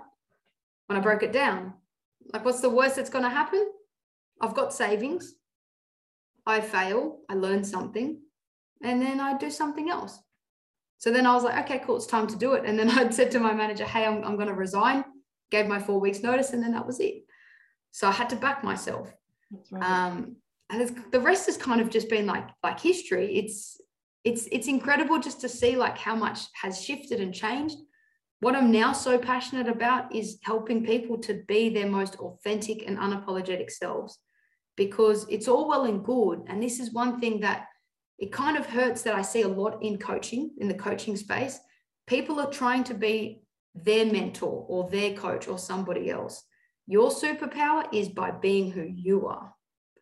When 0.87 0.97
I 0.97 1.01
broke 1.01 1.23
it 1.23 1.31
down, 1.31 1.73
like, 2.33 2.45
what's 2.45 2.61
the 2.61 2.69
worst 2.69 2.97
that's 2.97 3.09
going 3.09 3.23
to 3.23 3.29
happen? 3.29 3.71
I've 4.41 4.53
got 4.53 4.73
savings. 4.73 5.35
I 6.45 6.59
fail, 6.59 7.19
I 7.29 7.35
learn 7.35 7.63
something, 7.63 8.19
and 8.83 9.01
then 9.01 9.19
I 9.19 9.37
do 9.37 9.49
something 9.49 9.89
else. 9.89 10.19
So 11.01 11.11
then 11.11 11.25
I 11.25 11.33
was 11.33 11.43
like, 11.43 11.65
okay, 11.65 11.81
cool, 11.83 11.97
it's 11.97 12.05
time 12.05 12.27
to 12.27 12.35
do 12.35 12.53
it. 12.53 12.63
And 12.65 12.77
then 12.77 12.89
I'd 12.97 13.13
said 13.13 13.31
to 13.31 13.39
my 13.39 13.53
manager, 13.53 13.85
hey, 13.85 14.05
I'm, 14.05 14.23
I'm 14.23 14.35
going 14.35 14.47
to 14.47 14.53
resign, 14.53 15.03
gave 15.49 15.67
my 15.67 15.79
four 15.79 15.99
weeks 15.99 16.21
notice, 16.21 16.53
and 16.53 16.63
then 16.63 16.71
that 16.73 16.87
was 16.87 16.99
it. 16.99 17.23
So 17.91 18.07
I 18.07 18.11
had 18.11 18.29
to 18.29 18.35
back 18.35 18.63
myself. 18.63 19.11
Right. 19.69 19.83
Um, 19.83 20.37
and 20.69 20.95
the 21.11 21.19
rest 21.19 21.47
has 21.47 21.57
kind 21.57 21.81
of 21.81 21.89
just 21.89 22.09
been 22.09 22.25
like 22.25 22.47
like 22.63 22.79
history. 22.79 23.35
It's 23.35 23.81
it's 24.23 24.47
it's 24.53 24.67
incredible 24.67 25.19
just 25.19 25.41
to 25.41 25.49
see 25.49 25.75
like 25.75 25.97
how 25.97 26.15
much 26.15 26.39
has 26.61 26.81
shifted 26.81 27.19
and 27.19 27.33
changed 27.33 27.77
what 28.41 28.55
I'm 28.55 28.71
now 28.71 28.91
so 28.91 29.19
passionate 29.19 29.67
about 29.67 30.13
is 30.13 30.39
helping 30.41 30.83
people 30.83 31.17
to 31.19 31.43
be 31.47 31.69
their 31.69 31.85
most 31.85 32.15
authentic 32.15 32.87
and 32.87 32.97
unapologetic 32.97 33.69
selves 33.69 34.17
because 34.75 35.27
it's 35.29 35.47
all 35.47 35.69
well 35.69 35.85
and 35.85 36.03
good. 36.03 36.41
And 36.47 36.61
this 36.61 36.79
is 36.79 36.91
one 36.91 37.19
thing 37.19 37.39
that 37.41 37.67
it 38.21 38.31
kind 38.31 38.55
of 38.55 38.67
hurts 38.67 39.01
that 39.01 39.15
I 39.15 39.23
see 39.23 39.41
a 39.41 39.47
lot 39.47 39.81
in 39.81 39.97
coaching, 39.97 40.51
in 40.59 40.67
the 40.67 40.75
coaching 40.75 41.17
space. 41.17 41.59
People 42.05 42.39
are 42.39 42.51
trying 42.51 42.83
to 42.85 42.93
be 42.93 43.41
their 43.73 44.05
mentor 44.05 44.63
or 44.69 44.87
their 44.89 45.13
coach 45.13 45.47
or 45.47 45.57
somebody 45.57 46.11
else. 46.11 46.43
Your 46.85 47.09
superpower 47.09 47.91
is 47.91 48.09
by 48.09 48.29
being 48.29 48.69
who 48.69 48.83
you 48.83 49.27
are. 49.27 49.53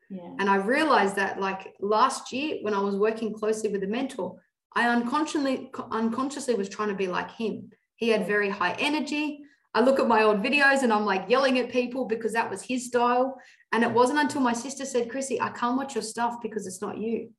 Yeah. 0.10 0.34
And 0.38 0.50
I 0.50 0.56
realized 0.56 1.16
that 1.16 1.40
like 1.40 1.74
last 1.80 2.34
year 2.34 2.58
when 2.62 2.74
I 2.74 2.80
was 2.80 2.96
working 2.96 3.34
closely 3.34 3.72
with 3.72 3.84
a 3.84 3.88
mentor, 3.88 4.36
I 4.76 4.90
unconsciously 4.90 5.72
unconsciously 5.92 6.56
was 6.56 6.68
trying 6.68 6.90
to 6.90 6.96
be 6.96 7.08
like 7.08 7.32
him. 7.32 7.70
He 7.96 8.10
had 8.10 8.28
very 8.28 8.50
high 8.50 8.76
energy. 8.80 9.40
I 9.74 9.82
look 9.82 10.00
at 10.00 10.08
my 10.08 10.24
old 10.24 10.44
videos 10.44 10.84
and 10.84 10.92
I'm 10.92 11.06
like 11.06 11.30
yelling 11.30 11.58
at 11.60 11.72
people 11.72 12.06
because 12.06 12.34
that 12.34 12.50
was 12.50 12.62
his 12.64 12.88
style. 12.88 13.40
And 13.72 13.84
it 13.84 13.92
wasn't 13.92 14.20
until 14.20 14.42
my 14.42 14.54
sister 14.54 14.84
said, 14.84 15.10
Chrissy, 15.10 15.40
I 15.40 15.50
can't 15.50 15.78
watch 15.78 15.96
your 15.96 16.02
stuff 16.02 16.38
because 16.42 16.68
it's 16.68 16.82
not 16.82 16.98
you. 16.98 17.30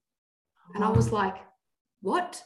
And 0.75 0.85
I 0.85 0.91
was 0.91 1.09
mm. 1.09 1.13
like, 1.13 1.37
what? 2.03 2.43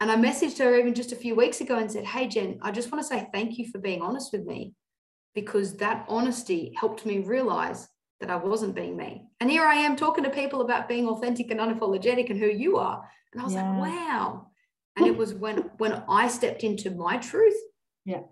And 0.00 0.10
I 0.10 0.16
messaged 0.16 0.58
her 0.58 0.76
even 0.76 0.94
just 0.94 1.12
a 1.12 1.16
few 1.16 1.34
weeks 1.34 1.60
ago 1.60 1.78
and 1.78 1.90
said, 1.90 2.04
Hey, 2.04 2.28
Jen, 2.28 2.58
I 2.62 2.70
just 2.72 2.90
want 2.90 3.02
to 3.02 3.08
say 3.08 3.28
thank 3.32 3.58
you 3.58 3.70
for 3.70 3.78
being 3.78 4.02
honest 4.02 4.32
with 4.32 4.44
me 4.44 4.74
because 5.34 5.76
that 5.78 6.04
honesty 6.08 6.74
helped 6.76 7.06
me 7.06 7.18
realize 7.18 7.88
that 8.20 8.30
I 8.30 8.36
wasn't 8.36 8.74
being 8.74 8.96
me. 8.96 9.26
And 9.40 9.50
here 9.50 9.64
I 9.64 9.74
am 9.76 9.96
talking 9.96 10.24
to 10.24 10.30
people 10.30 10.60
about 10.60 10.88
being 10.88 11.08
authentic 11.08 11.50
and 11.50 11.60
unapologetic 11.60 12.30
and 12.30 12.38
who 12.38 12.46
you 12.46 12.76
are. 12.76 13.08
And 13.32 13.40
I 13.40 13.44
was 13.44 13.54
Yeah. 13.54 13.70
like, 13.70 13.90
wow. 13.90 14.50
And 14.96 15.06
it 15.06 15.16
was 15.16 15.34
when 15.34 15.58
when 15.78 16.04
I 16.08 16.28
stepped 16.28 16.62
into 16.62 16.90
my 16.90 17.16
truth, 17.16 17.56
Yeah. 18.04 18.22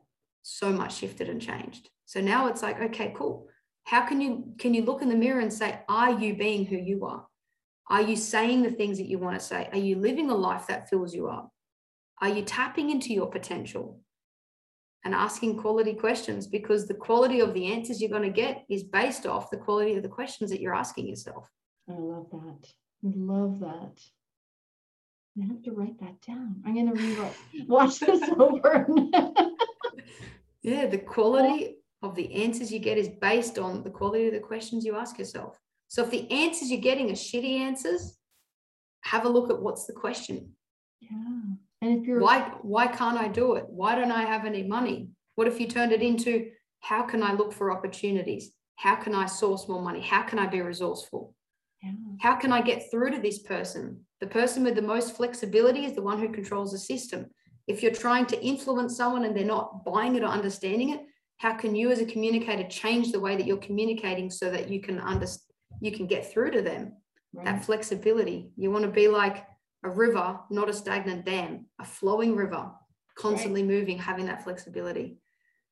so 0.43 0.73
much 0.73 0.97
shifted 0.97 1.29
and 1.29 1.41
changed. 1.41 1.91
So 2.05 2.21
now 2.21 2.47
it's 2.47 2.63
like, 2.63 2.81
okay, 2.81 3.13
cool. 3.17 3.49
How 3.85 4.07
can 4.07 4.21
you 4.21 4.55
can 4.59 4.75
you 4.75 4.83
look 4.85 5.03
in 5.03 5.09
the 5.09 5.17
mirror 5.17 5.41
and 5.41 5.53
say, 5.53 5.81
are 5.89 6.13
you 6.13 6.37
being 6.37 6.67
who 6.67 6.77
you 6.77 7.05
are? 7.05 7.27
Are 7.93 8.03
you 8.03 8.17
saying 8.17 8.63
the 8.63 8.71
things 8.73 8.99
that 8.99 9.07
you 9.07 9.19
want 9.19 9.39
to 9.39 9.45
say? 9.45 9.69
Are 9.71 9.79
you 9.79 9.97
living 9.97 10.31
a 10.31 10.35
life 10.35 10.67
that 10.67 10.89
fills 10.89 11.15
you 11.15 11.29
up? 11.29 11.53
Are 12.21 12.29
you 12.31 12.43
tapping 12.43 12.91
into 12.91 13.13
your 13.13 13.31
potential? 13.31 14.01
and 15.05 15.15
asking 15.15 15.59
quality 15.59 15.95
questions 15.95 16.47
because 16.47 16.87
the 16.87 16.95
quality 16.95 17.41
of 17.41 17.53
the 17.55 17.73
answers 17.73 18.01
you're 18.01 18.09
going 18.09 18.23
to 18.23 18.31
get 18.31 18.65
is 18.69 18.85
based 18.85 19.27
off 19.27 19.51
the 19.51 19.57
quality 19.57 19.95
of 19.97 20.03
the 20.03 20.09
questions 20.09 20.49
that 20.51 20.61
you're 20.61 20.75
asking 20.75 21.09
yourself. 21.09 21.49
I 21.89 21.95
love 21.95 22.29
that. 22.31 22.69
I 23.05 23.13
love 23.17 23.59
that. 23.61 24.01
I 25.41 25.47
have 25.47 25.63
to 25.63 25.73
write 25.73 25.99
that 26.01 26.21
down. 26.21 26.63
I'm 26.65 26.75
gonna 26.77 26.93
rewatch 26.93 27.35
watch 27.67 27.99
this 27.99 28.23
over. 28.39 28.87
Yeah, 30.65 30.87
the 30.87 30.99
quality 30.99 31.79
of 32.03 32.15
the 32.15 32.33
answers 32.45 32.71
you 32.71 32.79
get 32.79 32.97
is 32.97 33.09
based 33.09 33.59
on 33.59 33.83
the 33.83 33.91
quality 33.91 34.29
of 34.29 34.33
the 34.33 34.39
questions 34.39 34.85
you 34.85 34.95
ask 34.95 35.19
yourself. 35.19 35.59
So 35.93 36.03
if 36.03 36.11
the 36.11 36.31
answers 36.31 36.71
you're 36.71 36.81
getting 36.81 37.11
are 37.11 37.25
shitty 37.29 37.59
answers, 37.61 38.17
have 39.03 39.27
a 39.27 39.29
look 39.29 39.51
at 39.51 39.61
what's 39.61 39.85
the 39.85 39.93
question. 39.93 40.55
yeah. 41.03 41.11
And 41.83 42.01
if 42.01 42.07
you're 42.07 42.19
Why 42.19 42.51
why 42.63 42.87
can't 42.87 43.19
I 43.19 43.29
do 43.29 43.57
it? 43.57 43.67
Why 43.69 43.95
don't 43.95 44.11
I 44.11 44.23
have 44.23 44.47
any 44.47 44.63
money? 44.63 45.11
What 45.35 45.49
if 45.49 45.61
you 45.61 45.67
turned 45.67 45.93
it 45.93 46.01
into 46.01 46.51
how 46.81 47.03
can 47.03 47.23
I 47.23 47.35
look 47.35 47.53
for 47.53 47.71
opportunities? 47.71 48.53
How 48.77 48.95
can 48.95 49.15
I 49.15 49.27
source 49.27 49.69
more 49.69 49.83
money? 49.83 50.01
How 50.01 50.23
can 50.23 50.39
I 50.39 50.47
be 50.47 50.63
resourceful? 50.63 51.35
yeah, 51.83 51.93
How 52.21 52.37
can 52.37 52.53
I 52.55 52.63
get 52.63 52.91
through 52.91 53.11
to 53.11 53.19
this 53.19 53.41
person? 53.41 54.01
The 54.23 54.29
person 54.29 54.65
with 54.65 54.77
the 54.77 54.89
most 54.95 55.15
flexibility 55.15 55.85
is 55.85 55.95
the 55.95 56.09
one 56.11 56.19
who 56.19 56.33
controls 56.33 56.73
the 56.73 56.79
system. 56.79 57.27
If 57.67 57.83
you're 57.83 58.01
trying 58.07 58.25
to 58.27 58.43
influence 58.43 58.97
someone 58.97 59.27
and 59.27 59.37
they're 59.37 59.57
not 59.57 59.85
buying 59.85 60.17
it 60.17 60.23
or 60.23 60.39
understanding 60.39 60.95
it, 60.95 61.01
how 61.37 61.53
can 61.53 61.75
you 61.75 61.91
as 61.91 62.01
a 62.01 62.07
communicator 62.07 62.67
change 62.67 63.13
the 63.13 63.21
way 63.21 63.37
that 63.37 63.47
you're 63.47 63.69
communicating 63.69 64.31
so 64.31 64.51
that 64.51 64.71
you 64.71 64.81
can 64.81 64.99
understand 64.99 65.52
you 65.83 65.93
can 65.93 66.07
get 66.07 66.31
through 66.33 66.53
to 66.53 66.63
them? 66.63 66.97
right. 67.35 67.45
That 67.47 67.65
flexibility. 67.65 68.53
You 68.57 68.71
want 68.71 68.85
to 68.85 68.91
be 68.91 69.09
like 69.09 69.47
a 69.85 69.91
river, 69.91 70.39
not 70.51 70.69
a 70.69 70.73
stagnant 70.73 71.25
dam, 71.25 71.67
a 71.81 71.85
flowing 71.85 72.37
river, 72.37 72.71
constantly 73.17 73.63
moving, 73.63 73.99
having 73.99 74.27
that 74.27 74.45
flexibility. 74.45 75.19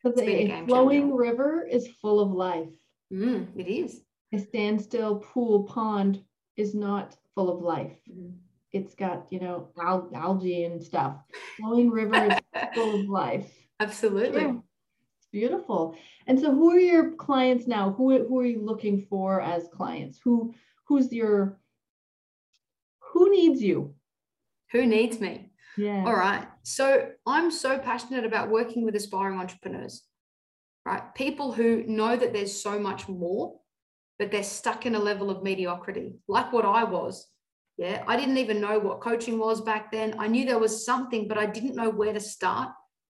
Because 0.02 0.18
a 0.20 0.64
flowing 0.66 1.02
changer. 1.02 1.16
river 1.16 1.66
is 1.70 1.88
full 2.00 2.20
of 2.20 2.32
life. 2.32 2.72
Mm, 3.12 3.48
it 3.56 3.68
is. 3.68 4.00
A 4.32 4.38
standstill 4.38 5.16
pool 5.18 5.64
pond 5.64 6.22
is 6.56 6.74
not 6.74 7.16
full 7.34 7.50
of 7.50 7.62
life. 7.62 7.98
Mhm. 8.10 8.36
It's 8.72 8.94
got, 8.94 9.26
you 9.32 9.40
know, 9.40 9.68
al- 9.80 10.10
algae 10.14 10.64
and 10.64 10.82
stuff. 10.82 11.16
Flowing 11.58 11.90
river 11.90 12.14
is 12.30 12.38
full 12.74 13.00
of 13.00 13.06
life. 13.08 13.52
Absolutely. 13.80 14.60
Beautiful. 15.32 15.96
And 16.26 16.40
so 16.40 16.52
who 16.52 16.70
are 16.72 16.78
your 16.78 17.12
clients 17.12 17.66
now? 17.66 17.92
Who, 17.92 18.26
who 18.26 18.40
are 18.40 18.46
you 18.46 18.64
looking 18.64 19.06
for 19.08 19.40
as 19.40 19.68
clients? 19.72 20.18
Who 20.24 20.54
who's 20.86 21.12
your 21.12 21.60
who 23.12 23.30
needs 23.30 23.62
you? 23.62 23.94
Who 24.72 24.86
needs 24.86 25.20
me? 25.20 25.50
Yeah. 25.76 26.04
All 26.04 26.14
right. 26.14 26.46
So 26.62 27.10
I'm 27.26 27.50
so 27.50 27.78
passionate 27.78 28.24
about 28.24 28.50
working 28.50 28.84
with 28.84 28.96
aspiring 28.96 29.38
entrepreneurs, 29.38 30.02
right? 30.84 31.14
People 31.14 31.52
who 31.52 31.84
know 31.86 32.16
that 32.16 32.32
there's 32.32 32.60
so 32.60 32.78
much 32.78 33.08
more, 33.08 33.58
but 34.18 34.30
they're 34.30 34.42
stuck 34.42 34.84
in 34.84 34.94
a 34.94 34.98
level 34.98 35.30
of 35.30 35.42
mediocrity, 35.42 36.14
like 36.28 36.52
what 36.52 36.64
I 36.64 36.84
was. 36.84 37.26
Yeah. 37.78 38.04
I 38.06 38.16
didn't 38.16 38.38
even 38.38 38.60
know 38.60 38.78
what 38.78 39.00
coaching 39.00 39.38
was 39.38 39.60
back 39.60 39.90
then. 39.90 40.16
I 40.18 40.26
knew 40.26 40.44
there 40.44 40.58
was 40.58 40.84
something, 40.84 41.28
but 41.28 41.38
I 41.38 41.46
didn't 41.46 41.76
know 41.76 41.88
where 41.88 42.12
to 42.12 42.20
start. 42.20 42.70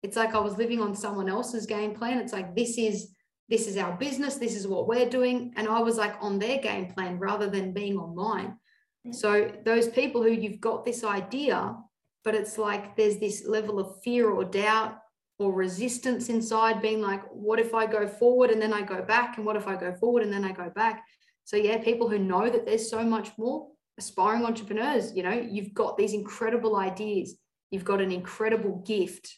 It's 0.03 0.17
like 0.17 0.35
I 0.35 0.39
was 0.39 0.57
living 0.57 0.81
on 0.81 0.95
someone 0.95 1.29
else's 1.29 1.65
game 1.65 1.95
plan. 1.95 2.19
It's 2.19 2.33
like, 2.33 2.55
this 2.55 2.77
is 2.77 3.13
this 3.49 3.67
is 3.67 3.77
our 3.77 3.95
business. 3.97 4.35
This 4.35 4.55
is 4.55 4.67
what 4.67 4.87
we're 4.87 5.09
doing. 5.09 5.53
And 5.57 5.67
i 5.67 5.79
was 5.79 5.97
like 5.97 6.15
on 6.21 6.39
their 6.39 6.59
game 6.59 6.87
plan 6.87 7.19
rather 7.19 7.49
than 7.49 7.73
being 7.73 7.97
on 7.97 8.15
mine. 8.15 8.57
Mm. 9.05 9.13
So 9.13 9.51
those 9.65 9.87
people 9.89 10.23
who 10.23 10.31
you've 10.31 10.61
got 10.61 10.85
this 10.85 11.03
idea 11.03 11.75
but 12.23 12.35
it's 12.35 12.57
like 12.57 12.95
there's 12.95 13.17
this 13.17 13.45
level 13.45 13.79
of 13.79 14.01
fear 14.01 14.29
or 14.29 14.45
doubt 14.45 14.97
or 15.39 15.51
resistance 15.51 16.29
inside 16.29 16.81
being 16.81 17.01
like 17.01 17.21
what 17.31 17.59
if 17.59 17.73
i 17.73 17.85
go 17.85 18.07
forward 18.07 18.49
and 18.49 18.61
then 18.61 18.73
i 18.73 18.81
go 18.81 19.01
back? 19.01 19.37
And 19.37 19.45
what 19.45 19.55
if 19.55 19.67
i 19.67 19.75
go 19.75 19.93
forward 19.93 20.23
and 20.23 20.31
then 20.31 20.45
i 20.45 20.51
go 20.51 20.69
back? 20.69 21.03
So 21.43 21.57
yeah 21.57 21.77
people 21.79 22.07
who 22.09 22.19
know 22.19 22.49
that 22.49 22.65
there's 22.65 22.89
so 22.89 23.03
much 23.03 23.31
more 23.37 23.67
aspiring 23.99 24.45
entrepreneurs 24.45 25.13
you 25.15 25.21
know 25.21 25.33
you've 25.33 25.73
got 25.73 25.97
these 25.97 26.13
incredible 26.13 26.77
ideas. 26.77 27.35
You've 27.71 27.85
got 27.85 28.01
an 28.01 28.11
incredible 28.11 28.83
gift 28.85 29.37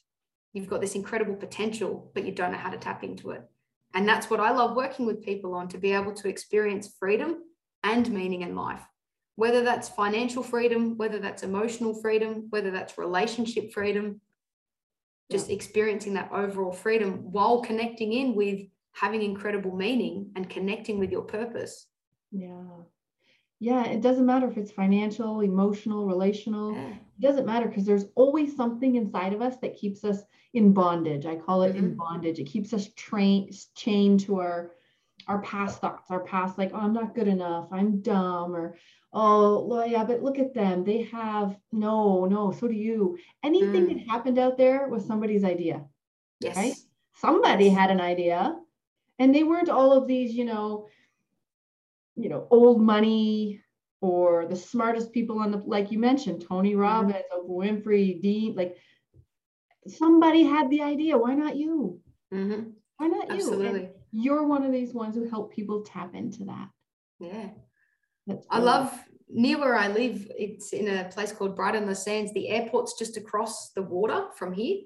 you've 0.55 0.69
got 0.69 0.81
this 0.81 0.95
incredible 0.95 1.35
potential 1.35 2.11
but 2.15 2.25
you 2.25 2.31
don't 2.31 2.51
know 2.51 2.57
how 2.57 2.71
to 2.71 2.77
tap 2.77 3.03
into 3.03 3.29
it 3.31 3.43
and 3.95 4.07
that's 4.07 4.29
what 4.29 4.41
I 4.41 4.51
love 4.51 4.75
working 4.75 5.05
with 5.05 5.23
people 5.23 5.53
on 5.55 5.69
to 5.69 5.77
be 5.77 5.93
able 5.93 6.13
to 6.15 6.27
experience 6.27 6.93
freedom 6.99 7.37
and 7.81 8.11
meaning 8.11 8.41
in 8.41 8.53
life. 8.53 8.81
Whether 9.37 9.63
that's 9.63 9.87
financial 9.87 10.43
freedom, 10.43 10.97
whether 10.97 11.17
that's 11.17 11.43
emotional 11.43 11.93
freedom, 12.01 12.47
whether 12.49 12.71
that's 12.71 12.97
relationship 12.97 13.71
freedom, 13.71 14.19
just 15.31 15.49
experiencing 15.49 16.13
that 16.15 16.29
overall 16.31 16.73
freedom 16.73 17.31
while 17.31 17.61
connecting 17.61 18.11
in 18.11 18.35
with 18.35 18.67
having 18.91 19.23
incredible 19.23 19.75
meaning 19.75 20.29
and 20.35 20.49
connecting 20.49 20.99
with 20.99 21.09
your 21.09 21.23
purpose. 21.23 21.87
Yeah. 22.31 22.63
Yeah. 23.61 23.85
It 23.85 24.01
doesn't 24.01 24.25
matter 24.25 24.49
if 24.49 24.57
it's 24.57 24.71
financial, 24.71 25.39
emotional, 25.39 26.05
relational. 26.05 26.73
Yeah. 26.73 26.89
It 26.89 27.21
doesn't 27.21 27.45
matter 27.45 27.67
because 27.67 27.85
there's 27.85 28.05
always 28.15 28.57
something 28.57 28.95
inside 28.95 29.31
of 29.31 29.41
us 29.41 29.55
that 29.61 29.77
keeps 29.77 30.03
us 30.03 30.21
in 30.55 30.73
bondage. 30.73 31.25
I 31.25 31.35
call 31.35 31.63
it 31.63 31.75
in 31.75 31.91
Mhm. 31.91 31.97
bondage. 31.97 32.39
It 32.39 32.45
keeps 32.45 32.73
us 32.73 32.89
trained 32.95 33.51
chained 33.75 34.21
to 34.21 34.39
our 34.39 34.71
our 35.27 35.41
past 35.41 35.81
thoughts, 35.81 36.11
our 36.11 36.23
past 36.23 36.57
like, 36.57 36.71
oh, 36.73 36.77
I'm 36.77 36.93
not 36.93 37.15
good 37.15 37.27
enough, 37.27 37.67
I'm 37.71 38.01
dumb, 38.01 38.55
or 38.55 38.77
oh, 39.11 39.65
well, 39.65 39.87
yeah, 39.87 40.03
but 40.03 40.21
look 40.21 40.37
at 40.39 40.53
them. 40.53 40.83
They 40.83 41.03
have 41.03 41.57
no, 41.71 42.25
no, 42.25 42.51
so 42.51 42.67
do 42.67 42.75
you. 42.75 43.17
Anything 43.43 43.85
Mm. 43.85 43.93
that 43.93 44.07
happened 44.09 44.37
out 44.37 44.57
there 44.57 44.87
was 44.89 45.05
somebody's 45.05 45.43
idea. 45.43 45.87
Yes. 46.41 46.55
Right? 46.57 46.75
Somebody 47.13 47.65
Yes. 47.65 47.77
had 47.77 47.91
an 47.91 48.01
idea, 48.01 48.59
and 49.17 49.33
they 49.33 49.43
weren't 49.43 49.69
all 49.69 49.93
of 49.93 50.05
these, 50.05 50.33
you 50.35 50.45
know, 50.45 50.87
you 52.15 52.29
know, 52.29 52.47
old 52.51 52.81
money 52.81 53.61
or 54.01 54.45
the 54.45 54.55
smartest 54.55 55.11
people 55.11 55.39
on 55.39 55.51
the 55.51 55.57
like 55.65 55.91
you 55.91 55.97
mentioned, 55.99 56.41
Tony 56.47 56.75
Robbins, 56.75 57.25
Oprah 57.33 57.49
Winfrey, 57.49 58.21
Dean, 58.21 58.53
like 58.55 58.77
somebody 59.87 60.43
had 60.43 60.69
the 60.69 60.81
idea. 60.81 61.17
Why 61.17 61.35
not 61.35 61.55
you? 61.55 61.99
Mhm. 62.33 62.73
Why 62.97 63.07
not 63.07 63.27
you? 63.27 63.31
And 63.31 63.31
Absolutely. 63.31 63.89
you're 64.11 64.45
one 64.45 64.63
of 64.63 64.71
these 64.71 64.93
ones 64.93 65.15
who 65.15 65.29
help 65.29 65.53
people 65.53 65.81
tap 65.83 66.15
into 66.15 66.45
that. 66.45 66.69
Yeah. 67.19 67.49
That's 68.27 68.45
I 68.49 68.59
love 68.59 68.91
near 69.29 69.59
where 69.59 69.75
I 69.75 69.87
live, 69.87 70.31
it's 70.37 70.73
in 70.73 70.87
a 70.87 71.09
place 71.09 71.31
called 71.31 71.55
Brighton-Le-Sands. 71.55 72.33
The 72.33 72.49
airport's 72.49 72.97
just 72.97 73.17
across 73.17 73.71
the 73.71 73.81
water 73.81 74.27
from 74.35 74.53
here. 74.53 74.81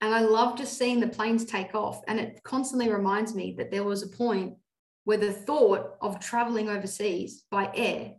And 0.00 0.14
I 0.14 0.20
love 0.20 0.56
just 0.56 0.78
seeing 0.78 1.00
the 1.00 1.08
planes 1.08 1.44
take 1.44 1.74
off. 1.74 2.02
And 2.06 2.20
it 2.20 2.40
constantly 2.44 2.90
reminds 2.90 3.34
me 3.34 3.54
that 3.58 3.70
there 3.70 3.84
was 3.84 4.02
a 4.02 4.08
point 4.08 4.56
where 5.04 5.16
the 5.16 5.32
thought 5.32 5.96
of 6.00 6.20
traveling 6.20 6.68
overseas 6.68 7.44
by 7.50 7.70
air 7.74 8.14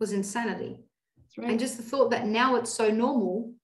was 0.00 0.12
insanity. 0.12 0.78
That's 1.16 1.38
right. 1.38 1.50
And 1.50 1.60
just 1.60 1.76
the 1.76 1.82
thought 1.82 2.10
that 2.10 2.26
now 2.26 2.56
it's 2.56 2.72
so 2.72 2.90
normal. 2.90 3.54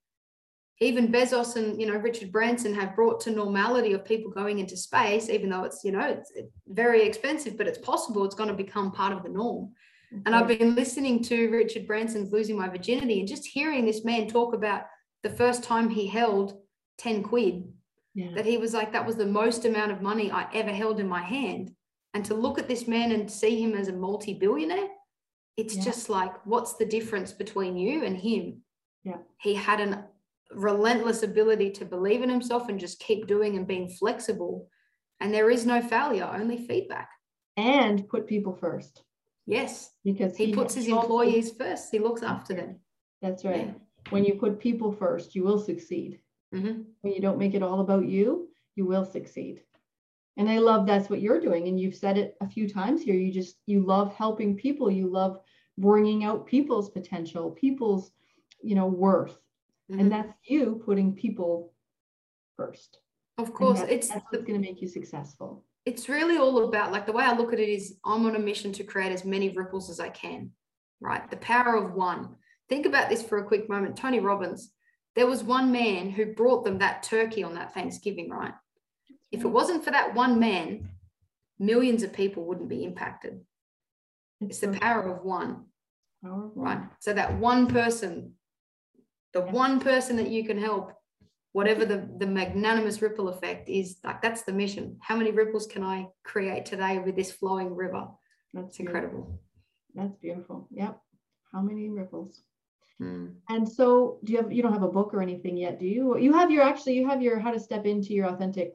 Even 0.80 1.10
Bezos 1.10 1.56
and 1.56 1.80
you 1.80 1.86
know 1.86 1.96
Richard 1.96 2.30
Branson 2.30 2.74
have 2.74 2.94
brought 2.94 3.20
to 3.22 3.30
normality 3.30 3.92
of 3.94 4.04
people 4.04 4.30
going 4.30 4.58
into 4.58 4.76
space, 4.76 5.30
even 5.30 5.48
though 5.48 5.64
it's 5.64 5.84
you 5.84 5.92
know 5.92 6.06
it's 6.06 6.32
very 6.68 7.02
expensive, 7.02 7.56
but 7.56 7.66
it's 7.66 7.78
possible. 7.78 8.24
It's 8.24 8.34
going 8.34 8.50
to 8.50 8.54
become 8.54 8.92
part 8.92 9.12
of 9.12 9.22
the 9.22 9.30
norm. 9.30 9.72
And 10.24 10.34
I've 10.34 10.46
been 10.46 10.74
listening 10.74 11.22
to 11.24 11.50
Richard 11.50 11.86
Branson's 11.86 12.32
Losing 12.32 12.56
My 12.56 12.68
Virginity 12.68 13.18
and 13.18 13.28
just 13.28 13.44
hearing 13.44 13.84
this 13.84 14.04
man 14.04 14.28
talk 14.28 14.54
about 14.54 14.84
the 15.22 15.30
first 15.30 15.62
time 15.62 15.90
he 15.90 16.06
held 16.06 16.54
10 16.98 17.22
quid, 17.24 17.64
yeah. 18.14 18.30
that 18.34 18.46
he 18.46 18.56
was 18.56 18.72
like, 18.72 18.92
that 18.92 19.04
was 19.04 19.16
the 19.16 19.26
most 19.26 19.64
amount 19.64 19.92
of 19.92 20.02
money 20.02 20.30
I 20.30 20.46
ever 20.54 20.70
held 20.70 21.00
in 21.00 21.08
my 21.08 21.22
hand. 21.22 21.72
And 22.14 22.24
to 22.26 22.34
look 22.34 22.58
at 22.58 22.68
this 22.68 22.88
man 22.88 23.12
and 23.12 23.30
see 23.30 23.62
him 23.62 23.74
as 23.74 23.88
a 23.88 23.92
multi 23.92 24.34
billionaire, 24.34 24.88
it's 25.56 25.76
yeah. 25.76 25.84
just 25.84 26.08
like, 26.08 26.32
what's 26.46 26.74
the 26.74 26.86
difference 26.86 27.32
between 27.32 27.76
you 27.76 28.04
and 28.04 28.16
him? 28.16 28.62
Yeah. 29.04 29.18
He 29.40 29.54
had 29.54 29.80
an 29.80 30.04
relentless 30.52 31.22
ability 31.22 31.70
to 31.72 31.84
believe 31.84 32.22
in 32.22 32.28
himself 32.28 32.68
and 32.68 32.78
just 32.78 33.00
keep 33.00 33.26
doing 33.26 33.56
and 33.56 33.66
being 33.66 33.88
flexible. 33.88 34.68
And 35.20 35.32
there 35.32 35.50
is 35.50 35.66
no 35.66 35.80
failure, 35.80 36.30
only 36.32 36.58
feedback. 36.66 37.08
And 37.56 38.08
put 38.08 38.26
people 38.26 38.54
first. 38.54 39.02
Yes. 39.46 39.90
Because 40.04 40.36
he, 40.36 40.46
he 40.46 40.54
puts 40.54 40.74
his 40.74 40.88
employees 40.88 41.52
first, 41.52 41.88
he 41.90 41.98
looks 41.98 42.22
after 42.22 42.54
them. 42.54 42.80
That's 43.22 43.44
right. 43.44 43.66
Yeah. 43.66 43.72
When 44.10 44.24
you 44.24 44.34
put 44.34 44.60
people 44.60 44.92
first, 44.92 45.34
you 45.34 45.42
will 45.42 45.58
succeed. 45.58 46.20
Mm-hmm. 46.54 46.82
When 47.00 47.12
you 47.12 47.20
don't 47.20 47.38
make 47.38 47.54
it 47.54 47.62
all 47.62 47.80
about 47.80 48.06
you, 48.06 48.48
you 48.74 48.84
will 48.84 49.04
succeed. 49.04 49.62
And 50.36 50.50
I 50.50 50.58
love 50.58 50.86
that's 50.86 51.08
what 51.08 51.22
you're 51.22 51.40
doing. 51.40 51.66
And 51.66 51.80
you've 51.80 51.94
said 51.94 52.18
it 52.18 52.36
a 52.40 52.48
few 52.48 52.68
times 52.68 53.02
here. 53.02 53.14
You 53.14 53.32
just, 53.32 53.56
you 53.66 53.80
love 53.84 54.14
helping 54.14 54.54
people. 54.54 54.90
You 54.90 55.08
love 55.08 55.40
bringing 55.78 56.24
out 56.24 56.46
people's 56.46 56.90
potential, 56.90 57.50
people's, 57.50 58.10
you 58.62 58.74
know, 58.74 58.86
worth. 58.86 59.38
Mm-hmm. 59.90 60.00
And 60.00 60.12
that's 60.12 60.32
you 60.44 60.82
putting 60.84 61.14
people 61.14 61.72
first. 62.56 62.98
Of 63.38 63.52
course, 63.52 63.80
that's, 63.80 63.92
it's 63.92 64.08
that's 64.08 64.24
what's 64.30 64.44
going 64.44 64.60
to 64.60 64.66
make 64.66 64.80
you 64.80 64.88
successful. 64.88 65.64
It's 65.84 66.08
really 66.08 66.36
all 66.36 66.64
about 66.64 66.90
like 66.90 67.06
the 67.06 67.12
way 67.12 67.24
I 67.24 67.36
look 67.36 67.52
at 67.52 67.60
it 67.60 67.68
is 67.68 67.96
I'm 68.04 68.26
on 68.26 68.34
a 68.34 68.40
mission 68.40 68.72
to 68.72 68.84
create 68.84 69.12
as 69.12 69.24
many 69.24 69.50
ripples 69.50 69.90
as 69.90 70.00
I 70.00 70.08
can, 70.08 70.50
right? 71.00 71.28
The 71.30 71.36
power 71.36 71.76
of 71.76 71.94
one. 71.94 72.36
Think 72.68 72.86
about 72.86 73.08
this 73.08 73.22
for 73.22 73.38
a 73.38 73.44
quick 73.44 73.68
moment. 73.68 73.96
Tony 73.96 74.18
Robbins, 74.18 74.72
there 75.14 75.26
was 75.26 75.44
one 75.44 75.70
man 75.70 76.10
who 76.10 76.34
brought 76.34 76.64
them 76.64 76.78
that 76.78 77.02
turkey 77.02 77.44
on 77.44 77.54
that 77.54 77.72
Thanksgiving, 77.72 78.30
right? 78.30 78.54
If 79.30 79.44
it 79.44 79.48
wasn't 79.48 79.84
for 79.84 79.90
that 79.92 80.14
one 80.14 80.40
man, 80.40 80.88
millions 81.58 82.02
of 82.02 82.12
people 82.12 82.44
wouldn't 82.44 82.68
be 82.68 82.84
impacted. 82.84 83.40
It's 84.40 84.58
the 84.58 84.68
power 84.68 85.02
of 85.02 85.24
one, 85.24 85.66
right? 86.22 86.80
So 87.00 87.12
that 87.12 87.38
one 87.38 87.66
person, 87.66 88.32
the 89.36 89.42
one 89.42 89.78
person 89.80 90.16
that 90.16 90.30
you 90.30 90.42
can 90.44 90.58
help, 90.58 90.92
whatever 91.52 91.84
the, 91.84 92.08
the 92.16 92.26
magnanimous 92.26 93.02
ripple 93.02 93.28
effect 93.28 93.68
is, 93.68 93.98
like 94.02 94.22
that's 94.22 94.42
the 94.44 94.52
mission. 94.52 94.96
How 95.02 95.14
many 95.14 95.30
ripples 95.30 95.66
can 95.66 95.82
I 95.82 96.06
create 96.24 96.64
today 96.64 96.98
with 96.98 97.16
this 97.16 97.32
flowing 97.32 97.74
river? 97.74 98.08
That's 98.54 98.80
incredible. 98.80 99.38
That's 99.94 100.16
beautiful. 100.16 100.68
Yep. 100.70 100.98
How 101.52 101.60
many 101.60 101.90
ripples? 101.90 102.40
Hmm. 102.98 103.26
And 103.50 103.68
so 103.68 104.20
do 104.24 104.32
you 104.32 104.38
have 104.38 104.50
you 104.50 104.62
don't 104.62 104.72
have 104.72 104.88
a 104.90 104.96
book 104.98 105.12
or 105.12 105.20
anything 105.20 105.58
yet, 105.58 105.78
do 105.78 105.86
you? 105.86 106.16
You 106.16 106.32
have 106.32 106.50
your 106.50 106.62
actually 106.62 106.94
you 106.94 107.06
have 107.06 107.20
your 107.20 107.38
how 107.38 107.50
to 107.50 107.60
step 107.60 107.84
into 107.84 108.14
your 108.14 108.28
authentic 108.28 108.72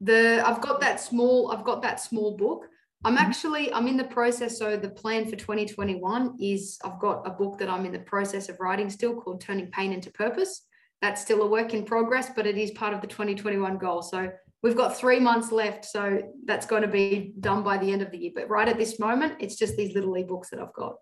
the 0.00 0.42
I've 0.46 0.62
got 0.62 0.80
that 0.80 1.00
small 1.00 1.52
I've 1.52 1.64
got 1.64 1.82
that 1.82 2.00
small 2.00 2.34
book. 2.34 2.70
I'm 3.04 3.16
mm-hmm. 3.16 3.24
actually 3.24 3.72
I'm 3.72 3.86
in 3.86 3.96
the 3.96 4.04
process. 4.04 4.58
So 4.58 4.76
the 4.76 4.90
plan 4.90 5.24
for 5.24 5.36
2021 5.36 6.36
is 6.40 6.78
I've 6.84 6.98
got 6.98 7.26
a 7.26 7.30
book 7.30 7.58
that 7.58 7.68
I'm 7.68 7.84
in 7.84 7.92
the 7.92 8.00
process 8.00 8.48
of 8.48 8.58
writing 8.60 8.90
still 8.90 9.14
called 9.14 9.40
Turning 9.40 9.70
Pain 9.70 9.92
into 9.92 10.10
Purpose. 10.10 10.64
That's 11.00 11.22
still 11.22 11.42
a 11.42 11.46
work 11.46 11.74
in 11.74 11.84
progress, 11.84 12.30
but 12.34 12.46
it 12.46 12.58
is 12.58 12.72
part 12.72 12.92
of 12.92 13.00
the 13.00 13.06
2021 13.06 13.78
goal. 13.78 14.02
So 14.02 14.30
we've 14.62 14.76
got 14.76 14.96
three 14.96 15.20
months 15.20 15.52
left. 15.52 15.84
So 15.84 16.20
that's 16.44 16.66
going 16.66 16.82
to 16.82 16.88
be 16.88 17.34
done 17.38 17.62
by 17.62 17.78
the 17.78 17.92
end 17.92 18.02
of 18.02 18.10
the 18.10 18.18
year. 18.18 18.32
But 18.34 18.50
right 18.50 18.68
at 18.68 18.78
this 18.78 18.98
moment, 18.98 19.34
it's 19.38 19.56
just 19.56 19.76
these 19.76 19.94
little 19.94 20.14
ebooks 20.14 20.50
that 20.50 20.60
I've 20.60 20.74
got. 20.74 20.96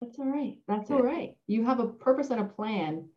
That's 0.00 0.18
all 0.18 0.26
right. 0.26 0.56
That's 0.66 0.90
all 0.90 1.02
right. 1.02 1.36
You 1.46 1.64
have 1.66 1.78
a 1.78 1.86
purpose 1.86 2.30
and 2.30 2.40
a 2.40 2.44
plan. 2.44 3.08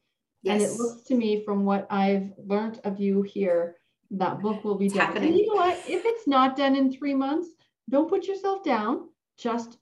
Yes. 0.43 0.61
And 0.61 0.71
it 0.71 0.77
looks 0.77 1.07
to 1.07 1.15
me 1.15 1.43
from 1.43 1.65
what 1.65 1.87
I've 1.89 2.31
learned 2.37 2.79
of 2.83 2.99
you 2.99 3.23
here 3.23 3.77
that 4.11 4.39
book 4.39 4.63
will 4.63 4.75
be 4.75 4.85
it's 4.85 4.93
done. 4.93 5.07
Happening. 5.07 5.29
And 5.29 5.37
you 5.39 5.47
know 5.47 5.55
what? 5.55 5.77
If 5.87 6.03
it's 6.05 6.27
not 6.27 6.55
done 6.55 6.75
in 6.75 6.91
three 6.91 7.15
months, 7.15 7.49
don't 7.89 8.09
put 8.09 8.25
yourself 8.25 8.63
down. 8.63 9.09
Just 9.37 9.77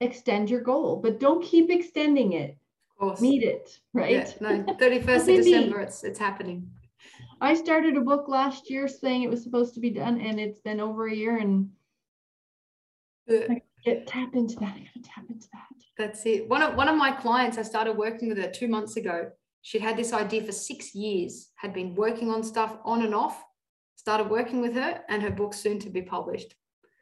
extend 0.00 0.50
your 0.50 0.60
goal, 0.60 1.00
but 1.02 1.20
don't 1.20 1.42
keep 1.42 1.70
extending 1.70 2.32
it. 2.32 2.56
Of 2.90 2.98
course. 2.98 3.20
Meet 3.20 3.42
it, 3.42 3.80
right? 3.92 4.34
Yeah, 4.40 4.64
no, 4.64 4.74
31st 4.80 5.16
of 5.16 5.26
December, 5.26 5.80
it's 5.80 6.04
it's 6.04 6.18
happening. 6.18 6.70
I 7.40 7.54
started 7.54 7.96
a 7.96 8.00
book 8.00 8.28
last 8.28 8.70
year 8.70 8.86
saying 8.88 9.22
it 9.22 9.30
was 9.30 9.42
supposed 9.42 9.74
to 9.74 9.80
be 9.80 9.90
done, 9.90 10.20
and 10.20 10.38
it's 10.38 10.60
been 10.60 10.80
over 10.80 11.08
a 11.08 11.14
year, 11.14 11.38
and 11.38 11.70
I 13.28 13.62
get 13.84 14.06
tap 14.06 14.34
into 14.34 14.56
that. 14.56 14.74
I 14.76 14.88
gotta 14.94 15.02
tap 15.02 15.24
into 15.28 15.48
that. 15.52 15.60
That's 15.98 16.24
it. 16.26 16.48
One 16.48 16.62
of 16.62 16.76
one 16.76 16.88
of 16.88 16.96
my 16.96 17.12
clients, 17.12 17.58
I 17.58 17.62
started 17.62 17.96
working 17.96 18.28
with 18.28 18.38
her 18.38 18.50
two 18.50 18.68
months 18.68 18.96
ago. 18.96 19.30
She'd 19.62 19.82
had 19.82 19.96
this 19.96 20.12
idea 20.12 20.42
for 20.44 20.52
six 20.52 20.94
years, 20.94 21.50
had 21.56 21.72
been 21.72 21.94
working 21.94 22.30
on 22.30 22.42
stuff 22.42 22.76
on 22.84 23.02
and 23.02 23.14
off, 23.14 23.42
started 23.96 24.28
working 24.28 24.60
with 24.60 24.74
her, 24.74 25.02
and 25.08 25.22
her 25.22 25.30
book's 25.30 25.58
soon 25.58 25.78
to 25.80 25.90
be 25.90 26.02
published. 26.02 26.54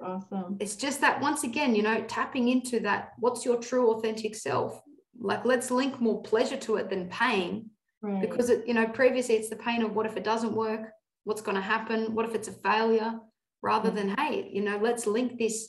Awesome. 0.03 0.57
It's 0.61 0.76
just 0.76 1.00
that 1.00 1.20
once 1.20 1.44
again, 1.44 1.74
you 1.74 1.82
know, 1.82 2.03
tapping 2.09 2.48
into 2.48 2.80
that, 2.80 3.12
what's 3.18 3.44
your 3.44 3.57
true 3.57 3.92
authentic 3.92 4.34
self? 4.34 4.80
Like 5.18 5.44
let's 5.44 5.70
link 5.70 6.00
more 6.00 6.22
pleasure 6.22 6.57
to 6.59 6.76
it 6.76 6.90
than 6.90 7.09
pain. 7.09 7.70
Right. 8.00 8.20
Because 8.20 8.50
it, 8.50 8.66
you 8.66 8.74
know, 8.74 8.86
previously 8.86 9.36
it's 9.36 9.48
the 9.48 9.57
pain 9.57 9.82
of 9.82 9.94
what 9.94 10.07
if 10.07 10.16
it 10.16 10.24
doesn't 10.24 10.55
work? 10.55 10.90
What's 11.24 11.42
going 11.42 11.55
to 11.55 11.62
happen? 11.62 12.14
What 12.14 12.28
if 12.28 12.34
it's 12.34 12.48
a 12.48 12.53
failure? 12.53 13.18
Rather 13.62 13.90
mm-hmm. 13.90 14.09
than, 14.09 14.16
hey, 14.16 14.50
you 14.53 14.62
know, 14.62 14.78
let's 14.78 15.07
link 15.07 15.38
this 15.38 15.68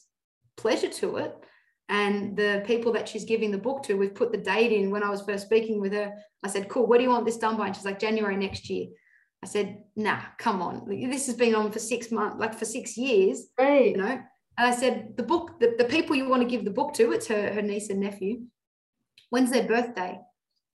pleasure 0.58 0.90
to 0.90 1.18
it 1.18 1.36
and 1.90 2.36
the 2.38 2.64
people 2.66 2.92
that 2.94 3.10
she's 3.10 3.26
giving 3.26 3.52
the 3.52 3.58
book 3.58 3.84
to, 3.84 3.96
we've 3.96 4.16
put 4.16 4.32
the 4.32 4.38
date 4.38 4.72
in. 4.72 4.90
When 4.90 5.04
I 5.04 5.10
was 5.10 5.22
first 5.22 5.46
speaking 5.46 5.82
with 5.82 5.94
her, 5.94 6.14
I 6.44 6.48
said, 6.48 6.70
Cool, 6.70 6.88
what 6.88 6.98
do 6.98 7.04
you 7.04 7.10
want 7.10 7.26
this 7.26 7.38
done 7.38 7.58
by? 7.58 7.68
And 7.68 7.76
she's 7.76 7.86
like, 7.86 8.00
January 8.00 8.38
next 8.38 8.70
year. 8.70 8.88
I 9.44 9.46
said, 9.46 9.84
Nah, 9.96 10.22
come 10.38 10.62
on. 10.62 10.88
This 10.88 11.28
has 11.28 11.36
been 11.36 11.54
on 11.54 11.72
for 11.72 11.80
six 11.80 12.12
months, 12.12 12.38
like 12.40 12.58
for 12.58 12.66
six 12.66 12.98
years. 12.98 13.48
Right. 13.60 13.92
You 13.92 13.98
know? 13.98 14.20
And 14.58 14.68
I 14.68 14.72
said, 14.74 15.16
The 15.18 15.24
book, 15.24 15.60
the, 15.60 15.76
the 15.78 15.86
people 15.86 16.16
you 16.16 16.30
want 16.30 16.42
to 16.42 16.48
give 16.48 16.64
the 16.64 16.72
book 16.72 16.94
to, 16.96 17.12
it's 17.12 17.28
her, 17.28 17.54
her 17.54 17.62
niece 17.62 17.90
and 17.90 18.00
nephew. 18.00 18.44
When's 19.30 19.52
their 19.52 19.68
birthday? 19.68 20.20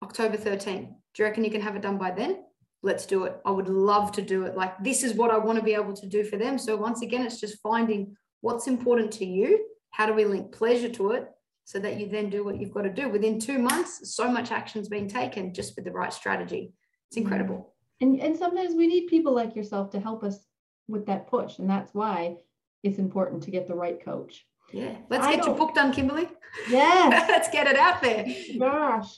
October 0.04 0.38
13. 0.38 0.96
Do 1.14 1.24
you 1.24 1.26
reckon 1.26 1.44
you 1.44 1.52
can 1.52 1.62
have 1.62 1.76
it 1.76 1.82
done 1.82 1.98
by 1.98 2.12
then? 2.12 2.44
Let's 2.84 3.06
do 3.06 3.24
it. 3.24 3.38
I 3.46 3.52
would 3.52 3.70
love 3.70 4.12
to 4.14 4.22
do 4.22 4.44
it. 4.44 4.56
Like, 4.56 4.84
this 4.84 5.04
is 5.04 5.14
what 5.14 5.32
I 5.32 5.38
want 5.38 5.58
to 5.58 5.64
be 5.64 5.74
able 5.74 5.94
to 5.94 6.06
do 6.06 6.24
for 6.24 6.38
them. 6.38 6.58
So, 6.58 6.76
once 6.76 7.02
again, 7.02 7.26
it's 7.26 7.40
just 7.40 7.62
finding 7.62 8.16
what's 8.42 8.68
important 8.68 9.12
to 9.14 9.26
you 9.26 9.66
how 9.98 10.06
do 10.06 10.14
we 10.14 10.26
link 10.26 10.52
pleasure 10.52 10.90
to 10.90 11.12
it 11.12 11.28
so 11.66 11.80
that 11.80 12.00
you 12.00 12.08
then 12.08 12.30
do 12.30 12.44
what 12.44 12.60
you've 12.60 12.74
got 12.74 12.84
to 12.84 12.90
do? 12.90 13.10
Within 13.10 13.40
two 13.40 13.58
months, 13.58 14.16
so 14.16 14.30
much 14.30 14.52
action's 14.52 14.90
being 14.90 15.08
taken 15.08 15.56
just 15.56 15.76
with 15.76 15.86
the 15.86 15.92
right 15.92 16.14
strategy. 16.14 16.72
It's 17.10 17.18
incredible. 17.18 17.74
And, 18.02 18.20
and 18.22 18.36
sometimes 18.36 18.76
we 18.76 18.88
need 18.88 19.08
people 19.08 19.34
like 19.34 19.56
yourself 19.56 19.90
to 19.92 20.00
help 20.00 20.24
us 20.24 20.40
with 20.88 21.06
that 21.08 21.28
push. 21.28 21.60
And 21.60 21.70
that's 21.70 21.94
why 21.94 22.38
it's 22.84 23.00
important 23.00 23.44
to 23.44 23.52
get 23.52 23.68
the 23.68 23.76
right 23.76 24.04
coach. 24.04 24.46
Yeah. 24.72 24.96
Let's 25.10 25.26
I 25.26 25.36
get 25.36 25.46
your 25.46 25.56
book 25.56 25.74
done, 25.74 25.94
Kimberly. 25.94 26.28
Yes. 26.70 27.28
Let's 27.30 27.50
get 27.50 27.68
it 27.68 27.78
out 27.78 28.02
there. 28.02 28.26
Gosh. 28.60 29.18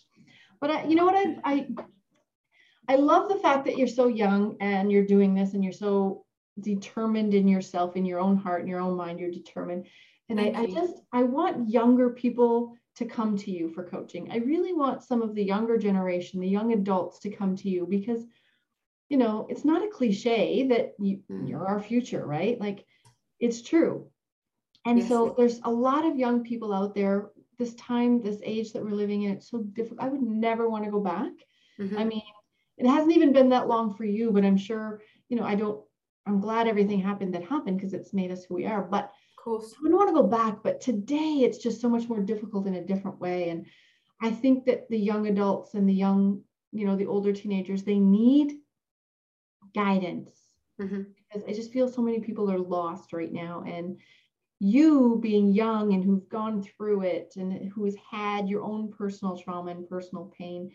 But 0.61 0.71
I, 0.71 0.84
you 0.86 0.95
know 0.95 1.05
what? 1.05 1.15
I, 1.15 1.38
I, 1.43 1.67
I 2.88 2.95
love 2.95 3.30
the 3.30 3.39
fact 3.39 3.65
that 3.65 3.77
you're 3.77 3.88
so 3.88 4.07
young 4.07 4.57
and 4.61 4.91
you're 4.91 5.05
doing 5.05 5.34
this 5.34 5.53
and 5.53 5.63
you're 5.63 5.73
so 5.73 6.25
determined 6.59 7.34
in 7.34 7.47
yourself, 7.47 7.95
in 7.95 8.05
your 8.05 8.19
own 8.19 8.38
heart, 8.38 8.61
in 8.61 8.67
your 8.67 8.80
own 8.80 8.95
mind, 8.95 9.19
you're 9.19 9.32
determined. 9.32 9.86
And 10.30 10.39
I, 10.39 10.53
I, 10.55 10.65
just 10.67 10.93
I 11.11 11.23
want 11.23 11.69
younger 11.69 12.11
people 12.11 12.75
to 12.97 13.05
come 13.05 13.36
to 13.38 13.51
you 13.51 13.69
for 13.69 13.84
coaching. 13.84 14.30
I 14.32 14.38
really 14.38 14.73
want 14.73 15.03
some 15.03 15.21
of 15.21 15.34
the 15.34 15.43
younger 15.43 15.77
generation, 15.77 16.39
the 16.39 16.47
young 16.47 16.73
adults 16.73 17.19
to 17.19 17.30
come 17.30 17.55
to 17.57 17.69
you 17.69 17.88
because 17.89 18.25
you 19.10 19.18
know, 19.18 19.47
it's 19.49 19.66
not 19.66 19.84
a 19.84 19.89
cliche 19.89 20.68
that 20.68 20.93
you, 20.99 21.20
mm. 21.30 21.49
you're 21.49 21.68
our 21.68 21.82
future, 21.82 22.26
right? 22.26 22.60
Like 22.60 22.86
it's 23.39 23.62
true. 23.62 24.07
And 24.86 24.99
yes. 24.99 25.10
so 25.10 25.36
there's 25.38 25.60
a 25.64 25.72
lot 25.72 26.05
of 26.05 26.18
young 26.18 26.43
people 26.43 26.74
out 26.74 26.95
there 26.95 27.30
this 27.57 27.74
time, 27.76 28.22
this 28.22 28.39
age 28.43 28.72
that 28.72 28.84
we're 28.84 28.91
living 28.91 29.24
in, 29.24 29.32
it's 29.32 29.49
so 29.49 29.62
difficult. 29.62 29.99
I 29.99 30.07
would 30.07 30.22
never 30.22 30.70
want 30.70 30.86
to 30.86 30.91
go 30.91 31.01
back. 31.01 31.32
Mm-hmm. 31.80 31.97
I 31.97 32.03
mean, 32.05 32.22
it 32.78 32.88
hasn't 32.88 33.12
even 33.12 33.34
been 33.34 33.49
that 33.49 33.68
long 33.68 33.93
for 33.93 34.05
you, 34.05 34.32
but 34.32 34.45
I'm 34.45 34.57
sure, 34.57 35.01
you 35.28 35.36
know, 35.36 35.43
I 35.43 35.55
don't, 35.55 35.84
I'm 36.26 36.39
glad 36.39 36.68
everything 36.68 37.01
happened 37.01 37.34
that 37.34 37.43
happened 37.43 37.78
because 37.78 37.93
it's 37.93 38.14
made 38.14 38.32
us 38.32 38.45
who 38.45 38.55
we 38.55 38.66
are. 38.66 38.84
But 38.84 39.12
course. 39.43 39.74
I 39.80 39.89
don't 39.89 39.97
want 39.97 40.10
to 40.10 40.22
go 40.22 40.28
back, 40.28 40.60
but 40.64 40.82
today 40.82 41.41
it's 41.43 41.57
just 41.57 41.82
so 41.82 41.89
much 41.89 42.07
more 42.07 42.20
difficult 42.20 42.68
in 42.68 42.76
a 42.76 42.86
different 42.86 43.20
way. 43.20 43.49
And 43.49 43.66
I 44.22 44.32
think 44.32 44.66
that 44.66 44.89
the 44.89 44.97
young 44.97 45.28
adults 45.28 45.74
and 45.74 45.88
the 45.88 45.93
young, 45.93 46.41
you 46.72 46.86
know, 46.86 46.95
the 46.95 47.07
older 47.07 47.34
teenagers, 47.34 47.84
they 47.84 47.99
need 47.99 48.57
guidance 49.74 50.32
mm-hmm. 50.82 51.01
because 51.15 51.47
I 51.47 51.53
just 51.53 51.72
feel 51.72 51.88
so 51.88 52.01
many 52.01 52.20
people 52.20 52.51
are 52.51 52.59
lost 52.59 53.13
right 53.13 53.32
now. 53.32 53.63
And 53.67 53.97
you 54.59 55.20
being 55.22 55.53
young 55.53 55.93
and 55.93 56.03
who've 56.03 56.28
gone 56.30 56.61
through 56.61 57.01
it 57.01 57.34
and 57.38 57.72
who 57.72 57.86
has 57.86 57.95
had 58.11 58.49
your 58.49 58.63
own 58.63 58.91
personal 58.91 59.38
trauma 59.38 59.72
and 59.72 59.89
personal 59.89 60.34
pain 60.38 60.72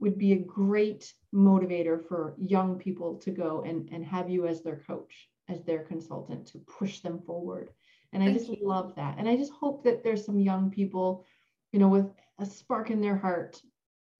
would 0.00 0.18
be 0.18 0.32
a 0.32 0.38
great 0.38 1.12
motivator 1.34 2.06
for 2.06 2.34
young 2.38 2.78
people 2.78 3.16
to 3.16 3.30
go 3.30 3.62
and, 3.66 3.88
and 3.92 4.04
have 4.04 4.28
you 4.30 4.46
as 4.46 4.62
their 4.62 4.76
coach, 4.86 5.28
as 5.48 5.62
their 5.64 5.80
consultant 5.80 6.46
to 6.46 6.58
push 6.58 7.00
them 7.00 7.18
forward 7.20 7.70
And 8.12 8.22
I 8.22 8.32
just 8.32 8.48
you. 8.48 8.58
love 8.60 8.94
that. 8.96 9.16
And 9.18 9.28
I 9.28 9.36
just 9.36 9.52
hope 9.52 9.84
that 9.84 10.02
there's 10.02 10.24
some 10.24 10.38
young 10.40 10.70
people, 10.70 11.24
you 11.72 11.78
know, 11.78 11.88
with 11.88 12.10
a 12.38 12.46
spark 12.46 12.90
in 12.90 13.00
their 13.00 13.16
heart 13.16 13.60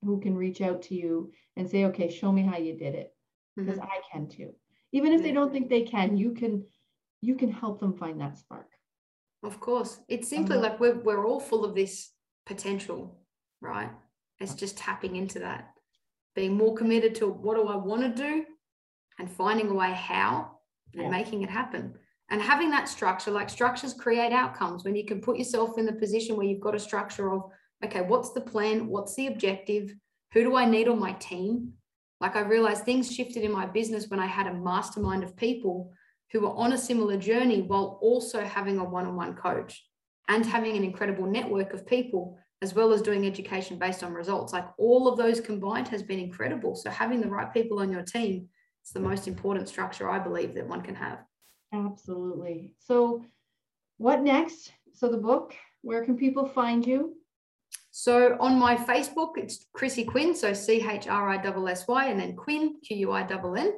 who 0.05 0.21
can 0.21 0.37
reach 0.37 0.61
out 0.61 0.83
to 0.83 0.95
you 0.95 1.33
and 1.57 1.69
say, 1.69 1.85
okay, 1.87 2.11
show 2.11 2.31
me 2.33 2.43
how 2.43 2.57
you 2.57 2.75
did 2.77 2.95
it. 2.95 3.15
Because 3.59 3.79
mm-hmm. 3.79 3.89
I 3.91 4.01
can 4.11 4.29
too. 4.29 4.55
Even 4.93 5.13
if 5.13 5.23
they 5.23 5.33
don't 5.33 5.53
think 5.53 5.69
they 5.69 5.83
can, 5.83 6.17
you 6.17 6.33
can 6.33 6.65
you 7.21 7.35
can 7.35 7.51
help 7.51 7.81
them 7.81 7.97
find 7.97 8.21
that 8.21 8.39
spark. 8.39 8.69
Of 9.43 9.61
course. 9.61 10.01
It's 10.09 10.29
simply 10.29 10.57
um, 10.57 10.63
like 10.63 10.81
we're 10.81 10.99
we're 10.99 11.27
all 11.27 11.41
full 11.41 11.65
of 11.65 11.75
this 11.75 12.11
potential, 12.47 13.19
right? 13.61 13.91
It's 14.41 14.55
just 14.55 14.79
tapping 14.79 15.17
into 15.17 15.41
that. 15.41 15.73
Being 16.35 16.57
more 16.57 16.75
committed 16.75 17.15
to 17.17 17.29
what 17.29 17.57
do 17.57 17.67
I 17.67 17.77
want 17.77 18.03
to 18.03 18.23
do 18.23 18.45
and 19.19 19.31
finding 19.31 19.69
a 19.69 19.75
way 19.75 19.93
how 19.93 20.59
and 20.95 21.05
yeah. 21.05 21.11
making 21.11 21.43
it 21.43 21.51
happen 21.51 21.95
and 22.31 22.43
having 22.43 22.71
that 22.71 22.89
structure 22.89 23.31
like 23.31 23.51
structures 23.51 23.95
create 23.95 24.33
outcomes 24.33 24.85
when 24.85 24.95
you 24.95 25.05
can 25.05 25.21
put 25.21 25.39
yourself 25.39 25.79
in 25.79 25.87
the 25.87 25.93
position 25.93 26.37
where 26.37 26.47
you've 26.47 26.61
got 26.61 26.75
a 26.75 26.79
structure 26.79 27.33
of 27.33 27.51
okay 27.85 28.03
what's 28.03 28.33
the 28.33 28.41
plan 28.41 28.87
what's 28.87 29.15
the 29.15 29.27
objective 29.27 29.95
who 30.33 30.43
do 30.43 30.57
i 30.57 30.65
need 30.65 30.89
on 30.89 30.99
my 30.99 31.13
team 31.13 31.73
like 32.21 32.37
i 32.37 32.41
realized 32.41 32.85
things 32.85 33.13
shifted 33.13 33.43
in 33.43 33.53
my 33.53 33.67
business 33.67 34.09
when 34.09 34.21
i 34.21 34.27
had 34.27 34.47
a 34.47 34.55
mastermind 34.55 35.23
of 35.23 35.37
people 35.37 35.93
who 36.31 36.41
were 36.41 36.55
on 36.55 36.73
a 36.73 36.79
similar 36.79 37.17
journey 37.17 37.63
while 37.63 37.99
also 38.03 38.45
having 38.45 38.79
a 38.79 38.85
one-on-one 38.85 39.35
coach 39.35 39.85
and 40.29 40.45
having 40.45 40.77
an 40.77 40.85
incredible 40.85 41.27
network 41.27 41.73
of 41.73 41.87
people 41.87 42.39
as 42.61 42.75
well 42.75 42.93
as 42.93 43.03
doing 43.03 43.27
education 43.27 43.79
based 43.79 44.03
on 44.03 44.13
results 44.13 44.53
like 44.53 44.67
all 44.79 45.09
of 45.09 45.17
those 45.17 45.41
combined 45.41 45.89
has 45.89 46.03
been 46.03 46.19
incredible 46.19 46.75
so 46.75 46.91
having 46.91 47.21
the 47.21 47.29
right 47.29 47.53
people 47.53 47.79
on 47.81 47.91
your 47.91 48.03
team 48.03 48.49
is 48.85 48.93
the 48.93 49.01
most 49.01 49.29
important 49.29 49.69
structure 49.69 50.11
i 50.11 50.19
believe 50.19 50.55
that 50.55 50.67
one 50.67 50.83
can 50.83 50.95
have 50.95 51.21
Absolutely. 51.73 52.75
So, 52.79 53.25
what 53.99 54.23
next? 54.23 54.73
So, 54.95 55.09
the 55.09 55.19
book, 55.19 55.55
where 55.83 56.05
can 56.05 56.17
people 56.17 56.47
find 56.47 56.87
you? 56.87 57.17
So, 58.01 58.37
on 58.39 58.61
my 58.61 58.77
Facebook, 58.77 59.33
it's 59.39 59.67
Chrissy 59.73 60.05
Quinn. 60.05 60.33
So, 60.33 60.53
C 60.53 60.87
H 60.89 61.09
R 61.09 61.31
I 61.31 61.39
S 61.39 61.81
S 61.81 61.89
Y 61.89 62.07
and 62.07 62.21
then 62.21 62.37
Quinn, 62.37 62.77
Q 62.81 62.97
U 62.97 63.11
I 63.11 63.23
N 63.23 63.57
N. 63.57 63.73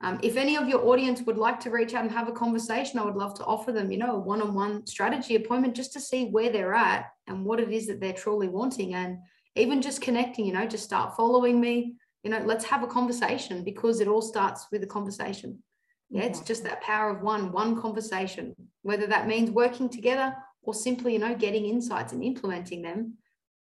Um, 0.00 0.18
if 0.24 0.36
any 0.36 0.56
of 0.56 0.68
your 0.68 0.84
audience 0.88 1.22
would 1.22 1.38
like 1.38 1.60
to 1.60 1.70
reach 1.70 1.94
out 1.94 2.02
and 2.02 2.10
have 2.10 2.26
a 2.26 2.32
conversation, 2.32 2.98
I 2.98 3.04
would 3.04 3.14
love 3.14 3.34
to 3.34 3.44
offer 3.44 3.70
them, 3.70 3.92
you 3.92 3.98
know, 3.98 4.16
a 4.16 4.18
one-on-one 4.18 4.88
strategy 4.88 5.36
appointment 5.36 5.76
just 5.76 5.92
to 5.92 6.00
see 6.00 6.24
where 6.30 6.50
they're 6.50 6.74
at 6.74 7.12
and 7.28 7.44
what 7.44 7.60
it 7.60 7.70
is 7.70 7.86
that 7.86 8.00
they're 8.00 8.12
truly 8.12 8.48
wanting. 8.48 8.94
And 8.94 9.18
even 9.54 9.80
just 9.80 10.00
connecting, 10.00 10.46
you 10.46 10.52
know, 10.52 10.66
just 10.66 10.82
start 10.82 11.14
following 11.16 11.60
me. 11.60 11.94
You 12.24 12.30
know, 12.32 12.42
let's 12.44 12.64
have 12.64 12.82
a 12.82 12.88
conversation 12.88 13.62
because 13.62 14.00
it 14.00 14.08
all 14.08 14.20
starts 14.20 14.66
with 14.72 14.82
a 14.82 14.88
conversation. 14.88 15.62
Yeah, 16.08 16.22
it's 16.22 16.40
just 16.40 16.64
that 16.64 16.82
power 16.82 17.10
of 17.10 17.22
one, 17.22 17.52
one 17.52 17.80
conversation, 17.80 18.56
whether 18.82 19.06
that 19.06 19.28
means 19.28 19.48
working 19.48 19.88
together 19.88 20.34
or 20.60 20.74
simply, 20.74 21.12
you 21.12 21.20
know, 21.20 21.36
getting 21.36 21.66
insights 21.66 22.12
and 22.12 22.24
implementing 22.24 22.82
them. 22.82 23.14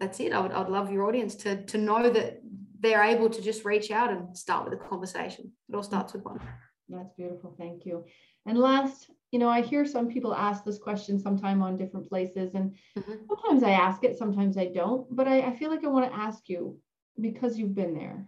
That's 0.00 0.20
it. 0.20 0.32
I 0.32 0.40
would 0.40 0.52
I'd 0.52 0.68
love 0.68 0.92
your 0.92 1.06
audience 1.06 1.34
to 1.36 1.64
to 1.66 1.78
know 1.78 2.10
that 2.10 2.40
they're 2.80 3.02
able 3.02 3.30
to 3.30 3.42
just 3.42 3.64
reach 3.64 3.90
out 3.90 4.10
and 4.10 4.36
start 4.36 4.64
with 4.64 4.78
a 4.78 4.88
conversation. 4.88 5.52
It 5.68 5.74
all 5.74 5.82
starts 5.82 6.12
with 6.12 6.24
one. 6.24 6.40
That's 6.88 7.14
beautiful. 7.14 7.54
Thank 7.58 7.84
you. 7.86 8.04
And 8.46 8.58
last, 8.58 9.10
you 9.32 9.38
know, 9.38 9.48
I 9.48 9.60
hear 9.60 9.84
some 9.84 10.08
people 10.08 10.34
ask 10.34 10.64
this 10.64 10.78
question 10.78 11.18
sometime 11.18 11.62
on 11.62 11.76
different 11.76 12.08
places, 12.08 12.54
and 12.54 12.76
mm-hmm. 12.96 13.14
sometimes 13.28 13.62
I 13.62 13.70
ask 13.70 14.04
it, 14.04 14.16
sometimes 14.16 14.56
I 14.56 14.66
don't. 14.66 15.04
But 15.14 15.26
I, 15.26 15.40
I 15.40 15.56
feel 15.56 15.70
like 15.70 15.84
I 15.84 15.88
want 15.88 16.10
to 16.10 16.16
ask 16.16 16.48
you 16.48 16.78
because 17.20 17.58
you've 17.58 17.74
been 17.74 17.94
there. 17.94 18.26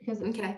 Because 0.00 0.22
okay, 0.22 0.56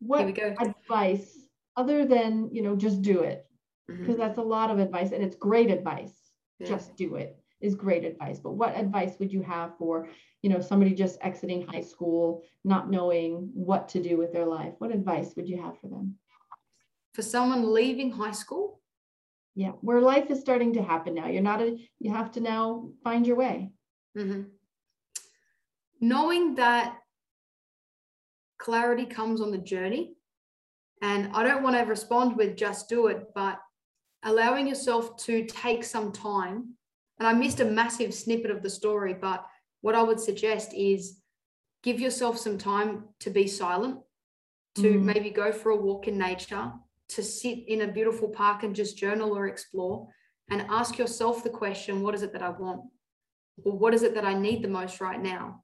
what 0.00 0.26
advice 0.60 1.38
other 1.76 2.04
than 2.04 2.50
you 2.52 2.62
know 2.62 2.74
just 2.74 3.02
do 3.02 3.20
it 3.20 3.46
because 3.86 4.02
mm-hmm. 4.02 4.16
that's 4.16 4.38
a 4.38 4.42
lot 4.42 4.70
of 4.70 4.78
advice 4.78 5.12
and 5.12 5.22
it's 5.22 5.36
great 5.36 5.70
advice 5.70 6.14
yeah. 6.58 6.68
just 6.68 6.96
do 6.96 7.16
it 7.16 7.39
is 7.60 7.74
great 7.74 8.04
advice 8.04 8.38
but 8.38 8.52
what 8.52 8.76
advice 8.76 9.16
would 9.18 9.32
you 9.32 9.42
have 9.42 9.76
for 9.78 10.08
you 10.42 10.50
know 10.50 10.60
somebody 10.60 10.92
just 10.92 11.18
exiting 11.22 11.66
high 11.66 11.80
school 11.80 12.42
not 12.64 12.90
knowing 12.90 13.50
what 13.54 13.88
to 13.88 14.02
do 14.02 14.16
with 14.16 14.32
their 14.32 14.46
life 14.46 14.74
what 14.78 14.92
advice 14.92 15.34
would 15.36 15.48
you 15.48 15.60
have 15.60 15.78
for 15.80 15.88
them 15.88 16.14
for 17.12 17.22
someone 17.22 17.72
leaving 17.72 18.10
high 18.10 18.30
school 18.30 18.80
yeah 19.54 19.72
where 19.80 20.00
life 20.00 20.30
is 20.30 20.40
starting 20.40 20.72
to 20.72 20.82
happen 20.82 21.14
now 21.14 21.26
you're 21.26 21.42
not 21.42 21.62
a 21.62 21.76
you 21.98 22.12
have 22.12 22.30
to 22.30 22.40
now 22.40 22.88
find 23.04 23.26
your 23.26 23.36
way 23.36 23.70
mm-hmm. 24.16 24.42
knowing 26.00 26.54
that 26.54 26.96
clarity 28.58 29.06
comes 29.06 29.40
on 29.40 29.50
the 29.50 29.58
journey 29.58 30.14
and 31.02 31.30
I 31.34 31.42
don't 31.42 31.62
want 31.62 31.76
to 31.76 31.82
respond 31.82 32.36
with 32.36 32.56
just 32.56 32.88
do 32.88 33.06
it, 33.06 33.28
but 33.34 33.58
allowing 34.22 34.66
yourself 34.66 35.16
to 35.24 35.46
take 35.46 35.82
some 35.82 36.12
time. 36.12 36.74
And 37.20 37.28
I 37.28 37.34
missed 37.34 37.60
a 37.60 37.66
massive 37.66 38.14
snippet 38.14 38.50
of 38.50 38.62
the 38.62 38.70
story, 38.70 39.14
but 39.14 39.46
what 39.82 39.94
I 39.94 40.02
would 40.02 40.18
suggest 40.18 40.72
is 40.72 41.20
give 41.82 42.00
yourself 42.00 42.38
some 42.38 42.56
time 42.56 43.04
to 43.20 43.28
be 43.28 43.46
silent, 43.46 43.98
to 44.76 44.94
mm. 44.94 45.02
maybe 45.02 45.28
go 45.28 45.52
for 45.52 45.70
a 45.70 45.76
walk 45.76 46.08
in 46.08 46.16
nature, 46.16 46.72
to 47.10 47.22
sit 47.22 47.58
in 47.68 47.82
a 47.82 47.92
beautiful 47.92 48.30
park 48.30 48.62
and 48.62 48.74
just 48.74 48.96
journal 48.96 49.36
or 49.36 49.48
explore, 49.48 50.08
and 50.50 50.66
ask 50.70 50.96
yourself 50.96 51.44
the 51.44 51.50
question 51.50 52.00
what 52.00 52.14
is 52.14 52.22
it 52.22 52.32
that 52.32 52.42
I 52.42 52.48
want? 52.48 52.80
Or 53.64 53.76
what 53.76 53.92
is 53.92 54.02
it 54.02 54.14
that 54.14 54.24
I 54.24 54.32
need 54.32 54.62
the 54.62 54.68
most 54.68 55.00
right 55.02 55.20
now? 55.20 55.62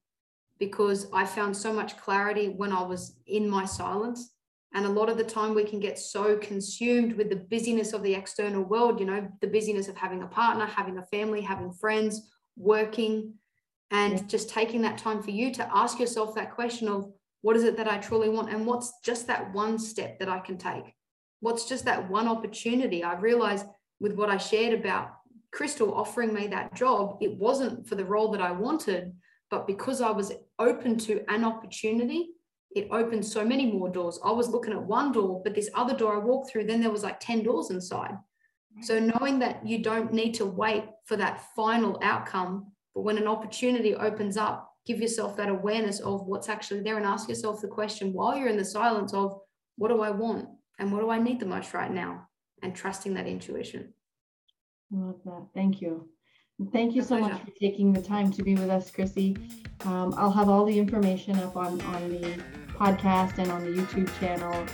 Because 0.59 1.07
I 1.13 1.25
found 1.25 1.57
so 1.57 1.73
much 1.73 1.97
clarity 1.97 2.49
when 2.49 2.71
I 2.71 2.83
was 2.83 3.17
in 3.27 3.49
my 3.49 3.65
silence 3.65 4.36
and 4.77 4.85
a 4.85 4.91
lot 4.91 5.09
of 5.09 5.17
the 5.17 5.25
time 5.25 5.55
we 5.55 5.65
can 5.65 5.81
get 5.81 5.99
so 5.99 6.37
consumed 6.37 7.15
with 7.15 7.31
the 7.31 7.37
busyness 7.37 7.95
of 7.95 8.03
the 8.03 8.15
external 8.15 8.63
world, 8.63 9.01
you 9.01 9.07
know, 9.07 9.27
the 9.41 9.47
busyness 9.47 9.89
of 9.89 9.97
having 9.97 10.23
a 10.23 10.27
partner, 10.27 10.67
having 10.67 10.99
a 10.99 11.07
family, 11.07 11.41
having 11.41 11.73
friends, 11.73 12.31
working, 12.59 13.33
and 13.91 14.19
yeah. 14.19 14.27
just 14.27 14.51
taking 14.51 14.83
that 14.83 14.99
time 14.99 15.23
for 15.23 15.31
you 15.31 15.51
to 15.55 15.67
ask 15.75 15.99
yourself 15.99 16.35
that 16.35 16.55
question 16.55 16.89
of 16.89 17.11
what 17.41 17.57
is 17.57 17.65
it 17.65 17.79
that 17.79 17.91
I 17.91 17.97
truly 17.97 18.29
want? 18.29 18.51
And 18.51 18.67
what's 18.67 18.93
just 19.03 19.27
that 19.29 19.51
one 19.55 19.79
step 19.79 20.19
that 20.19 20.29
I 20.29 20.41
can 20.41 20.59
take? 20.59 20.93
What's 21.41 21.67
just 21.67 21.87
that 21.87 22.11
one 22.11 22.29
opportunity? 22.29 23.03
I 23.03 23.15
realized 23.15 23.65
with 23.99 24.13
what 24.13 24.29
I 24.29 24.37
shared 24.37 24.79
about 24.79 25.09
Crystal 25.53 25.95
offering 25.95 26.35
me 26.35 26.49
that 26.49 26.75
job, 26.75 27.17
it 27.23 27.35
wasn't 27.39 27.89
for 27.89 27.95
the 27.95 28.05
role 28.05 28.31
that 28.33 28.43
I 28.43 28.53
wanted, 28.53 29.15
but 29.51 29.67
because 29.67 30.03
I 30.03 30.11
was 30.11 30.35
open 30.59 30.99
to 30.99 31.25
an 31.31 31.45
opportunity 31.45 32.33
it 32.77 32.89
opened 32.91 33.25
so 33.25 33.45
many 33.45 33.73
more 33.73 33.89
doors. 33.89 34.19
I 34.25 34.31
was 34.31 34.49
looking 34.49 34.73
at 34.73 34.83
one 34.83 35.13
door, 35.13 35.41
but 35.43 35.55
this 35.55 35.71
other 35.75 35.97
door 35.97 36.15
I 36.15 36.19
walked 36.19 36.51
through, 36.51 36.67
then 36.67 36.81
there 36.81 36.91
was 36.91 37.03
like 37.03 37.19
10 37.21 37.43
doors 37.43 37.71
inside. 37.71 38.17
So 38.83 38.99
knowing 38.99 39.39
that 39.39 39.67
you 39.67 39.83
don't 39.83 40.13
need 40.13 40.35
to 40.35 40.45
wait 40.45 40.85
for 41.07 41.17
that 41.17 41.43
final 41.55 41.99
outcome, 42.03 42.73
but 42.95 43.03
when 43.03 43.17
an 43.17 43.27
opportunity 43.27 43.95
opens 43.95 44.37
up, 44.37 44.71
give 44.87 45.01
yourself 45.01 45.37
that 45.37 45.49
awareness 45.49 46.01
of 46.01 46.27
what's 46.27 46.49
actually 46.51 46.81
there 46.81 46.99
and 46.99 47.07
ask 47.07 47.29
yourself 47.29 47.63
the 47.63 47.69
question 47.69 48.13
while 48.13 48.37
you're 48.37 48.49
in 48.49 48.59
the 48.59 48.65
silence 48.65 49.15
of 49.15 49.41
what 49.77 49.89
do 49.89 50.03
I 50.03 50.11
want 50.11 50.49
and 50.79 50.93
what 50.93 51.01
do 51.01 51.11
I 51.11 51.19
need 51.19 51.41
the 51.41 51.47
most 51.47 51.73
right 51.73 51.91
now? 51.91 52.29
And 52.63 52.75
trusting 52.75 53.15
that 53.15 53.27
intuition. 53.27 53.95
Love 54.91 55.21
that. 55.25 55.47
Thank 55.55 55.81
you. 55.81 56.09
Thank 56.73 56.95
you 56.95 57.03
so 57.03 57.19
much 57.19 57.39
for 57.43 57.51
taking 57.61 57.93
the 57.93 58.01
time 58.01 58.33
to 58.33 58.43
be 58.43 58.55
with 58.55 58.71
us, 58.71 58.91
Chrissy. 58.91 59.37
Um, 59.85 60.15
I'll 60.17 60.33
have 60.33 60.49
all 60.49 60.65
the 60.65 60.79
information 60.79 61.39
up 61.39 61.57
on, 61.57 61.81
on 61.83 62.11
the 62.11 62.43
podcast 62.77 63.39
and 63.39 63.51
on 63.51 63.65
the 63.65 63.71
YouTube 63.71 64.09
channel 64.21 64.67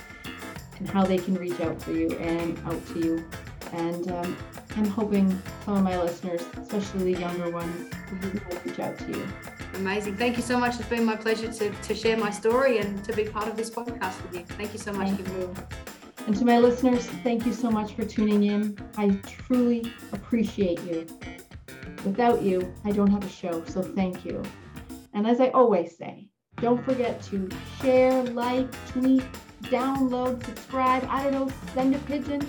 and 0.77 0.89
how 0.89 1.03
they 1.05 1.17
can 1.17 1.35
reach 1.35 1.59
out 1.61 1.81
for 1.81 1.91
you 1.91 2.11
and 2.17 2.59
out 2.65 2.85
to 2.87 2.99
you. 2.99 3.25
And 3.71 4.11
um, 4.11 4.37
I'm 4.75 4.85
hoping 4.85 5.29
some 5.65 5.77
of 5.77 5.83
my 5.83 5.99
listeners, 5.99 6.43
especially 6.57 7.13
the 7.13 7.19
younger 7.21 7.49
ones, 7.49 7.93
will 8.21 8.59
reach 8.65 8.79
out 8.79 8.97
to 8.99 9.07
you. 9.07 9.27
Amazing. 9.75 10.17
Thank 10.17 10.37
you 10.37 10.43
so 10.43 10.59
much. 10.59 10.79
It's 10.79 10.87
been 10.87 11.05
my 11.05 11.15
pleasure 11.15 11.51
to, 11.51 11.69
to 11.71 11.95
share 11.95 12.17
my 12.17 12.29
story 12.29 12.77
and 12.77 13.03
to 13.05 13.13
be 13.13 13.25
part 13.25 13.47
of 13.47 13.57
this 13.57 13.69
podcast 13.69 14.21
with 14.23 14.35
you. 14.35 14.45
Thank 14.45 14.73
you 14.73 14.79
so 14.79 14.93
much. 14.93 15.09
And 16.27 16.35
to 16.37 16.45
my 16.45 16.59
listeners, 16.59 17.05
thank 17.23 17.45
you 17.45 17.53
so 17.53 17.69
much 17.71 17.93
for 17.93 18.05
tuning 18.05 18.43
in. 18.43 18.77
I 18.97 19.09
truly 19.25 19.91
appreciate 20.11 20.79
you. 20.81 21.07
Without 22.05 22.41
you, 22.41 22.73
I 22.85 22.91
don't 22.91 23.09
have 23.09 23.23
a 23.23 23.29
show, 23.29 23.63
so 23.65 23.81
thank 23.81 24.23
you. 24.25 24.43
And 25.13 25.25
as 25.27 25.41
I 25.41 25.49
always 25.49 25.97
say, 25.97 26.29
don't 26.57 26.83
forget 26.83 27.21
to 27.23 27.49
share, 27.81 28.23
like, 28.23 28.67
tweet, 28.89 29.23
download, 29.63 30.45
subscribe, 30.45 31.05
I 31.09 31.23
don't 31.23 31.33
know, 31.33 31.51
send 31.73 31.95
a 31.95 31.99
pigeon, 31.99 32.41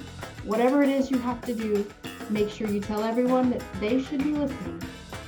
whatever 0.45 0.83
it 0.83 0.89
is 0.89 1.11
you 1.11 1.19
have 1.19 1.41
to 1.43 1.55
do. 1.55 1.87
Make 2.31 2.51
sure 2.51 2.69
you 2.69 2.81
tell 2.81 3.03
everyone 3.03 3.51
that 3.51 3.63
they 3.81 4.03
should 4.03 4.23
be 4.23 4.33
listening 4.33 4.83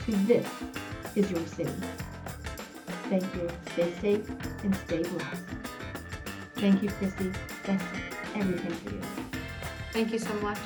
to 0.05 0.13
This 0.27 0.49
Is 1.15 1.31
Your 1.31 1.47
City. 1.47 1.73
Thank 3.09 3.23
you. 3.35 3.49
Stay 3.73 3.93
safe 4.01 4.29
and 4.65 4.75
stay 4.75 5.03
blessed. 5.03 5.43
Thank 6.57 6.83
you, 6.83 6.89
Chrissy. 6.91 7.33
That's 7.65 7.85
everything 8.35 8.73
for 8.73 8.91
you. 8.91 9.01
Thank 9.93 10.13
you 10.13 10.19
so 10.19 10.35
much. 10.41 10.59